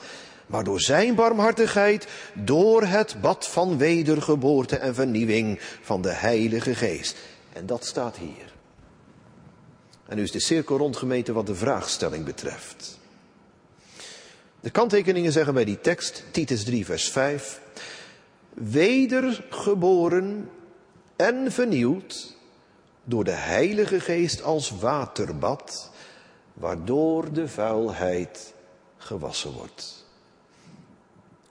maar 0.46 0.64
door 0.64 0.80
zijn 0.80 1.14
barmhartigheid, 1.14 2.06
door 2.34 2.82
het 2.82 3.16
bad 3.20 3.48
van 3.48 3.78
wedergeboorte 3.78 4.76
en 4.76 4.94
vernieuwing 4.94 5.60
van 5.82 6.02
de 6.02 6.12
Heilige 6.12 6.74
Geest. 6.74 7.16
En 7.52 7.66
dat 7.66 7.84
staat 7.84 8.16
hier. 8.16 8.54
En 10.06 10.16
nu 10.16 10.22
is 10.22 10.30
de 10.30 10.40
cirkel 10.40 10.76
rondgemeten 10.76 11.34
wat 11.34 11.46
de 11.46 11.54
vraagstelling 11.54 12.24
betreft. 12.24 12.98
De 14.60 14.70
kanttekeningen 14.70 15.32
zeggen 15.32 15.54
bij 15.54 15.64
die 15.64 15.80
tekst, 15.80 16.24
Titus 16.30 16.64
3 16.64 16.84
vers 16.84 17.10
5, 17.10 17.60
wedergeboren 18.56 20.50
en 21.16 21.52
vernieuwd 21.52 22.36
door 23.04 23.24
de 23.24 23.30
Heilige 23.30 24.00
Geest 24.00 24.42
als 24.42 24.70
waterbad, 24.70 25.90
waardoor 26.54 27.32
de 27.32 27.48
vuilheid 27.48 28.54
gewassen 28.96 29.52
wordt. 29.52 30.04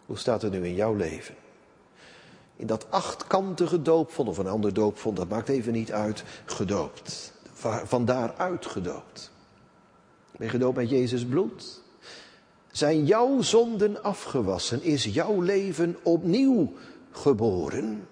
Hoe 0.06 0.18
staat 0.18 0.42
het 0.42 0.52
nu 0.52 0.66
in 0.66 0.76
jouw 0.76 0.96
leven? 0.96 1.36
In 2.56 2.68
dat 2.68 2.92
achtkantige 2.92 3.82
doopvond 3.82 4.30
of 4.30 4.38
een 4.38 4.48
ander 4.48 4.74
doopvond, 4.74 5.18
dat 5.18 5.30
maakt 5.30 5.50
even 5.50 5.74
niet 5.74 5.92
uit, 5.92 6.24
gedoopt. 6.46 7.34
Van 7.84 8.06
daaruit 8.06 8.66
gedoopt. 8.66 9.32
Ben 10.32 10.46
je 10.46 10.50
gedoopt 10.50 10.78
met 10.78 10.90
Jezus 10.90 11.26
bloed? 11.26 11.82
Zijn 12.72 13.06
jouw 13.06 13.42
zonden 13.42 14.04
afgewassen? 14.04 14.84
Is 14.84 15.04
jouw 15.04 15.42
leven 15.42 15.98
opnieuw 16.04 16.74
geboren? 17.16 18.08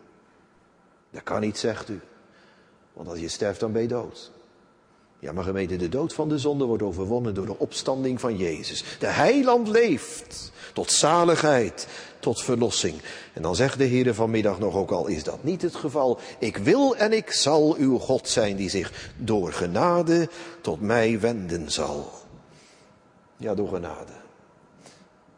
Dat 1.12 1.24
kan 1.24 1.42
niet, 1.42 1.58
zegt 1.58 1.90
u. 1.90 2.02
Want 2.94 3.08
als 3.08 3.20
je 3.20 3.28
sterft, 3.28 3.60
dan 3.60 3.72
ben 3.72 3.82
je 3.82 3.88
dood. 3.88 4.32
Ja, 5.24 5.32
maar 5.32 5.44
gemeente, 5.44 5.76
de 5.76 5.90
dood 5.90 6.14
van 6.14 6.30
de 6.30 6.38
zonde 6.38 6.66
wordt 6.66 6.84
overwonnen 6.84 7.34
door 7.34 7.46
de 7.46 7.60
opstanding 7.60 8.20
van 8.20 8.38
Jezus. 8.38 8.84
De 9.00 9.08
heiland 9.08 9.68
leeft 9.68 10.52
tot 10.74 10.92
zaligheid, 10.92 11.88
tot 12.20 12.42
verlossing. 12.42 12.96
En 13.34 13.42
dan 13.42 13.56
zegt 13.56 13.78
de 13.78 13.84
Heer 13.84 14.14
vanmiddag 14.14 14.60
nog 14.60 14.76
ook 14.76 14.92
al, 14.92 15.08
is 15.08 15.24
dat 15.24 15.44
niet 15.44 15.62
het 15.62 15.76
geval. 15.76 16.20
Ik 16.40 16.58
wil 16.58 16.96
en 16.96 17.14
ik 17.14 17.32
zal 17.32 17.76
uw 17.76 17.98
God 17.98 18.30
zijn 18.30 18.56
die 18.56 18.70
zich 18.70 19.12
door 19.18 19.54
genade 19.54 20.30
tot 20.62 20.82
mij 20.82 21.20
wenden 21.20 21.72
zal. 21.72 22.12
Ja, 23.38 23.56
door 23.56 23.68
genade. 23.68 24.14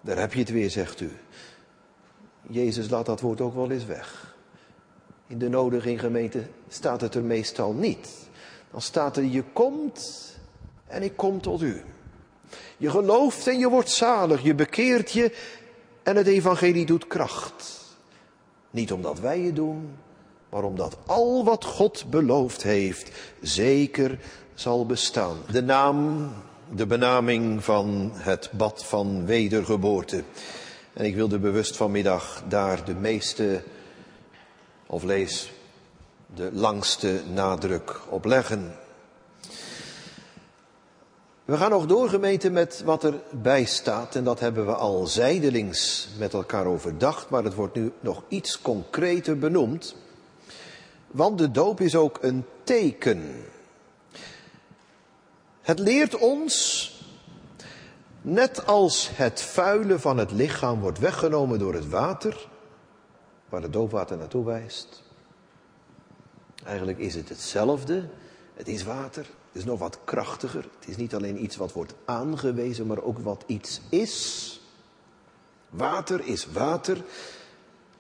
Daar 0.01 0.17
heb 0.17 0.33
je 0.33 0.39
het 0.39 0.49
weer, 0.49 0.69
zegt 0.69 0.99
u. 0.99 1.11
Jezus 2.47 2.89
laat 2.89 3.05
dat 3.05 3.21
woord 3.21 3.41
ook 3.41 3.55
wel 3.55 3.71
eens 3.71 3.85
weg. 3.85 4.35
In 5.27 5.37
de 5.37 5.49
nodiging 5.49 5.99
gemeente 5.99 6.43
staat 6.67 7.01
het 7.01 7.15
er 7.15 7.23
meestal 7.23 7.73
niet. 7.73 8.09
Dan 8.71 8.81
staat 8.81 9.17
er, 9.17 9.23
je 9.23 9.43
komt 9.53 10.33
en 10.87 11.03
ik 11.03 11.17
kom 11.17 11.41
tot 11.41 11.61
u. 11.61 11.81
Je 12.77 12.89
gelooft 12.89 13.47
en 13.47 13.59
je 13.59 13.69
wordt 13.69 13.89
zalig, 13.89 14.43
je 14.43 14.55
bekeert 14.55 15.11
je 15.11 15.35
en 16.03 16.15
het 16.15 16.27
evangelie 16.27 16.85
doet 16.85 17.07
kracht. 17.07 17.83
Niet 18.71 18.91
omdat 18.91 19.19
wij 19.19 19.39
het 19.39 19.55
doen, 19.55 19.95
maar 20.49 20.63
omdat 20.63 20.97
al 21.05 21.43
wat 21.43 21.65
God 21.65 22.05
beloofd 22.09 22.63
heeft 22.63 23.11
zeker 23.41 24.19
zal 24.53 24.85
bestaan. 24.85 25.37
De 25.51 25.63
naam, 25.63 26.29
de 26.75 26.85
benaming 26.85 27.63
van 27.63 28.11
het 28.13 28.49
bad 28.53 28.85
van 28.85 29.25
wedergeboorte. 29.25 30.23
En 30.95 31.05
ik 31.05 31.15
wilde 31.15 31.39
bewust 31.39 31.75
vanmiddag 31.75 32.43
daar 32.47 32.85
de 32.85 32.93
meeste 32.93 33.63
Of 34.87 35.03
lees 35.03 35.51
de 36.35 36.49
langste 36.53 37.21
nadruk 37.33 37.99
op 38.09 38.25
leggen. 38.25 38.75
We 41.45 41.57
gaan 41.57 41.69
nog 41.69 41.85
door, 41.85 42.09
gemeente, 42.09 42.49
met 42.49 42.81
wat 42.85 43.03
erbij 43.03 43.65
staat. 43.65 44.15
En 44.15 44.23
dat 44.23 44.39
hebben 44.39 44.65
we 44.65 44.75
al 44.75 45.07
zijdelings 45.07 46.07
met 46.17 46.33
elkaar 46.33 46.65
overdacht. 46.65 47.29
Maar 47.29 47.43
het 47.43 47.53
wordt 47.53 47.75
nu 47.75 47.91
nog 47.99 48.23
iets 48.27 48.61
concreter 48.61 49.39
benoemd. 49.39 49.95
Want 51.07 51.37
de 51.37 51.51
doop 51.51 51.81
is 51.81 51.95
ook 51.95 52.17
een 52.21 52.45
teken. 52.63 53.45
Het 55.61 55.79
leert 55.79 56.17
ons, 56.17 56.89
net 58.25 58.65
als 58.65 59.09
het 59.13 59.41
vuile 59.41 59.99
van 59.99 60.17
het 60.17 60.31
lichaam 60.31 60.79
wordt 60.79 60.99
weggenomen 60.99 61.59
door 61.59 61.73
het 61.73 61.89
water, 61.89 62.47
waar 63.49 63.61
het 63.61 63.73
doopwater 63.73 64.17
naartoe 64.17 64.45
wijst. 64.45 65.03
Eigenlijk 66.63 66.97
is 66.97 67.15
het 67.15 67.29
hetzelfde. 67.29 68.09
Het 68.53 68.67
is 68.67 68.83
water, 68.83 69.25
het 69.25 69.61
is 69.61 69.65
nog 69.65 69.79
wat 69.79 69.99
krachtiger. 70.03 70.67
Het 70.79 70.89
is 70.89 70.97
niet 70.97 71.15
alleen 71.15 71.43
iets 71.43 71.55
wat 71.55 71.73
wordt 71.73 71.93
aangewezen, 72.05 72.87
maar 72.87 73.03
ook 73.03 73.19
wat 73.19 73.43
iets 73.47 73.81
is. 73.89 74.61
Water 75.69 76.25
is 76.25 76.45
water. 76.45 77.03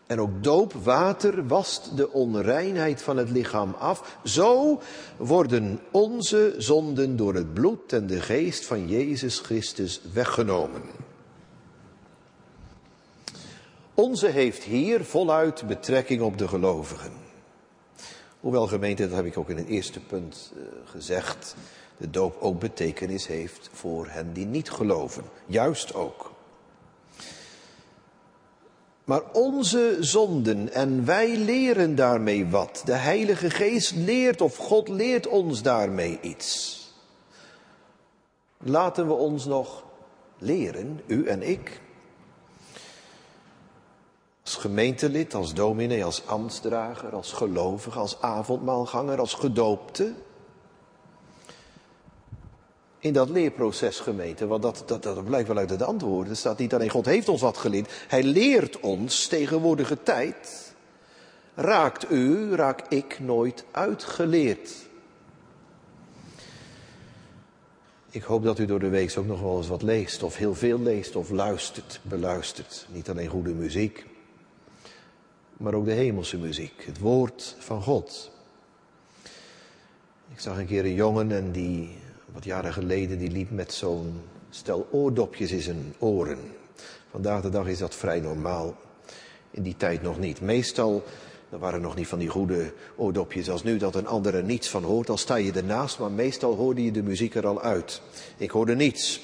En 0.07 0.19
ook 0.19 0.43
doopwater 0.43 1.47
wast 1.47 1.97
de 1.97 2.11
onreinheid 2.11 3.01
van 3.01 3.17
het 3.17 3.29
lichaam 3.29 3.75
af. 3.79 4.17
Zo 4.23 4.81
worden 5.17 5.79
onze 5.91 6.55
zonden 6.57 7.15
door 7.15 7.33
het 7.33 7.53
bloed 7.53 7.93
en 7.93 8.07
de 8.07 8.21
geest 8.21 8.65
van 8.65 8.87
Jezus 8.87 9.39
Christus 9.39 10.01
weggenomen. 10.13 10.81
Onze 13.93 14.27
heeft 14.27 14.63
hier 14.63 15.05
voluit 15.05 15.67
betrekking 15.67 16.21
op 16.21 16.37
de 16.37 16.47
gelovigen. 16.47 17.11
Hoewel 18.39 18.67
gemeente, 18.67 19.07
dat 19.07 19.15
heb 19.15 19.25
ik 19.25 19.37
ook 19.37 19.49
in 19.49 19.57
het 19.57 19.67
eerste 19.67 19.99
punt 19.99 20.53
uh, 20.57 20.63
gezegd, 20.85 21.55
de 21.97 22.09
doop 22.09 22.41
ook 22.41 22.59
betekenis 22.59 23.27
heeft 23.27 23.69
voor 23.73 24.07
hen 24.07 24.33
die 24.33 24.45
niet 24.45 24.69
geloven. 24.71 25.23
Juist 25.45 25.93
ook. 25.93 26.34
Maar 29.05 29.21
onze 29.31 29.97
zonden, 29.99 30.73
en 30.73 31.05
wij 31.05 31.37
leren 31.37 31.95
daarmee 31.95 32.47
wat. 32.47 32.81
De 32.85 32.93
Heilige 32.93 33.49
Geest 33.49 33.95
leert 33.95 34.41
of 34.41 34.57
God 34.57 34.87
leert 34.87 35.27
ons 35.27 35.61
daarmee 35.61 36.19
iets. 36.21 36.79
Laten 38.57 39.07
we 39.07 39.13
ons 39.13 39.45
nog 39.45 39.83
leren, 40.37 41.01
u 41.07 41.27
en 41.27 41.49
ik. 41.49 41.81
Als 44.43 44.55
gemeentelid, 44.55 45.33
als 45.33 45.53
dominee, 45.53 46.05
als 46.05 46.27
ambtsdrager, 46.27 47.15
als 47.15 47.31
gelovige, 47.31 47.99
als 47.99 48.21
avondmaalganger, 48.21 49.19
als 49.19 49.33
gedoopte 49.33 50.13
in 53.05 53.13
dat 53.13 53.29
leerproces 53.29 53.99
gemeente. 53.99 54.47
Want 54.47 54.61
dat, 54.61 54.83
dat, 54.85 55.03
dat 55.03 55.25
blijkt 55.25 55.47
wel 55.47 55.57
uit 55.57 55.69
het 55.69 55.81
antwoord. 55.81 56.29
Er 56.29 56.35
staat 56.35 56.57
niet 56.57 56.73
alleen 56.73 56.89
God 56.89 57.05
heeft 57.05 57.29
ons 57.29 57.41
wat 57.41 57.57
geleerd. 57.57 57.91
Hij 58.07 58.23
leert 58.23 58.79
ons 58.79 59.27
tegenwoordige 59.27 60.03
tijd. 60.03 60.73
Raakt 61.55 62.11
u, 62.11 62.55
raak 62.55 62.81
ik 62.89 63.19
nooit 63.19 63.65
uitgeleerd. 63.71 64.71
Ik 68.09 68.23
hoop 68.23 68.43
dat 68.43 68.59
u 68.59 68.65
door 68.65 68.79
de 68.79 68.89
week 68.89 69.17
ook 69.17 69.25
nog 69.25 69.41
wel 69.41 69.57
eens 69.57 69.67
wat 69.67 69.81
leest. 69.81 70.23
Of 70.23 70.37
heel 70.37 70.55
veel 70.55 70.79
leest 70.79 71.15
of 71.15 71.29
luistert, 71.29 71.99
beluistert. 72.03 72.87
Niet 72.91 73.09
alleen 73.09 73.27
goede 73.27 73.53
muziek. 73.53 74.05
Maar 75.57 75.73
ook 75.73 75.85
de 75.85 75.91
hemelse 75.91 76.37
muziek. 76.37 76.83
Het 76.85 76.99
woord 76.99 77.55
van 77.59 77.81
God. 77.81 78.31
Ik 80.31 80.39
zag 80.39 80.57
een 80.57 80.65
keer 80.65 80.85
een 80.85 80.93
jongen 80.93 81.31
en 81.31 81.51
die 81.51 82.03
wat 82.35 82.43
jaren 82.43 82.73
geleden, 82.73 83.17
die 83.17 83.31
liep 83.31 83.51
met 83.51 83.73
zo'n 83.73 84.21
stel 84.49 84.87
oordopjes 84.91 85.51
in 85.51 85.61
zijn 85.61 85.93
oren. 85.97 86.39
Vandaag 87.11 87.41
de 87.41 87.49
dag 87.49 87.67
is 87.67 87.77
dat 87.77 87.95
vrij 87.95 88.19
normaal. 88.19 88.75
In 89.51 89.63
die 89.63 89.77
tijd 89.77 90.01
nog 90.01 90.19
niet. 90.19 90.41
Meestal, 90.41 91.03
er 91.49 91.59
waren 91.59 91.81
nog 91.81 91.95
niet 91.95 92.07
van 92.07 92.19
die 92.19 92.27
goede 92.27 92.73
oordopjes 92.95 93.49
als 93.49 93.63
nu, 93.63 93.77
dat 93.77 93.95
een 93.95 94.07
ander 94.07 94.35
er 94.35 94.43
niets 94.43 94.69
van 94.69 94.83
hoort. 94.83 95.07
Dan 95.07 95.17
sta 95.17 95.35
je 95.35 95.51
ernaast, 95.51 95.99
maar 95.99 96.11
meestal 96.11 96.55
hoorde 96.55 96.83
je 96.83 96.91
de 96.91 97.03
muziek 97.03 97.35
er 97.35 97.47
al 97.47 97.61
uit. 97.61 98.01
Ik 98.37 98.49
hoorde 98.49 98.75
niets. 98.75 99.21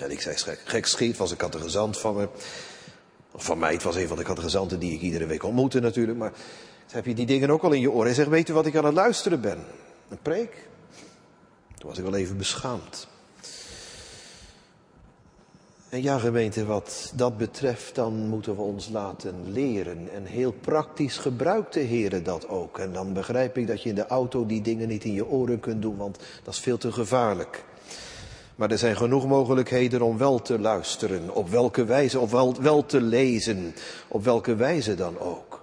En 0.00 0.10
ik 0.10 0.20
zei, 0.20 0.56
gek, 0.64 0.86
schiet, 0.86 1.16
was 1.16 1.30
een 1.30 1.36
kattegezant 1.36 1.98
van 1.98 2.14
me. 2.14 2.28
Van 3.34 3.58
mij, 3.58 3.72
het 3.72 3.82
was 3.82 3.96
een 3.96 4.08
van 4.08 4.16
de 4.16 4.22
kattegezanten 4.22 4.78
die 4.78 4.92
ik 4.92 5.00
iedere 5.00 5.26
week 5.26 5.42
ontmoette 5.42 5.80
natuurlijk. 5.80 6.18
Maar 6.18 6.32
heb 6.90 7.06
je 7.06 7.14
die 7.14 7.26
dingen 7.26 7.50
ook 7.50 7.62
al 7.62 7.72
in 7.72 7.80
je 7.80 7.90
oren. 7.90 8.08
En 8.08 8.14
zeg, 8.14 8.26
weet 8.26 8.48
u 8.48 8.52
wat 8.52 8.66
ik 8.66 8.76
aan 8.76 8.84
het 8.84 8.94
luisteren 8.94 9.40
ben? 9.40 9.58
Een 10.08 10.18
preek? 10.22 10.72
Was 11.84 11.98
ik 11.98 12.04
wel 12.04 12.14
even 12.14 12.36
beschaamd. 12.36 13.06
En 15.88 16.02
ja, 16.02 16.18
gemeente, 16.18 16.64
wat 16.64 17.12
dat 17.14 17.36
betreft, 17.36 17.94
dan 17.94 18.28
moeten 18.28 18.56
we 18.56 18.62
ons 18.62 18.88
laten 18.88 19.52
leren. 19.52 20.08
En 20.14 20.24
heel 20.24 20.52
praktisch 20.52 21.16
gebruikt 21.16 21.72
de 21.72 21.80
Heer 21.80 22.22
dat 22.22 22.48
ook. 22.48 22.78
En 22.78 22.92
dan 22.92 23.12
begrijp 23.12 23.56
ik 23.56 23.66
dat 23.66 23.82
je 23.82 23.88
in 23.88 23.94
de 23.94 24.06
auto 24.06 24.46
die 24.46 24.60
dingen 24.60 24.88
niet 24.88 25.04
in 25.04 25.12
je 25.12 25.26
oren 25.26 25.60
kunt 25.60 25.82
doen, 25.82 25.96
want 25.96 26.18
dat 26.42 26.54
is 26.54 26.60
veel 26.60 26.78
te 26.78 26.92
gevaarlijk. 26.92 27.64
Maar 28.54 28.70
er 28.70 28.78
zijn 28.78 28.96
genoeg 28.96 29.26
mogelijkheden 29.26 30.02
om 30.02 30.18
wel 30.18 30.42
te 30.42 30.58
luisteren, 30.58 31.34
op 31.34 31.48
welke 31.48 31.84
wijze, 31.84 32.20
of 32.20 32.30
wel, 32.30 32.54
wel 32.60 32.86
te 32.86 33.00
lezen, 33.00 33.74
op 34.08 34.24
welke 34.24 34.54
wijze 34.54 34.94
dan 34.94 35.18
ook. 35.18 35.62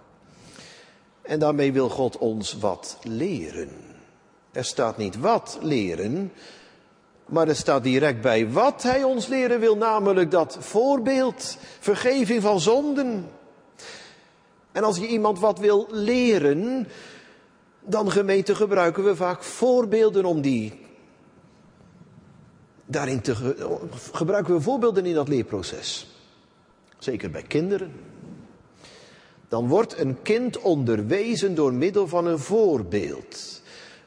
En 1.21 1.39
daarmee 1.39 1.73
wil 1.73 1.89
God 1.89 2.17
ons 2.17 2.53
wat 2.53 2.97
leren. 3.03 3.90
Er 4.51 4.65
staat 4.65 4.97
niet 4.97 5.19
wat 5.19 5.57
leren, 5.61 6.31
maar 7.25 7.47
er 7.47 7.55
staat 7.55 7.83
direct 7.83 8.21
bij 8.21 8.49
wat 8.49 8.83
hij 8.83 9.03
ons 9.03 9.27
leren 9.27 9.59
wil, 9.59 9.77
namelijk 9.77 10.31
dat 10.31 10.57
voorbeeld, 10.59 11.57
vergeving 11.79 12.41
van 12.41 12.59
zonden. 12.59 13.29
En 14.71 14.83
als 14.83 14.97
je 14.97 15.07
iemand 15.07 15.39
wat 15.39 15.59
wil 15.59 15.87
leren, 15.89 16.87
dan 17.79 18.11
gemeente 18.11 18.55
gebruiken 18.55 19.03
we 19.03 19.15
vaak 19.15 19.43
voorbeelden 19.43 20.25
om 20.25 20.41
die. 20.41 20.79
Daarin 22.85 23.21
te 23.21 23.35
gebruiken 24.11 24.53
we 24.53 24.61
voorbeelden 24.61 25.05
in 25.05 25.13
dat 25.13 25.27
leerproces. 25.27 26.07
Zeker 26.99 27.31
bij 27.31 27.43
kinderen. 27.43 27.91
Dan 29.47 29.67
wordt 29.67 29.99
een 29.99 30.21
kind 30.21 30.59
onderwezen 30.59 31.55
door 31.55 31.73
middel 31.73 32.07
van 32.07 32.25
een 32.25 32.39
voorbeeld. 32.39 33.60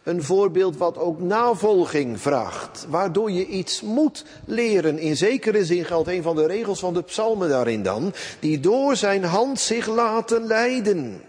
Een 0.05 0.23
voorbeeld 0.23 0.77
wat 0.77 0.99
ook 0.99 1.21
navolging 1.21 2.21
vraagt, 2.21 2.87
waardoor 2.89 3.31
je 3.31 3.47
iets 3.47 3.81
moet 3.81 4.25
leren. 4.45 4.99
In 4.99 5.17
zekere 5.17 5.65
zin 5.65 5.85
geldt 5.85 6.09
een 6.09 6.23
van 6.23 6.37
de 6.37 6.47
regels 6.47 6.81
van 6.81 6.95
de 6.95 7.03
psalmen 7.03 7.49
daarin 7.49 7.83
dan, 7.83 8.13
die 8.41 8.61
door 8.61 8.97
zijn 8.97 9.25
hand 9.25 9.61
zich 9.61 9.87
laten 9.87 10.47
leiden. 10.47 11.23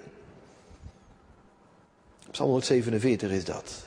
Psalm 2.32 2.50
147 2.50 3.32
is 3.32 3.46
dat. 3.46 3.86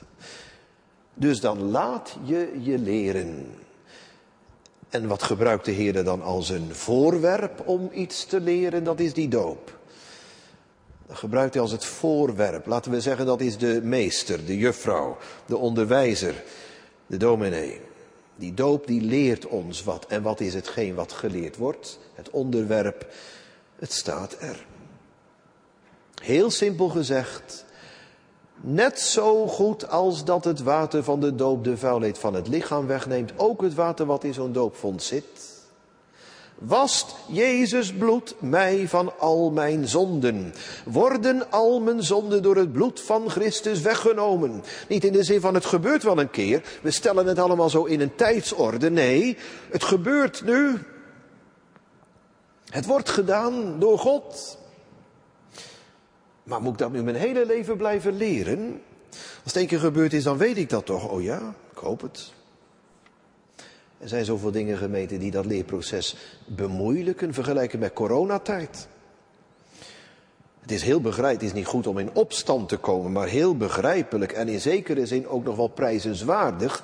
Dus 1.14 1.40
dan 1.40 1.70
laat 1.70 2.16
je 2.24 2.58
je 2.60 2.78
leren. 2.78 3.54
En 4.88 5.06
wat 5.06 5.22
gebruikt 5.22 5.64
de 5.64 5.70
Heer 5.70 6.04
dan 6.04 6.22
als 6.22 6.48
een 6.48 6.74
voorwerp 6.74 7.62
om 7.64 7.90
iets 7.92 8.24
te 8.24 8.40
leren? 8.40 8.84
Dat 8.84 9.00
is 9.00 9.12
die 9.12 9.28
doop. 9.28 9.77
Gebruikt 11.10 11.54
hij 11.54 11.62
als 11.62 11.72
het 11.72 11.84
voorwerp. 11.84 12.66
Laten 12.66 12.90
we 12.90 13.00
zeggen 13.00 13.26
dat 13.26 13.40
is 13.40 13.58
de 13.58 13.80
meester, 13.82 14.44
de 14.44 14.56
juffrouw, 14.56 15.16
de 15.46 15.56
onderwijzer, 15.56 16.42
de 17.06 17.16
dominee. 17.16 17.80
Die 18.36 18.54
doop 18.54 18.86
die 18.86 19.00
leert 19.00 19.46
ons 19.46 19.84
wat. 19.84 20.06
En 20.06 20.22
wat 20.22 20.40
is 20.40 20.54
hetgeen 20.54 20.94
wat 20.94 21.12
geleerd 21.12 21.56
wordt? 21.56 21.98
Het 22.14 22.30
onderwerp, 22.30 23.06
het 23.76 23.92
staat 23.92 24.36
er. 24.40 24.66
Heel 26.22 26.50
simpel 26.50 26.88
gezegd, 26.88 27.64
net 28.60 29.00
zo 29.00 29.46
goed 29.46 29.90
als 29.90 30.24
dat 30.24 30.44
het 30.44 30.62
water 30.62 31.04
van 31.04 31.20
de 31.20 31.34
doop 31.34 31.64
de 31.64 31.76
vuilheid 31.76 32.18
van 32.18 32.34
het 32.34 32.48
lichaam 32.48 32.86
wegneemt, 32.86 33.32
ook 33.36 33.62
het 33.62 33.74
water 33.74 34.06
wat 34.06 34.24
in 34.24 34.34
zo'n 34.34 34.52
doopvond 34.52 35.02
zit, 35.02 35.47
Wast 36.58 37.14
Jezus 37.26 37.92
bloed 37.92 38.34
mij 38.38 38.88
van 38.88 39.18
al 39.18 39.50
mijn 39.50 39.88
zonden? 39.88 40.54
Worden 40.84 41.50
al 41.50 41.80
mijn 41.80 42.02
zonden 42.02 42.42
door 42.42 42.56
het 42.56 42.72
bloed 42.72 43.00
van 43.00 43.30
Christus 43.30 43.80
weggenomen? 43.80 44.62
Niet 44.88 45.04
in 45.04 45.12
de 45.12 45.22
zin 45.22 45.40
van 45.40 45.54
het 45.54 45.64
gebeurt 45.64 46.02
wel 46.02 46.18
een 46.18 46.30
keer. 46.30 46.62
We 46.82 46.90
stellen 46.90 47.26
het 47.26 47.38
allemaal 47.38 47.70
zo 47.70 47.84
in 47.84 48.00
een 48.00 48.14
tijdsorde. 48.14 48.90
Nee, 48.90 49.36
het 49.70 49.84
gebeurt 49.84 50.44
nu. 50.44 50.78
Het 52.64 52.86
wordt 52.86 53.08
gedaan 53.08 53.78
door 53.78 53.98
God. 53.98 54.58
Maar 56.42 56.62
moet 56.62 56.72
ik 56.72 56.78
dat 56.78 56.92
nu 56.92 57.02
mijn 57.02 57.16
hele 57.16 57.46
leven 57.46 57.76
blijven 57.76 58.16
leren? 58.16 58.80
Als 59.10 59.52
het 59.52 59.56
één 59.56 59.66
keer 59.66 59.78
gebeurd 59.78 60.12
is, 60.12 60.24
dan 60.24 60.38
weet 60.38 60.56
ik 60.56 60.70
dat 60.70 60.86
toch. 60.86 61.08
Oh 61.08 61.22
ja, 61.22 61.54
ik 61.72 61.78
hoop 61.78 62.00
het. 62.00 62.32
Er 63.98 64.08
zijn 64.08 64.24
zoveel 64.24 64.50
dingen 64.50 64.78
gemeten 64.78 65.18
die 65.18 65.30
dat 65.30 65.46
leerproces 65.46 66.16
bemoeilijken, 66.46 67.34
vergelijken 67.34 67.78
met 67.78 67.92
coronatijd. 67.92 68.88
Het 70.60 70.72
is 70.72 70.82
heel 70.82 71.00
begrijpelijk, 71.00 71.40
het 71.40 71.50
is 71.50 71.58
niet 71.58 71.66
goed 71.66 71.86
om 71.86 71.98
in 71.98 72.14
opstand 72.14 72.68
te 72.68 72.76
komen, 72.76 73.12
maar 73.12 73.28
heel 73.28 73.56
begrijpelijk 73.56 74.32
en 74.32 74.48
in 74.48 74.60
zekere 74.60 75.06
zin 75.06 75.28
ook 75.28 75.44
nog 75.44 75.56
wel 75.56 75.68
prijzenswaardig 75.68 76.82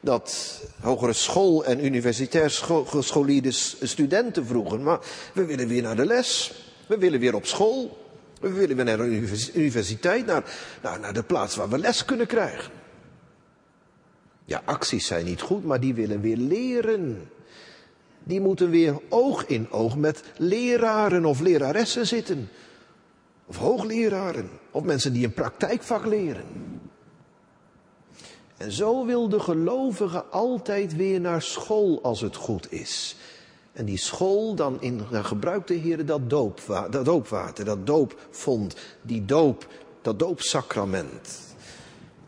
dat 0.00 0.60
hogere 0.80 1.12
school 1.12 1.64
en 1.64 1.84
universitair 1.84 2.50
gescholierde 2.86 3.50
studenten 3.82 4.46
vroegen, 4.46 4.82
maar 4.82 4.98
we 5.34 5.44
willen 5.44 5.68
weer 5.68 5.82
naar 5.82 5.96
de 5.96 6.06
les, 6.06 6.52
we 6.86 6.98
willen 6.98 7.20
weer 7.20 7.34
op 7.34 7.46
school, 7.46 7.98
we 8.40 8.52
willen 8.52 8.76
weer 8.76 8.84
naar 8.84 8.96
de 8.96 9.50
universiteit, 9.54 10.26
naar, 10.26 10.44
naar, 10.82 11.00
naar 11.00 11.12
de 11.12 11.22
plaats 11.22 11.56
waar 11.56 11.68
we 11.68 11.78
les 11.78 12.04
kunnen 12.04 12.26
krijgen. 12.26 12.77
Ja, 14.48 14.62
acties 14.64 15.06
zijn 15.06 15.24
niet 15.24 15.40
goed, 15.40 15.64
maar 15.64 15.80
die 15.80 15.94
willen 15.94 16.20
weer 16.20 16.36
leren. 16.36 17.30
Die 18.24 18.40
moeten 18.40 18.70
weer 18.70 19.00
oog 19.08 19.46
in 19.46 19.70
oog 19.70 19.96
met 19.96 20.22
leraren 20.36 21.24
of 21.24 21.40
leraressen 21.40 22.06
zitten. 22.06 22.48
Of 23.46 23.56
hoogleraren. 23.56 24.50
Of 24.70 24.82
mensen 24.82 25.12
die 25.12 25.24
een 25.24 25.32
praktijkvak 25.32 26.06
leren. 26.06 26.44
En 28.56 28.72
zo 28.72 29.06
wil 29.06 29.28
de 29.28 29.40
gelovige 29.40 30.24
altijd 30.24 30.96
weer 30.96 31.20
naar 31.20 31.42
school 31.42 32.02
als 32.02 32.20
het 32.20 32.36
goed 32.36 32.72
is. 32.72 33.16
En 33.72 33.84
die 33.84 33.98
school, 33.98 34.54
dan, 34.54 34.80
in, 34.80 35.00
dan 35.10 35.24
gebruikt 35.24 35.68
de 35.68 35.74
Heer 35.74 36.06
dat, 36.06 36.30
dat 36.30 37.04
doopwater, 37.04 37.64
dat 37.64 37.86
doopvond, 37.86 38.76
die 39.02 39.24
doop, 39.24 39.66
dat 40.02 40.18
doopsacrament. 40.18 41.46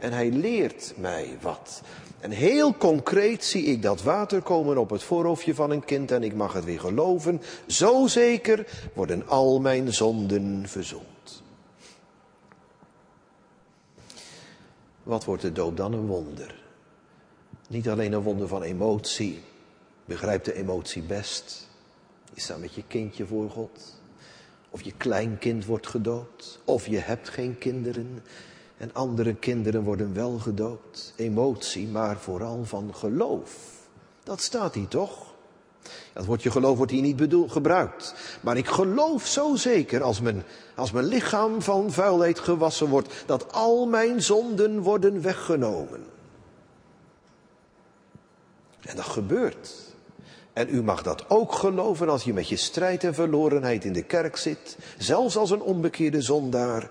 En 0.01 0.13
hij 0.13 0.31
leert 0.31 0.93
mij 0.97 1.39
wat. 1.41 1.83
En 2.21 2.31
heel 2.31 2.75
concreet 2.75 3.45
zie 3.45 3.65
ik 3.65 3.83
dat 3.83 4.03
water 4.03 4.43
komen 4.43 4.79
op 4.79 4.91
het 4.91 5.03
voorhoofdje 5.03 5.55
van 5.55 5.71
een 5.71 5.85
kind 5.85 6.11
en 6.11 6.23
ik 6.23 6.35
mag 6.35 6.53
het 6.53 6.65
weer 6.65 6.81
geloven. 6.81 7.41
Zo 7.67 8.07
zeker 8.07 8.67
worden 8.95 9.29
al 9.29 9.61
mijn 9.61 9.93
zonden 9.93 10.69
verzoend. 10.69 11.43
Wat 15.03 15.25
wordt 15.25 15.43
de 15.43 15.53
doop 15.53 15.77
dan 15.77 15.93
een 15.93 16.07
wonder? 16.07 16.55
Niet 17.69 17.89
alleen 17.89 18.13
een 18.13 18.23
wonder 18.23 18.49
van 18.49 18.63
emotie. 18.63 19.41
Begrijp 20.05 20.45
de 20.45 20.55
emotie 20.55 21.03
best. 21.03 21.69
Je 22.35 22.41
staat 22.41 22.59
met 22.59 22.75
je 22.75 22.85
kindje 22.87 23.27
voor 23.27 23.51
God. 23.51 24.01
Of 24.71 24.83
je 24.83 24.93
kleinkind 24.97 25.65
wordt 25.65 25.87
gedoopt. 25.87 26.61
Of 26.65 26.87
je 26.87 26.99
hebt 26.99 27.29
geen 27.29 27.59
kinderen. 27.59 28.23
En 28.81 28.91
andere 28.93 29.35
kinderen 29.35 29.83
worden 29.83 30.15
wel 30.15 30.39
gedoopt. 30.39 31.13
Emotie, 31.17 31.89
maar 31.89 32.19
vooral 32.19 32.65
van 32.65 32.95
geloof. 32.95 33.51
Dat 34.23 34.43
staat 34.43 34.75
hier 34.75 34.89
toch? 34.89 35.35
Dat 36.13 36.25
woordje 36.25 36.51
geloof 36.51 36.77
wordt 36.77 36.93
hier 36.93 37.03
niet 37.03 37.17
bedoeld, 37.17 37.53
gebruikt. 37.53 38.15
Maar 38.41 38.57
ik 38.57 38.67
geloof 38.67 39.27
zo 39.27 39.55
zeker 39.57 40.03
als 40.03 40.21
mijn, 40.21 40.43
als 40.77 40.93
mijn 40.93 41.05
lichaam 41.05 41.63
van 41.63 41.93
vuilheid 41.93 42.39
gewassen 42.39 42.89
wordt, 42.89 43.13
dat 43.27 43.53
al 43.53 43.87
mijn 43.87 44.23
zonden 44.23 44.81
worden 44.81 45.23
weggenomen. 45.23 46.05
En 48.81 48.97
dat 48.97 49.05
gebeurt. 49.05 49.75
En 50.53 50.69
u 50.75 50.83
mag 50.83 51.03
dat 51.03 51.31
ook 51.31 51.53
geloven 51.53 52.09
als 52.09 52.25
je 52.25 52.33
met 52.33 52.49
je 52.49 52.57
strijd 52.57 53.05
en 53.05 53.15
verlorenheid 53.15 53.85
in 53.85 53.93
de 53.93 54.03
kerk 54.03 54.37
zit, 54.37 54.77
zelfs 54.99 55.37
als 55.37 55.51
een 55.51 55.63
onbekeerde 55.63 56.23
zondaar, 56.23 56.91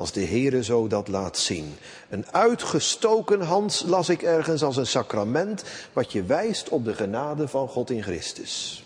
als 0.00 0.12
de 0.12 0.24
Heere 0.24 0.64
zo 0.64 0.86
dat 0.86 1.08
laat 1.08 1.38
zien. 1.38 1.76
Een 2.08 2.26
uitgestoken 2.30 3.40
hand 3.40 3.82
las 3.86 4.08
ik 4.08 4.22
ergens 4.22 4.62
als 4.62 4.76
een 4.76 4.86
sacrament 4.86 5.64
wat 5.92 6.12
je 6.12 6.22
wijst 6.22 6.68
op 6.68 6.84
de 6.84 6.94
genade 6.94 7.48
van 7.48 7.68
God 7.68 7.90
in 7.90 8.02
Christus. 8.02 8.84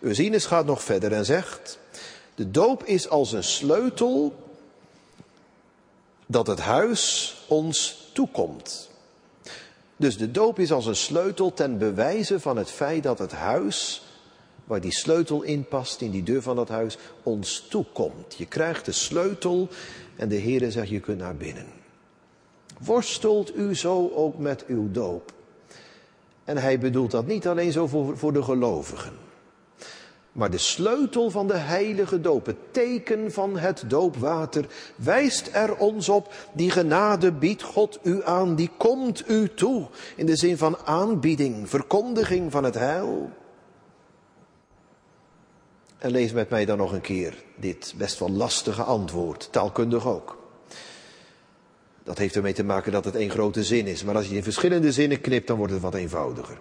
Ursinus 0.00 0.46
gaat 0.46 0.66
nog 0.66 0.82
verder 0.82 1.12
en 1.12 1.24
zegt, 1.24 1.78
de 2.34 2.50
doop 2.50 2.84
is 2.84 3.08
als 3.08 3.32
een 3.32 3.44
sleutel 3.44 4.34
dat 6.26 6.46
het 6.46 6.60
huis 6.60 7.34
ons 7.48 8.08
toekomt. 8.12 8.88
Dus 9.96 10.18
de 10.18 10.30
doop 10.30 10.58
is 10.58 10.72
als 10.72 10.86
een 10.86 10.96
sleutel 10.96 11.52
ten 11.52 11.78
bewijze 11.78 12.40
van 12.40 12.56
het 12.56 12.70
feit 12.70 13.02
dat 13.02 13.18
het 13.18 13.32
huis 13.32 14.02
waar 14.70 14.80
die 14.80 14.92
sleutel 14.92 15.42
in 15.42 15.64
past, 15.64 16.00
in 16.00 16.10
die 16.10 16.22
deur 16.22 16.42
van 16.42 16.56
dat 16.56 16.68
huis, 16.68 16.98
ons 17.22 17.66
toekomt. 17.70 18.34
Je 18.36 18.46
krijgt 18.46 18.84
de 18.84 18.92
sleutel 18.92 19.68
en 20.16 20.28
de 20.28 20.36
Heer 20.36 20.70
zegt, 20.70 20.88
je 20.88 21.00
kunt 21.00 21.18
naar 21.18 21.36
binnen. 21.36 21.66
Worstelt 22.78 23.56
u 23.56 23.74
zo 23.74 24.10
ook 24.14 24.38
met 24.38 24.64
uw 24.66 24.90
doop? 24.90 25.32
En 26.44 26.56
hij 26.56 26.78
bedoelt 26.78 27.10
dat 27.10 27.26
niet 27.26 27.46
alleen 27.46 27.72
zo 27.72 27.86
voor, 27.86 28.18
voor 28.18 28.32
de 28.32 28.42
gelovigen. 28.42 29.12
Maar 30.32 30.50
de 30.50 30.58
sleutel 30.58 31.30
van 31.30 31.46
de 31.46 31.56
heilige 31.56 32.20
doop, 32.20 32.46
het 32.46 32.72
teken 32.72 33.32
van 33.32 33.58
het 33.58 33.84
doopwater, 33.86 34.66
wijst 34.96 35.50
er 35.52 35.76
ons 35.76 36.08
op. 36.08 36.32
Die 36.52 36.70
genade 36.70 37.32
biedt 37.32 37.62
God 37.62 37.98
u 38.02 38.24
aan, 38.24 38.54
die 38.54 38.70
komt 38.76 39.28
u 39.28 39.54
toe. 39.54 39.86
In 40.16 40.26
de 40.26 40.36
zin 40.36 40.58
van 40.58 40.78
aanbieding, 40.84 41.68
verkondiging 41.68 42.50
van 42.50 42.64
het 42.64 42.74
heil. 42.74 43.30
En 46.00 46.10
lees 46.10 46.32
met 46.32 46.50
mij 46.50 46.64
dan 46.64 46.78
nog 46.78 46.92
een 46.92 47.00
keer 47.00 47.42
dit 47.56 47.94
best 47.96 48.18
wel 48.18 48.30
lastige 48.30 48.82
antwoord, 48.82 49.48
taalkundig 49.52 50.06
ook. 50.06 50.38
Dat 52.02 52.18
heeft 52.18 52.36
ermee 52.36 52.52
te 52.52 52.64
maken 52.64 52.92
dat 52.92 53.04
het 53.04 53.14
één 53.14 53.30
grote 53.30 53.64
zin 53.64 53.86
is, 53.86 54.04
maar 54.04 54.14
als 54.14 54.28
je 54.28 54.34
in 54.34 54.42
verschillende 54.42 54.92
zinnen 54.92 55.20
knipt, 55.20 55.46
dan 55.46 55.56
wordt 55.56 55.72
het 55.72 55.82
wat 55.82 55.94
eenvoudiger. 55.94 56.58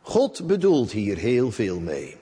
God 0.00 0.46
bedoelt 0.46 0.90
hier 0.90 1.16
heel 1.16 1.50
veel 1.50 1.80
mee. 1.80 2.16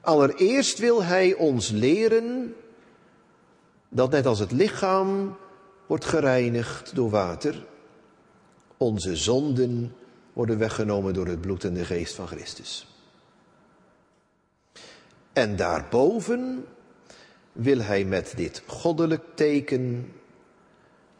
Allereerst 0.00 0.78
wil 0.78 1.02
Hij 1.02 1.34
ons 1.34 1.70
leren 1.70 2.54
dat 3.88 4.10
net 4.10 4.26
als 4.26 4.38
het 4.38 4.52
lichaam 4.52 5.36
wordt 5.86 6.04
gereinigd 6.04 6.94
door 6.94 7.10
water, 7.10 7.66
onze 8.76 9.16
zonden 9.16 9.94
worden 10.32 10.58
weggenomen 10.58 11.14
door 11.14 11.26
het 11.26 11.40
bloed 11.40 11.64
en 11.64 11.74
de 11.74 11.84
geest 11.84 12.14
van 12.14 12.26
Christus. 12.26 12.93
En 15.34 15.56
daarboven 15.56 16.66
wil 17.52 17.78
hij 17.78 18.04
met 18.04 18.32
dit 18.36 18.62
goddelijk 18.66 19.22
teken 19.34 20.12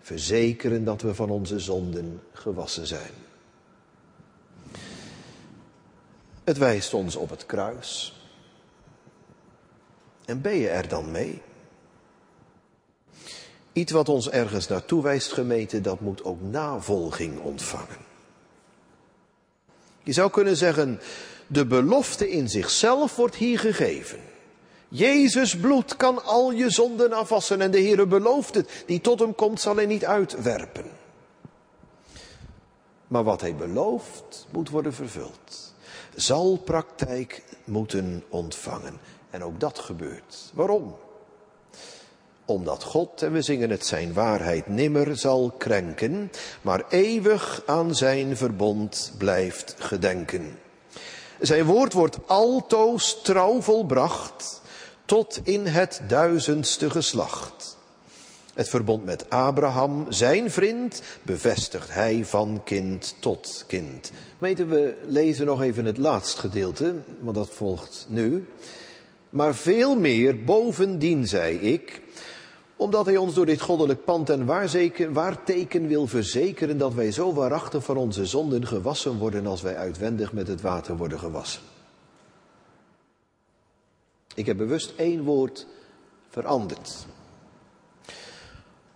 verzekeren 0.00 0.84
dat 0.84 1.02
we 1.02 1.14
van 1.14 1.30
onze 1.30 1.58
zonden 1.58 2.22
gewassen 2.32 2.86
zijn. 2.86 3.10
Het 6.44 6.58
wijst 6.58 6.94
ons 6.94 7.16
op 7.16 7.30
het 7.30 7.46
kruis. 7.46 8.20
En 10.24 10.40
ben 10.40 10.56
je 10.56 10.68
er 10.68 10.88
dan 10.88 11.10
mee? 11.10 11.42
Iets 13.72 13.92
wat 13.92 14.08
ons 14.08 14.30
ergens 14.30 14.68
naartoe 14.68 15.02
wijst, 15.02 15.32
gemeten, 15.32 15.82
dat 15.82 16.00
moet 16.00 16.24
ook 16.24 16.40
navolging 16.40 17.40
ontvangen. 17.40 18.04
Je 20.02 20.12
zou 20.12 20.30
kunnen 20.30 20.56
zeggen, 20.56 21.00
de 21.54 21.66
belofte 21.66 22.30
in 22.30 22.48
zichzelf 22.48 23.16
wordt 23.16 23.34
hier 23.34 23.58
gegeven. 23.58 24.18
Jezus 24.88 25.56
bloed 25.56 25.96
kan 25.96 26.24
al 26.24 26.52
je 26.52 26.70
zonden 26.70 27.12
afwassen 27.12 27.60
en 27.60 27.70
de 27.70 27.78
Heere 27.80 28.06
belooft 28.06 28.54
het. 28.54 28.84
Die 28.86 29.00
tot 29.00 29.18
hem 29.18 29.34
komt 29.34 29.60
zal 29.60 29.76
hij 29.76 29.86
niet 29.86 30.04
uitwerpen. 30.04 30.84
Maar 33.06 33.24
wat 33.24 33.40
hij 33.40 33.54
belooft 33.54 34.46
moet 34.50 34.70
worden 34.70 34.94
vervuld. 34.94 35.74
Zal 36.14 36.56
praktijk 36.56 37.42
moeten 37.64 38.24
ontvangen. 38.28 38.98
En 39.30 39.44
ook 39.44 39.60
dat 39.60 39.78
gebeurt. 39.78 40.50
Waarom? 40.54 40.96
Omdat 42.44 42.82
God, 42.82 43.22
en 43.22 43.32
we 43.32 43.42
zingen 43.42 43.70
het, 43.70 43.86
zijn 43.86 44.12
waarheid 44.12 44.66
nimmer 44.66 45.16
zal 45.16 45.54
krenken, 45.58 46.30
maar 46.62 46.84
eeuwig 46.88 47.62
aan 47.66 47.94
zijn 47.94 48.36
verbond 48.36 49.12
blijft 49.18 49.74
gedenken. 49.78 50.62
Zijn 51.40 51.64
woord 51.64 51.92
wordt 51.92 52.18
altoos 52.26 53.22
trouw 53.22 53.60
volbracht 53.60 54.62
tot 55.04 55.40
in 55.42 55.66
het 55.66 56.00
duizendste 56.08 56.90
geslacht. 56.90 57.76
Het 58.54 58.68
verbond 58.68 59.04
met 59.04 59.30
Abraham, 59.30 60.06
zijn 60.08 60.50
vriend, 60.50 61.02
bevestigt 61.22 61.92
hij 61.94 62.24
van 62.24 62.60
kind 62.64 63.14
tot 63.20 63.64
kind. 63.66 64.10
Weten 64.38 64.68
we 64.68 64.94
lezen 65.06 65.46
nog 65.46 65.62
even 65.62 65.84
het 65.84 65.98
laatste 65.98 66.40
gedeelte, 66.40 66.94
want 67.20 67.36
dat 67.36 67.50
volgt 67.50 68.06
nu. 68.08 68.48
Maar 69.30 69.54
veel 69.54 69.96
meer 69.96 70.44
bovendien, 70.44 71.26
zei 71.26 71.56
ik, 71.58 72.00
omdat 72.76 73.06
hij 73.06 73.16
ons 73.16 73.34
door 73.34 73.46
dit 73.46 73.60
goddelijk 73.60 74.04
pand 74.04 74.30
en 74.30 74.46
waarteken 75.12 75.86
wil 75.86 76.06
verzekeren 76.06 76.78
dat 76.78 76.94
wij 76.94 77.12
zo 77.12 77.32
waarachtig 77.32 77.84
van 77.84 77.96
onze 77.96 78.26
zonden 78.26 78.66
gewassen 78.66 79.18
worden 79.18 79.46
als 79.46 79.62
wij 79.62 79.76
uitwendig 79.76 80.32
met 80.32 80.48
het 80.48 80.60
water 80.60 80.96
worden 80.96 81.18
gewassen. 81.18 81.62
Ik 84.34 84.46
heb 84.46 84.56
bewust 84.56 84.92
één 84.96 85.24
woord 85.24 85.66
veranderd. 86.28 87.06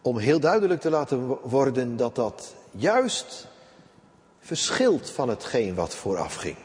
Om 0.03 0.18
heel 0.18 0.41
duidelijk 0.41 0.81
te 0.81 0.91
laten 0.91 1.26
worden 1.26 1.97
dat 1.97 2.14
dat 2.14 2.55
juist 2.70 3.47
verschilt 4.41 5.11
van 5.11 5.29
hetgeen 5.29 5.74
wat 5.74 5.95
vooraf 5.95 6.35
ging. 6.35 6.57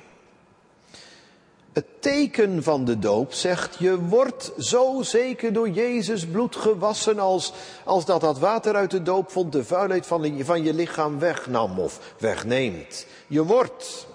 Het 1.74 1.86
teken 2.00 2.64
van 2.64 2.86
de 2.86 3.00
doop 3.00 3.34
zegt, 3.34 3.76
je 3.80 4.00
wordt 4.00 4.52
zo 4.58 5.02
zeker 5.02 5.54
door 5.54 5.70
Jezus 5.70 6.26
bloed 6.26 6.56
gewassen 6.56 7.20
als, 7.20 7.54
als 7.84 8.06
dat 8.06 8.22
dat 8.22 8.40
water 8.40 8.76
uit 8.76 8.92
de 8.92 9.02
doop 9.02 9.32
vond 9.32 9.52
de 9.52 9.64
vuilheid 9.64 10.06
van, 10.06 10.44
van 10.44 10.64
je 10.64 10.74
lichaam 10.74 11.20
wegnam 11.20 11.80
of 11.80 12.14
wegneemt. 12.20 13.06
Je 13.28 13.44
wordt. 13.44 14.08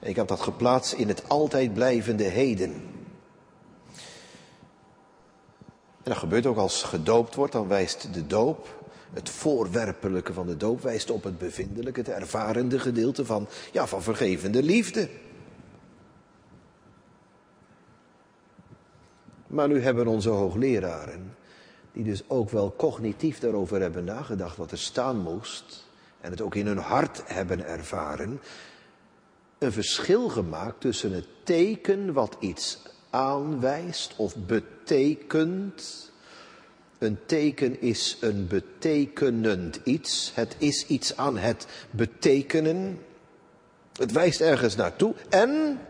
Ik 0.00 0.16
heb 0.16 0.28
dat 0.28 0.40
geplaatst 0.40 0.92
in 0.92 1.08
het 1.08 1.22
altijd 1.28 1.74
blijvende 1.74 2.24
heden. 2.24 2.72
En 6.02 6.10
dat 6.10 6.16
gebeurt 6.16 6.46
ook 6.46 6.56
als 6.56 6.82
gedoopt 6.82 7.34
wordt, 7.34 7.52
dan 7.52 7.68
wijst 7.68 8.14
de 8.14 8.26
doop, 8.26 8.84
het 9.12 9.28
voorwerpelijke 9.30 10.32
van 10.32 10.46
de 10.46 10.56
doop, 10.56 10.82
wijst 10.82 11.10
op 11.10 11.24
het 11.24 11.38
bevindelijke, 11.38 12.00
het 12.00 12.08
ervarende 12.08 12.78
gedeelte 12.78 13.24
van, 13.24 13.48
ja, 13.72 13.86
van 13.86 14.02
vergevende 14.02 14.62
liefde. 14.62 15.08
Maar 19.52 19.68
nu 19.68 19.82
hebben 19.82 20.06
onze 20.06 20.28
hoogleraren, 20.28 21.36
die 21.92 22.04
dus 22.04 22.22
ook 22.26 22.50
wel 22.50 22.74
cognitief 22.76 23.38
daarover 23.38 23.80
hebben 23.80 24.04
nagedacht 24.04 24.56
wat 24.56 24.70
er 24.70 24.78
staan 24.78 25.18
moest, 25.18 25.84
en 26.20 26.30
het 26.30 26.40
ook 26.40 26.54
in 26.54 26.66
hun 26.66 26.78
hart 26.78 27.22
hebben 27.26 27.66
ervaren, 27.66 28.40
een 29.58 29.72
verschil 29.72 30.28
gemaakt 30.28 30.80
tussen 30.80 31.12
het 31.12 31.26
teken 31.42 32.12
wat 32.12 32.36
iets 32.40 32.82
aanwijst 33.10 34.14
of 34.16 34.36
betekent. 34.36 36.10
Een 36.98 37.18
teken 37.26 37.80
is 37.80 38.16
een 38.20 38.46
betekenend 38.46 39.80
iets. 39.84 40.32
Het 40.34 40.54
is 40.58 40.86
iets 40.86 41.16
aan 41.16 41.38
het 41.38 41.66
betekenen. 41.90 42.98
Het 43.92 44.12
wijst 44.12 44.40
ergens 44.40 44.76
naartoe. 44.76 45.14
En 45.28 45.80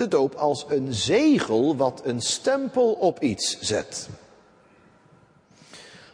de 0.00 0.08
doop 0.08 0.34
als 0.34 0.64
een 0.68 0.94
zegel 0.94 1.76
wat 1.76 2.00
een 2.04 2.20
stempel 2.20 2.92
op 2.92 3.22
iets 3.22 3.60
zet. 3.60 4.08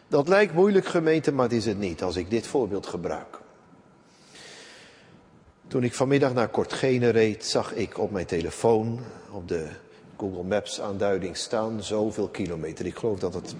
Dat 0.07 0.27
lijkt 0.27 0.53
moeilijk 0.53 0.85
gemeente, 0.85 1.31
maar 1.31 1.43
het 1.43 1.53
is 1.53 1.65
het 1.65 1.77
niet 1.77 2.03
als 2.03 2.15
ik 2.15 2.29
dit 2.29 2.47
voorbeeld 2.47 2.87
gebruik. 2.87 3.39
Toen 5.67 5.83
ik 5.83 5.93
vanmiddag 5.93 6.33
naar 6.33 6.47
Kortgene 6.47 7.09
reed, 7.09 7.45
zag 7.45 7.73
ik 7.73 7.97
op 7.97 8.11
mijn 8.11 8.25
telefoon, 8.25 8.99
op 9.31 9.47
de 9.47 9.67
Google 10.17 10.43
Maps 10.43 10.81
aanduiding 10.81 11.37
staan, 11.37 11.83
zoveel 11.83 12.27
kilometer. 12.27 12.85
Ik 12.85 12.97
geloof 12.97 13.19
dat 13.19 13.33
het 13.33 13.55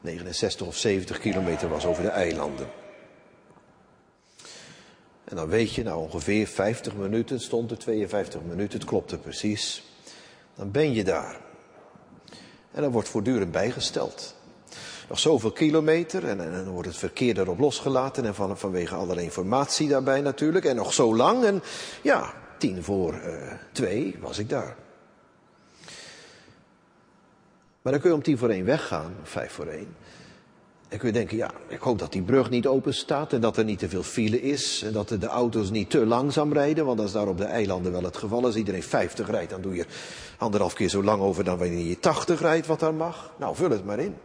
69 0.00 0.66
of 0.66 0.76
70 0.76 1.18
kilometer 1.18 1.68
was 1.68 1.86
over 1.86 2.02
de 2.02 2.08
eilanden. 2.08 2.81
En 5.32 5.38
dan 5.38 5.48
weet 5.48 5.74
je, 5.74 5.82
nou 5.82 5.98
ongeveer 5.98 6.46
50 6.46 6.94
minuten, 6.94 7.40
stond 7.40 7.70
er 7.70 7.78
52 7.78 8.40
minuten, 8.42 8.78
het 8.78 8.88
klopte 8.88 9.18
precies. 9.18 9.82
Dan 10.54 10.70
ben 10.70 10.94
je 10.94 11.04
daar. 11.04 11.40
En 12.70 12.82
dan 12.82 12.90
wordt 12.90 13.08
voortdurend 13.08 13.52
bijgesteld. 13.52 14.34
Nog 15.08 15.18
zoveel 15.18 15.52
kilometer 15.52 16.28
en, 16.28 16.40
en, 16.40 16.52
dan 16.52 16.72
wordt 16.72 16.88
het 16.88 16.96
verkeer 16.96 17.38
erop 17.38 17.58
losgelaten 17.58 18.24
en 18.24 18.34
van, 18.34 18.58
vanwege 18.58 18.94
allerlei 18.94 19.26
informatie 19.26 19.88
daarbij 19.88 20.20
natuurlijk. 20.20 20.64
En 20.64 20.76
nog 20.76 20.92
zo 20.92 21.16
lang 21.16 21.44
en 21.44 21.62
ja, 22.02 22.34
tien 22.58 22.84
voor 22.84 23.14
uh, 23.14 23.52
twee 23.72 24.16
was 24.20 24.38
ik 24.38 24.48
daar. 24.48 24.76
Maar 27.82 27.92
dan 27.92 28.00
kun 28.00 28.10
je 28.10 28.16
om 28.16 28.22
tien 28.22 28.38
voor 28.38 28.50
één 28.50 28.64
weggaan, 28.64 29.14
of 29.22 29.28
vijf 29.28 29.52
voor 29.52 29.66
één. 29.66 29.96
En 30.92 30.98
kun 30.98 31.12
denken, 31.12 31.36
ja, 31.36 31.50
ik 31.68 31.80
hoop 31.80 31.98
dat 31.98 32.12
die 32.12 32.22
brug 32.22 32.50
niet 32.50 32.66
open 32.66 32.94
staat 32.94 33.32
en 33.32 33.40
dat 33.40 33.56
er 33.56 33.64
niet 33.64 33.78
te 33.78 33.88
veel 33.88 34.02
file 34.02 34.42
is. 34.42 34.82
En 34.82 34.92
dat 34.92 35.08
de 35.08 35.26
auto's 35.26 35.70
niet 35.70 35.90
te 35.90 36.06
langzaam 36.06 36.52
rijden, 36.52 36.84
want 36.84 37.00
is 37.00 37.12
daar 37.12 37.28
op 37.28 37.38
de 37.38 37.44
eilanden 37.44 37.92
wel 37.92 38.02
het 38.02 38.16
geval. 38.16 38.44
Als 38.44 38.54
iedereen 38.54 38.82
50 38.82 39.30
rijdt, 39.30 39.50
dan 39.50 39.60
doe 39.60 39.74
je 39.74 39.86
anderhalf 40.38 40.74
keer 40.74 40.88
zo 40.88 41.02
lang 41.02 41.22
over 41.22 41.44
dan 41.44 41.58
wanneer 41.58 41.86
je 41.86 41.98
80 41.98 42.40
rijdt, 42.40 42.66
wat 42.66 42.80
daar 42.80 42.94
mag. 42.94 43.32
Nou, 43.38 43.56
vul 43.56 43.70
het 43.70 43.84
maar 43.84 43.98
in. 43.98 44.16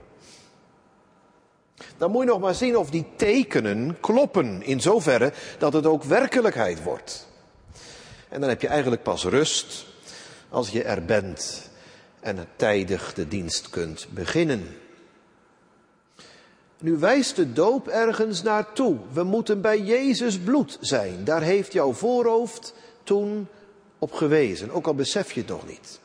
Dan 1.97 2.11
moet 2.11 2.23
je 2.23 2.29
nog 2.29 2.39
maar 2.39 2.55
zien 2.55 2.77
of 2.77 2.89
die 2.89 3.05
tekenen 3.15 3.97
kloppen 3.99 4.63
in 4.63 4.81
zoverre 4.81 5.33
dat 5.57 5.73
het 5.73 5.85
ook 5.85 6.03
werkelijkheid 6.03 6.83
wordt. 6.83 7.27
En 8.29 8.39
dan 8.39 8.49
heb 8.49 8.61
je 8.61 8.67
eigenlijk 8.67 9.03
pas 9.03 9.23
rust 9.23 9.85
als 10.49 10.69
je 10.69 10.83
er 10.83 11.05
bent 11.05 11.69
en 12.19 12.47
tijdig 12.55 13.13
de 13.13 13.27
dienst 13.27 13.69
kunt 13.69 14.07
beginnen. 14.09 14.85
Nu 16.79 16.97
wijst 16.97 17.35
de 17.35 17.53
doop 17.53 17.87
ergens 17.87 18.41
naartoe. 18.41 18.97
We 19.11 19.23
moeten 19.23 19.61
bij 19.61 19.81
Jezus 19.81 20.39
bloed 20.39 20.77
zijn. 20.81 21.23
Daar 21.23 21.41
heeft 21.41 21.73
jouw 21.73 21.93
voorhoofd 21.93 22.73
toen 23.03 23.47
op 23.99 24.11
gewezen, 24.11 24.71
ook 24.71 24.87
al 24.87 24.95
besef 24.95 25.31
je 25.31 25.39
het 25.39 25.49
nog 25.49 25.67
niet. 25.67 25.99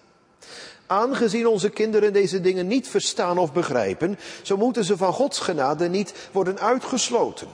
Aangezien 0.86 1.46
onze 1.46 1.70
kinderen 1.70 2.12
deze 2.12 2.40
dingen 2.40 2.66
niet 2.66 2.88
verstaan 2.88 3.38
of 3.38 3.52
begrijpen, 3.52 4.18
zo 4.42 4.56
moeten 4.56 4.84
ze 4.84 4.96
van 4.96 5.12
Gods 5.12 5.38
genade 5.38 5.88
niet 5.88 6.28
worden 6.32 6.58
uitgesloten. 6.58 7.48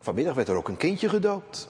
Vanmiddag 0.00 0.34
werd 0.34 0.48
er 0.48 0.56
ook 0.56 0.68
een 0.68 0.76
kindje 0.76 1.08
gedoopt. 1.08 1.68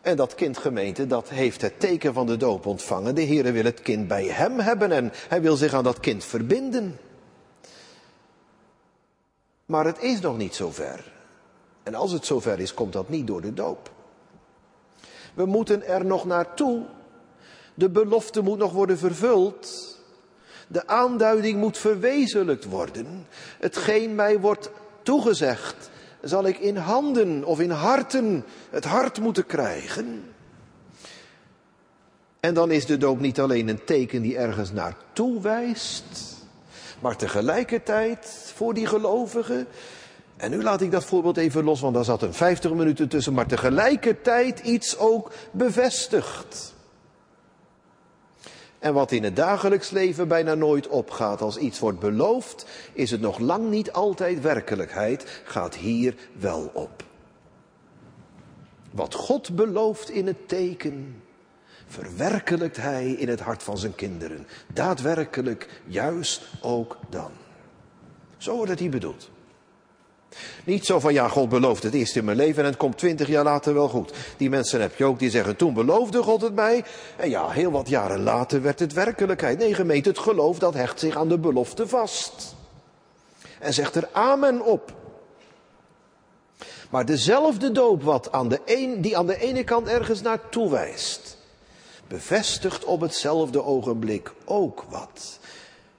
En 0.00 0.16
dat 0.16 0.34
kindgemeente, 0.34 1.06
dat 1.06 1.28
heeft 1.28 1.60
het 1.60 1.80
teken 1.80 2.14
van 2.14 2.26
de 2.26 2.36
doop 2.36 2.66
ontvangen. 2.66 3.14
De 3.14 3.20
Heer 3.20 3.52
wil 3.52 3.64
het 3.64 3.82
kind 3.82 4.08
bij 4.08 4.24
hem 4.24 4.58
hebben 4.58 4.92
en 4.92 5.12
hij 5.28 5.42
wil 5.42 5.56
zich 5.56 5.74
aan 5.74 5.84
dat 5.84 6.00
kind 6.00 6.24
verbinden. 6.24 6.98
Maar 9.66 9.84
het 9.84 10.02
is 10.02 10.20
nog 10.20 10.36
niet 10.36 10.54
zover. 10.54 11.12
En 11.82 11.94
als 11.94 12.12
het 12.12 12.26
zover 12.26 12.60
is, 12.60 12.74
komt 12.74 12.92
dat 12.92 13.08
niet 13.08 13.26
door 13.26 13.40
de 13.40 13.54
doop. 13.54 13.90
We 15.34 15.46
moeten 15.46 15.86
er 15.86 16.04
nog 16.04 16.24
naartoe. 16.24 16.82
De 17.74 17.90
belofte 17.90 18.40
moet 18.40 18.58
nog 18.58 18.72
worden 18.72 18.98
vervuld. 18.98 19.94
De 20.68 20.86
aanduiding 20.86 21.58
moet 21.58 21.78
verwezenlijkt 21.78 22.64
worden. 22.64 23.26
Hetgeen 23.58 24.14
mij 24.14 24.40
wordt 24.40 24.70
toegezegd, 25.02 25.90
zal 26.22 26.46
ik 26.46 26.58
in 26.58 26.76
handen 26.76 27.44
of 27.44 27.60
in 27.60 27.70
harten 27.70 28.44
het 28.70 28.84
hart 28.84 29.20
moeten 29.20 29.46
krijgen. 29.46 30.24
En 32.40 32.54
dan 32.54 32.70
is 32.70 32.86
de 32.86 32.96
doop 32.96 33.20
niet 33.20 33.40
alleen 33.40 33.68
een 33.68 33.84
teken 33.84 34.22
die 34.22 34.36
ergens 34.36 34.72
naartoe 34.72 35.40
wijst, 35.40 36.35
maar 37.06 37.16
tegelijkertijd 37.16 38.52
voor 38.54 38.74
die 38.74 38.86
gelovigen. 38.86 39.66
En 40.36 40.50
nu 40.50 40.62
laat 40.62 40.80
ik 40.80 40.90
dat 40.90 41.04
voorbeeld 41.04 41.36
even 41.36 41.64
los, 41.64 41.80
want 41.80 41.94
daar 41.94 42.04
zat 42.04 42.22
een 42.22 42.34
50 42.34 42.72
minuten 42.72 43.08
tussen, 43.08 43.32
maar 43.32 43.46
tegelijkertijd 43.46 44.60
iets 44.60 44.98
ook 44.98 45.32
bevestigt. 45.50 46.74
En 48.78 48.94
wat 48.94 49.12
in 49.12 49.24
het 49.24 49.36
dagelijks 49.36 49.90
leven 49.90 50.28
bijna 50.28 50.54
nooit 50.54 50.88
opgaat 50.88 51.40
als 51.40 51.56
iets 51.56 51.78
wordt 51.78 51.98
beloofd, 51.98 52.66
is 52.92 53.10
het 53.10 53.20
nog 53.20 53.38
lang 53.38 53.70
niet 53.70 53.92
altijd 53.92 54.40
werkelijkheid, 54.40 55.42
gaat 55.44 55.74
hier 55.74 56.14
wel 56.32 56.70
op. 56.72 57.04
Wat 58.90 59.14
God 59.14 59.56
belooft 59.56 60.10
in 60.10 60.26
het 60.26 60.48
teken, 60.48 61.22
verwerkelijkt 61.86 62.76
Hij 62.76 63.10
in 63.10 63.28
het 63.28 63.40
hart 63.40 63.62
van 63.62 63.78
zijn 63.78 63.94
kinderen. 63.94 64.46
Daadwerkelijk, 64.72 65.68
juist 65.86 66.42
ook 66.60 66.98
dan. 67.10 67.30
Zo 68.36 68.54
wordt 68.56 68.70
het 68.70 68.80
hier 68.80 68.90
bedoeld. 68.90 69.30
Niet 70.64 70.86
zo 70.86 71.00
van, 71.00 71.12
ja, 71.12 71.28
God 71.28 71.48
belooft 71.48 71.82
het 71.82 71.94
eerst 71.94 72.16
in 72.16 72.24
mijn 72.24 72.36
leven 72.36 72.62
en 72.62 72.68
het 72.68 72.78
komt 72.78 72.98
twintig 72.98 73.28
jaar 73.28 73.44
later 73.44 73.74
wel 73.74 73.88
goed. 73.88 74.12
Die 74.36 74.50
mensen 74.50 74.80
heb 74.80 74.96
je 74.96 75.04
ook 75.04 75.18
die 75.18 75.30
zeggen, 75.30 75.56
toen 75.56 75.74
beloofde 75.74 76.22
God 76.22 76.40
het 76.40 76.54
mij. 76.54 76.84
En 77.16 77.30
ja, 77.30 77.48
heel 77.48 77.70
wat 77.70 77.88
jaren 77.88 78.22
later 78.22 78.62
werd 78.62 78.78
het 78.78 78.92
werkelijkheid. 78.92 79.58
Nee, 79.58 79.74
gemeente, 79.74 80.08
het 80.08 80.18
geloof 80.18 80.58
dat 80.58 80.74
hecht 80.74 81.00
zich 81.00 81.16
aan 81.16 81.28
de 81.28 81.38
belofte 81.38 81.88
vast. 81.88 82.54
En 83.58 83.74
zegt 83.74 83.94
er 83.94 84.08
amen 84.12 84.64
op. 84.64 84.94
Maar 86.90 87.04
dezelfde 87.04 87.72
doop 87.72 88.02
wat 88.02 88.32
aan 88.32 88.48
de 88.48 88.60
een, 88.64 89.00
die 89.00 89.16
aan 89.16 89.26
de 89.26 89.38
ene 89.38 89.64
kant 89.64 89.88
ergens 89.88 90.22
naartoe 90.22 90.70
wijst, 90.70 91.35
bevestigt 92.08 92.84
op 92.84 93.00
hetzelfde 93.00 93.62
ogenblik 93.62 94.32
ook 94.44 94.84
wat. 94.88 95.38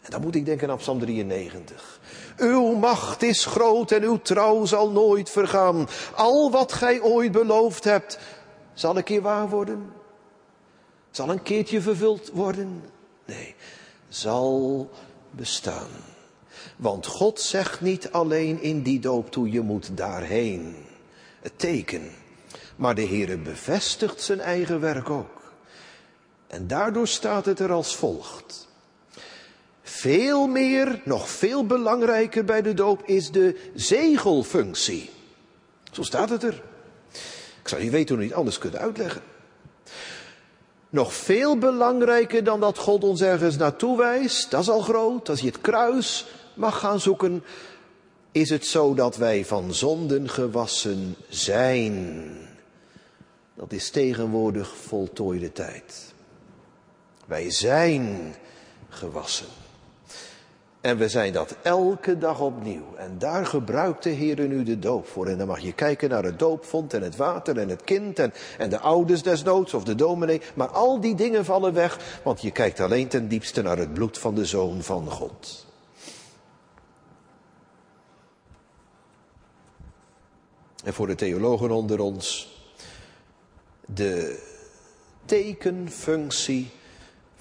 En 0.02 0.12
dan 0.12 0.22
moet 0.22 0.36
ik 0.36 0.46
denken 0.46 0.70
aan 0.70 0.78
Psalm 0.78 1.00
93. 1.00 2.00
Uw 2.38 2.76
macht 2.76 3.24
is 3.24 3.46
groot 3.46 3.92
en 3.92 4.04
uw 4.04 4.22
trouw 4.22 4.66
zal 4.66 4.92
nooit 4.92 5.30
vergaan. 5.30 5.88
Al 6.16 6.52
wat 6.52 6.74
gij 6.74 7.02
ooit 7.02 7.32
beloofd 7.32 7.84
hebt, 7.84 8.20
zal 8.74 8.98
een 8.98 9.04
keer 9.04 9.22
waar 9.22 9.50
worden? 9.50 9.92
Zal 11.12 11.30
een 11.30 11.44
keertje 11.44 11.82
vervuld 11.82 12.30
worden? 12.34 12.84
Nee, 13.26 13.56
zal 14.10 14.90
bestaan. 15.32 15.90
Want 16.76 17.06
God 17.06 17.40
zegt 17.40 17.82
niet 17.82 18.12
alleen 18.12 18.62
in 18.62 18.82
die 18.82 19.00
doop 19.00 19.32
toe, 19.32 19.52
je 19.52 19.62
moet 19.62 19.98
daarheen. 19.98 20.76
Het 21.42 21.60
teken. 21.60 22.12
Maar 22.76 22.96
de 22.96 23.08
Heere 23.08 23.38
bevestigt 23.38 24.22
zijn 24.22 24.40
eigen 24.40 24.80
werk 24.80 25.10
ook. 25.10 25.37
En 26.48 26.68
daardoor 26.68 27.08
staat 27.08 27.46
het 27.46 27.60
er 27.60 27.72
als 27.72 27.96
volgt. 27.96 28.68
Veel 29.82 30.48
meer, 30.48 31.02
nog 31.06 31.30
veel 31.30 31.66
belangrijker 31.66 32.46
bij 32.46 32.62
de 32.62 32.74
doop 32.74 33.02
is 33.06 33.32
de 33.32 33.70
zegelfunctie. 33.76 35.10
Zo 35.92 36.04
staat 36.04 36.30
het 36.30 36.44
er. 36.44 36.64
Ik 37.62 37.68
zou 37.68 37.82
niet 37.82 37.92
weten 37.92 38.16
hoe 38.16 38.24
je 38.24 38.30
het 38.30 38.40
anders 38.40 38.58
kunt 38.58 38.76
uitleggen. 38.76 39.22
Nog 40.90 41.14
veel 41.14 41.58
belangrijker 41.58 42.44
dan 42.44 42.60
dat 42.60 42.78
God 42.78 43.04
ons 43.04 43.22
ergens 43.22 43.58
naartoe 43.58 43.98
wijst, 43.98 44.52
dat 44.52 44.62
is 44.62 44.70
al 44.70 44.82
groot, 44.82 45.30
als 45.30 45.40
je 45.40 45.46
het 45.48 45.62
kruis 45.62 46.26
mag 46.54 46.80
gaan 46.80 47.00
zoeken, 47.00 47.44
is 48.32 48.50
het 48.50 48.66
zo 48.66 48.94
dat 48.94 49.18
wij 49.18 49.46
van 49.46 49.74
zonden 49.74 50.30
gewassen 50.30 51.16
zijn. 51.30 52.26
Dat 53.54 53.72
is 53.72 53.90
tegenwoordig 53.90 54.76
voltooide 54.76 55.52
tijd. 55.52 56.16
Wij 57.28 57.52
zijn 57.52 58.36
gewassen. 58.90 59.48
En 60.82 60.98
we 60.98 61.10
zijn 61.10 61.34
dat 61.34 61.56
elke 61.62 62.18
dag 62.18 62.40
opnieuw. 62.40 62.96
En 62.96 63.18
daar 63.18 63.46
gebruikt 63.46 64.04
de 64.04 64.10
Heer 64.10 64.48
nu 64.48 64.64
de 64.64 64.80
doop 64.80 65.08
voor. 65.08 65.28
En 65.28 65.38
dan 65.38 65.48
mag 65.48 65.60
je 65.60 65.74
kijken 65.74 66.10
naar 66.10 66.24
het 66.24 66.40
doopvond 66.40 66.94
en 66.94 67.02
het 67.02 67.16
water 67.16 67.58
en 67.58 67.70
het 67.70 67.84
kind 67.84 68.20
en, 68.20 68.34
en 68.58 68.70
de 68.70 68.80
ouders 68.80 69.24
desnoods 69.24 69.74
of 69.74 69.84
de 69.84 69.96
dominee. 69.96 70.42
Maar 70.54 70.68
al 70.68 71.02
die 71.02 71.16
dingen 71.16 71.46
vallen 71.46 71.74
weg, 71.74 72.20
want 72.24 72.42
je 72.42 72.52
kijkt 72.52 72.80
alleen 72.80 73.08
ten 73.08 73.28
diepste 73.28 73.62
naar 73.62 73.78
het 73.78 73.94
bloed 73.94 74.18
van 74.18 74.36
de 74.36 74.46
Zoon 74.46 74.84
van 74.84 75.12
God. 75.12 75.66
En 80.84 80.94
voor 80.94 81.08
de 81.08 81.16
theologen 81.16 81.72
onder 81.72 82.00
ons, 82.00 82.56
de 83.86 84.44
tekenfunctie 85.26 86.72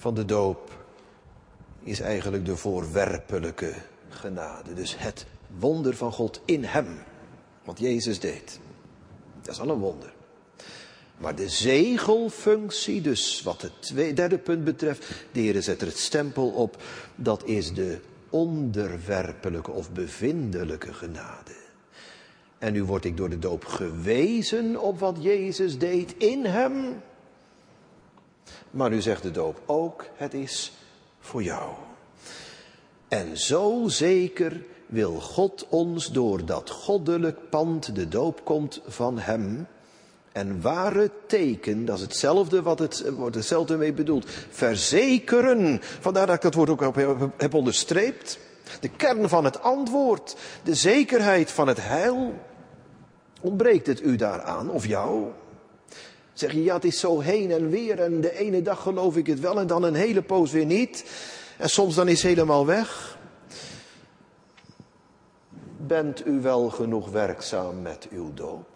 van 0.07 0.15
de 0.15 0.25
doop 0.25 0.85
is 1.83 1.99
eigenlijk 1.99 2.45
de 2.45 2.55
voorwerpelijke 2.55 3.73
genade. 4.09 4.73
Dus 4.73 4.97
het 4.97 5.25
wonder 5.59 5.95
van 5.95 6.11
God 6.11 6.41
in 6.45 6.63
hem. 6.63 6.87
Wat 7.63 7.79
Jezus 7.79 8.19
deed. 8.19 8.59
Dat 9.41 9.53
is 9.53 9.59
al 9.59 9.69
een 9.69 9.79
wonder. 9.79 10.13
Maar 11.17 11.35
de 11.35 11.49
zegelfunctie, 11.49 13.01
dus 13.01 13.41
wat 13.43 13.61
het 13.61 13.81
tweede, 13.81 14.13
derde 14.13 14.37
punt 14.37 14.63
betreft, 14.63 15.25
de 15.31 15.39
Heer 15.39 15.61
zet 15.61 15.81
er 15.81 15.87
het 15.87 15.97
stempel 15.97 16.49
op, 16.49 16.83
dat 17.15 17.45
is 17.45 17.73
de 17.73 17.99
onderwerpelijke 18.29 19.71
of 19.71 19.91
bevindelijke 19.91 20.93
genade. 20.93 21.55
En 22.57 22.73
nu 22.73 22.83
word 22.83 23.05
ik 23.05 23.17
door 23.17 23.29
de 23.29 23.39
doop 23.39 23.65
gewezen 23.65 24.81
op 24.81 24.99
wat 24.99 25.17
Jezus 25.19 25.77
deed 25.77 26.15
in 26.17 26.45
hem. 26.45 27.01
Maar 28.71 28.89
nu 28.89 29.01
zegt 29.01 29.23
de 29.23 29.31
doop 29.31 29.61
ook, 29.65 30.05
het 30.15 30.33
is 30.33 30.71
voor 31.19 31.43
jou. 31.43 31.71
En 33.07 33.37
zo 33.37 33.83
zeker 33.87 34.63
wil 34.85 35.19
God 35.19 35.65
ons 35.69 36.11
door 36.11 36.45
dat 36.45 36.69
goddelijk 36.69 37.49
pand, 37.49 37.95
de 37.95 38.07
doop 38.07 38.45
komt 38.45 38.81
van 38.85 39.19
Hem, 39.19 39.67
en 40.37 40.61
ware 40.61 41.11
teken, 41.27 41.85
dat 41.85 41.95
is 41.95 42.01
hetzelfde 42.01 42.61
wat 42.61 42.79
het 42.79 43.09
wordt 43.09 43.35
hetzelfde 43.35 43.77
mee 43.77 43.93
bedoeld, 43.93 44.29
verzekeren. 44.49 45.79
Vandaar 45.81 46.25
dat 46.25 46.35
ik 46.35 46.41
dat 46.41 46.53
woord 46.53 46.69
ook 46.69 46.95
heb 47.37 47.53
onderstreept. 47.53 48.39
De 48.79 48.89
kern 48.89 49.29
van 49.29 49.43
het 49.43 49.61
antwoord, 49.61 50.35
de 50.63 50.75
zekerheid 50.75 51.51
van 51.51 51.67
het 51.67 51.77
heil. 51.81 52.33
Ontbreekt 53.41 53.87
het 53.87 54.01
u 54.01 54.15
daaraan 54.15 54.69
of 54.69 54.85
jou? 54.85 55.25
Zeg 56.37 56.51
je, 56.51 56.63
ja, 56.63 56.73
het 56.73 56.85
is 56.85 56.99
zo 56.99 57.19
heen 57.19 57.51
en 57.51 57.69
weer 57.69 58.01
en 58.01 58.21
de 58.21 58.37
ene 58.37 58.61
dag 58.61 58.81
geloof 58.81 59.17
ik 59.17 59.27
het 59.27 59.39
wel 59.39 59.59
en 59.59 59.67
dan 59.67 59.83
een 59.83 59.95
hele 59.95 60.21
poos 60.21 60.51
weer 60.51 60.65
niet. 60.65 61.05
En 61.57 61.69
soms 61.69 61.95
dan 61.95 62.07
is 62.07 62.21
het 62.21 62.31
helemaal 62.31 62.65
weg. 62.65 63.17
Bent 65.77 66.25
u 66.25 66.41
wel 66.41 66.69
genoeg 66.69 67.09
werkzaam 67.09 67.81
met 67.81 68.07
uw 68.11 68.33
doop? 68.33 68.67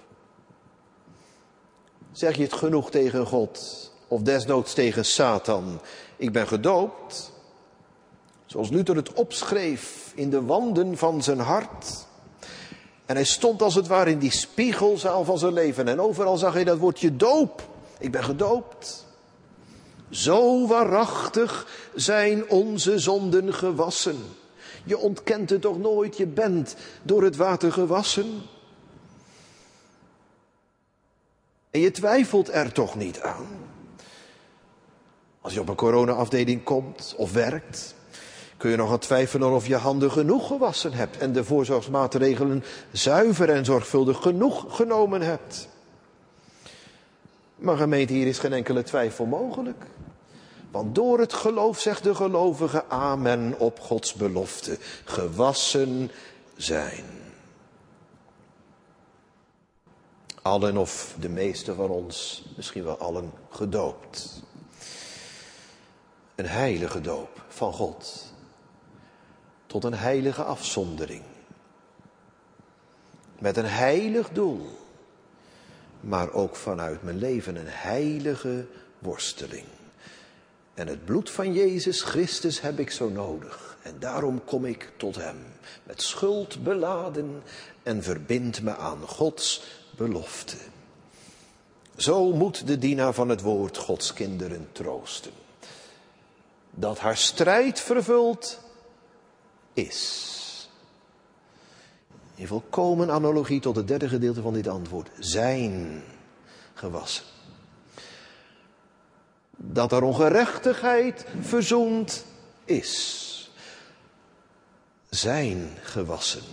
Zeg 2.11 2.35
je 2.35 2.43
het 2.43 2.53
genoeg 2.53 2.91
tegen 2.91 3.25
God 3.25 3.91
of 4.07 4.21
desnoods 4.21 4.73
tegen 4.73 5.05
Satan? 5.05 5.81
Ik 6.17 6.31
ben 6.31 6.47
gedoopt. 6.47 7.31
Zoals 8.45 8.69
Luther 8.69 8.95
het 8.95 9.13
opschreef 9.13 10.11
in 10.15 10.29
de 10.29 10.43
wanden 10.43 10.97
van 10.97 11.23
zijn 11.23 11.39
hart. 11.39 12.07
En 13.11 13.17
hij 13.17 13.25
stond 13.25 13.61
als 13.61 13.75
het 13.75 13.87
ware 13.87 14.09
in 14.09 14.19
die 14.19 14.31
spiegelzaal 14.31 15.23
van 15.23 15.37
zijn 15.37 15.53
leven. 15.53 15.87
En 15.87 16.01
overal 16.01 16.37
zag 16.37 16.53
hij 16.53 16.63
dat 16.63 16.77
woordje 16.77 17.15
doop. 17.15 17.67
Ik 17.99 18.11
ben 18.11 18.23
gedoopt. 18.23 19.05
Zo 20.09 20.67
waarachtig 20.67 21.67
zijn 21.95 22.49
onze 22.49 22.99
zonden 22.99 23.53
gewassen. 23.53 24.17
Je 24.83 24.97
ontkent 24.97 25.49
het 25.49 25.61
toch 25.61 25.77
nooit, 25.77 26.17
je 26.17 26.27
bent 26.27 26.75
door 27.03 27.23
het 27.23 27.35
water 27.35 27.71
gewassen. 27.71 28.41
En 31.71 31.79
je 31.79 31.91
twijfelt 31.91 32.53
er 32.53 32.71
toch 32.71 32.95
niet 32.95 33.21
aan. 33.21 33.47
Als 35.41 35.53
je 35.53 35.59
op 35.59 35.69
een 35.69 35.75
corona-afdeling 35.75 36.63
komt 36.63 37.13
of 37.17 37.31
werkt, 37.31 37.95
kun 38.61 38.69
je 38.69 38.75
nog 38.77 38.91
aan 38.91 38.99
twijfelen 38.99 39.51
of 39.51 39.67
je 39.67 39.75
handen 39.75 40.11
genoeg 40.11 40.47
gewassen 40.47 40.93
hebt 40.93 41.17
en 41.17 41.33
de 41.33 41.43
voorzorgsmaatregelen 41.43 42.63
zuiver 42.91 43.49
en 43.49 43.65
zorgvuldig 43.65 44.21
genoeg 44.21 44.65
genomen 44.75 45.21
hebt. 45.21 45.67
Maar 47.55 47.77
gemeente, 47.77 48.13
hier 48.13 48.27
is 48.27 48.39
geen 48.39 48.53
enkele 48.53 48.83
twijfel 48.83 49.25
mogelijk. 49.25 49.83
Want 50.71 50.95
door 50.95 51.19
het 51.19 51.33
geloof 51.33 51.79
zegt 51.79 52.03
de 52.03 52.15
gelovige 52.15 52.85
amen 52.87 53.55
op 53.59 53.79
Gods 53.79 54.13
belofte. 54.13 54.77
Gewassen 55.05 56.11
zijn. 56.55 57.05
Allen 60.41 60.77
of 60.77 61.15
de 61.19 61.29
meeste 61.29 61.73
van 61.73 61.89
ons, 61.89 62.45
misschien 62.55 62.83
wel 62.83 62.97
allen, 62.97 63.31
gedoopt. 63.49 64.43
Een 66.35 66.47
heilige 66.47 67.01
doop 67.01 67.43
van 67.47 67.73
God. 67.73 68.30
Tot 69.71 69.83
een 69.83 69.93
heilige 69.93 70.43
afzondering. 70.43 71.21
Met 73.39 73.57
een 73.57 73.65
heilig 73.65 74.29
doel. 74.29 74.69
Maar 75.99 76.31
ook 76.31 76.55
vanuit 76.55 77.03
mijn 77.03 77.17
leven 77.17 77.55
een 77.55 77.67
heilige 77.67 78.65
worsteling. 78.99 79.65
En 80.73 80.87
het 80.87 81.05
bloed 81.05 81.29
van 81.29 81.53
Jezus 81.53 82.01
Christus 82.01 82.61
heb 82.61 82.79
ik 82.79 82.91
zo 82.91 83.09
nodig. 83.09 83.77
En 83.81 83.95
daarom 83.99 84.43
kom 84.45 84.65
ik 84.65 84.91
tot 84.97 85.15
Hem, 85.15 85.37
met 85.83 86.01
schuld 86.01 86.63
beladen 86.63 87.43
en 87.83 88.03
verbind 88.03 88.61
me 88.61 88.75
aan 88.75 89.07
Gods 89.07 89.63
belofte. 89.97 90.57
Zo 91.95 92.33
moet 92.33 92.67
de 92.67 92.77
dienaar 92.77 93.13
van 93.13 93.29
het 93.29 93.41
woord 93.41 93.77
Gods 93.77 94.13
kinderen 94.13 94.67
troosten. 94.71 95.31
Dat 96.69 96.99
haar 96.99 97.17
strijd 97.17 97.79
vervuld 97.79 98.60
is. 99.73 100.29
In 102.35 102.47
volkomen 102.47 103.11
analogie 103.11 103.59
tot 103.59 103.75
het 103.75 103.87
derde 103.87 104.09
gedeelte 104.09 104.41
van 104.41 104.53
dit 104.53 104.67
antwoord. 104.67 105.09
Zijn 105.19 106.03
gewassen 106.73 107.23
dat 109.63 109.91
er 109.91 110.03
ongerechtigheid 110.03 111.25
verzoend 111.41 112.25
is. 112.65 113.27
Zijn 115.09 115.69
gewassen. 115.81 116.43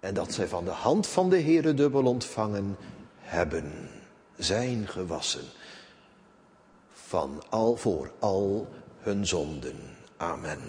En 0.00 0.14
dat 0.14 0.32
zij 0.32 0.48
van 0.48 0.64
de 0.64 0.70
hand 0.70 1.06
van 1.06 1.30
de 1.30 1.40
Heere 1.40 1.74
dubbel 1.74 2.04
ontvangen 2.04 2.76
hebben. 3.18 3.90
Zijn 4.36 4.88
gewassen. 4.88 5.44
Van 6.92 7.42
al 7.48 7.76
voor 7.76 8.10
al 8.18 8.68
hun 8.98 9.26
zonden. 9.26 9.76
Amen. 10.16 10.60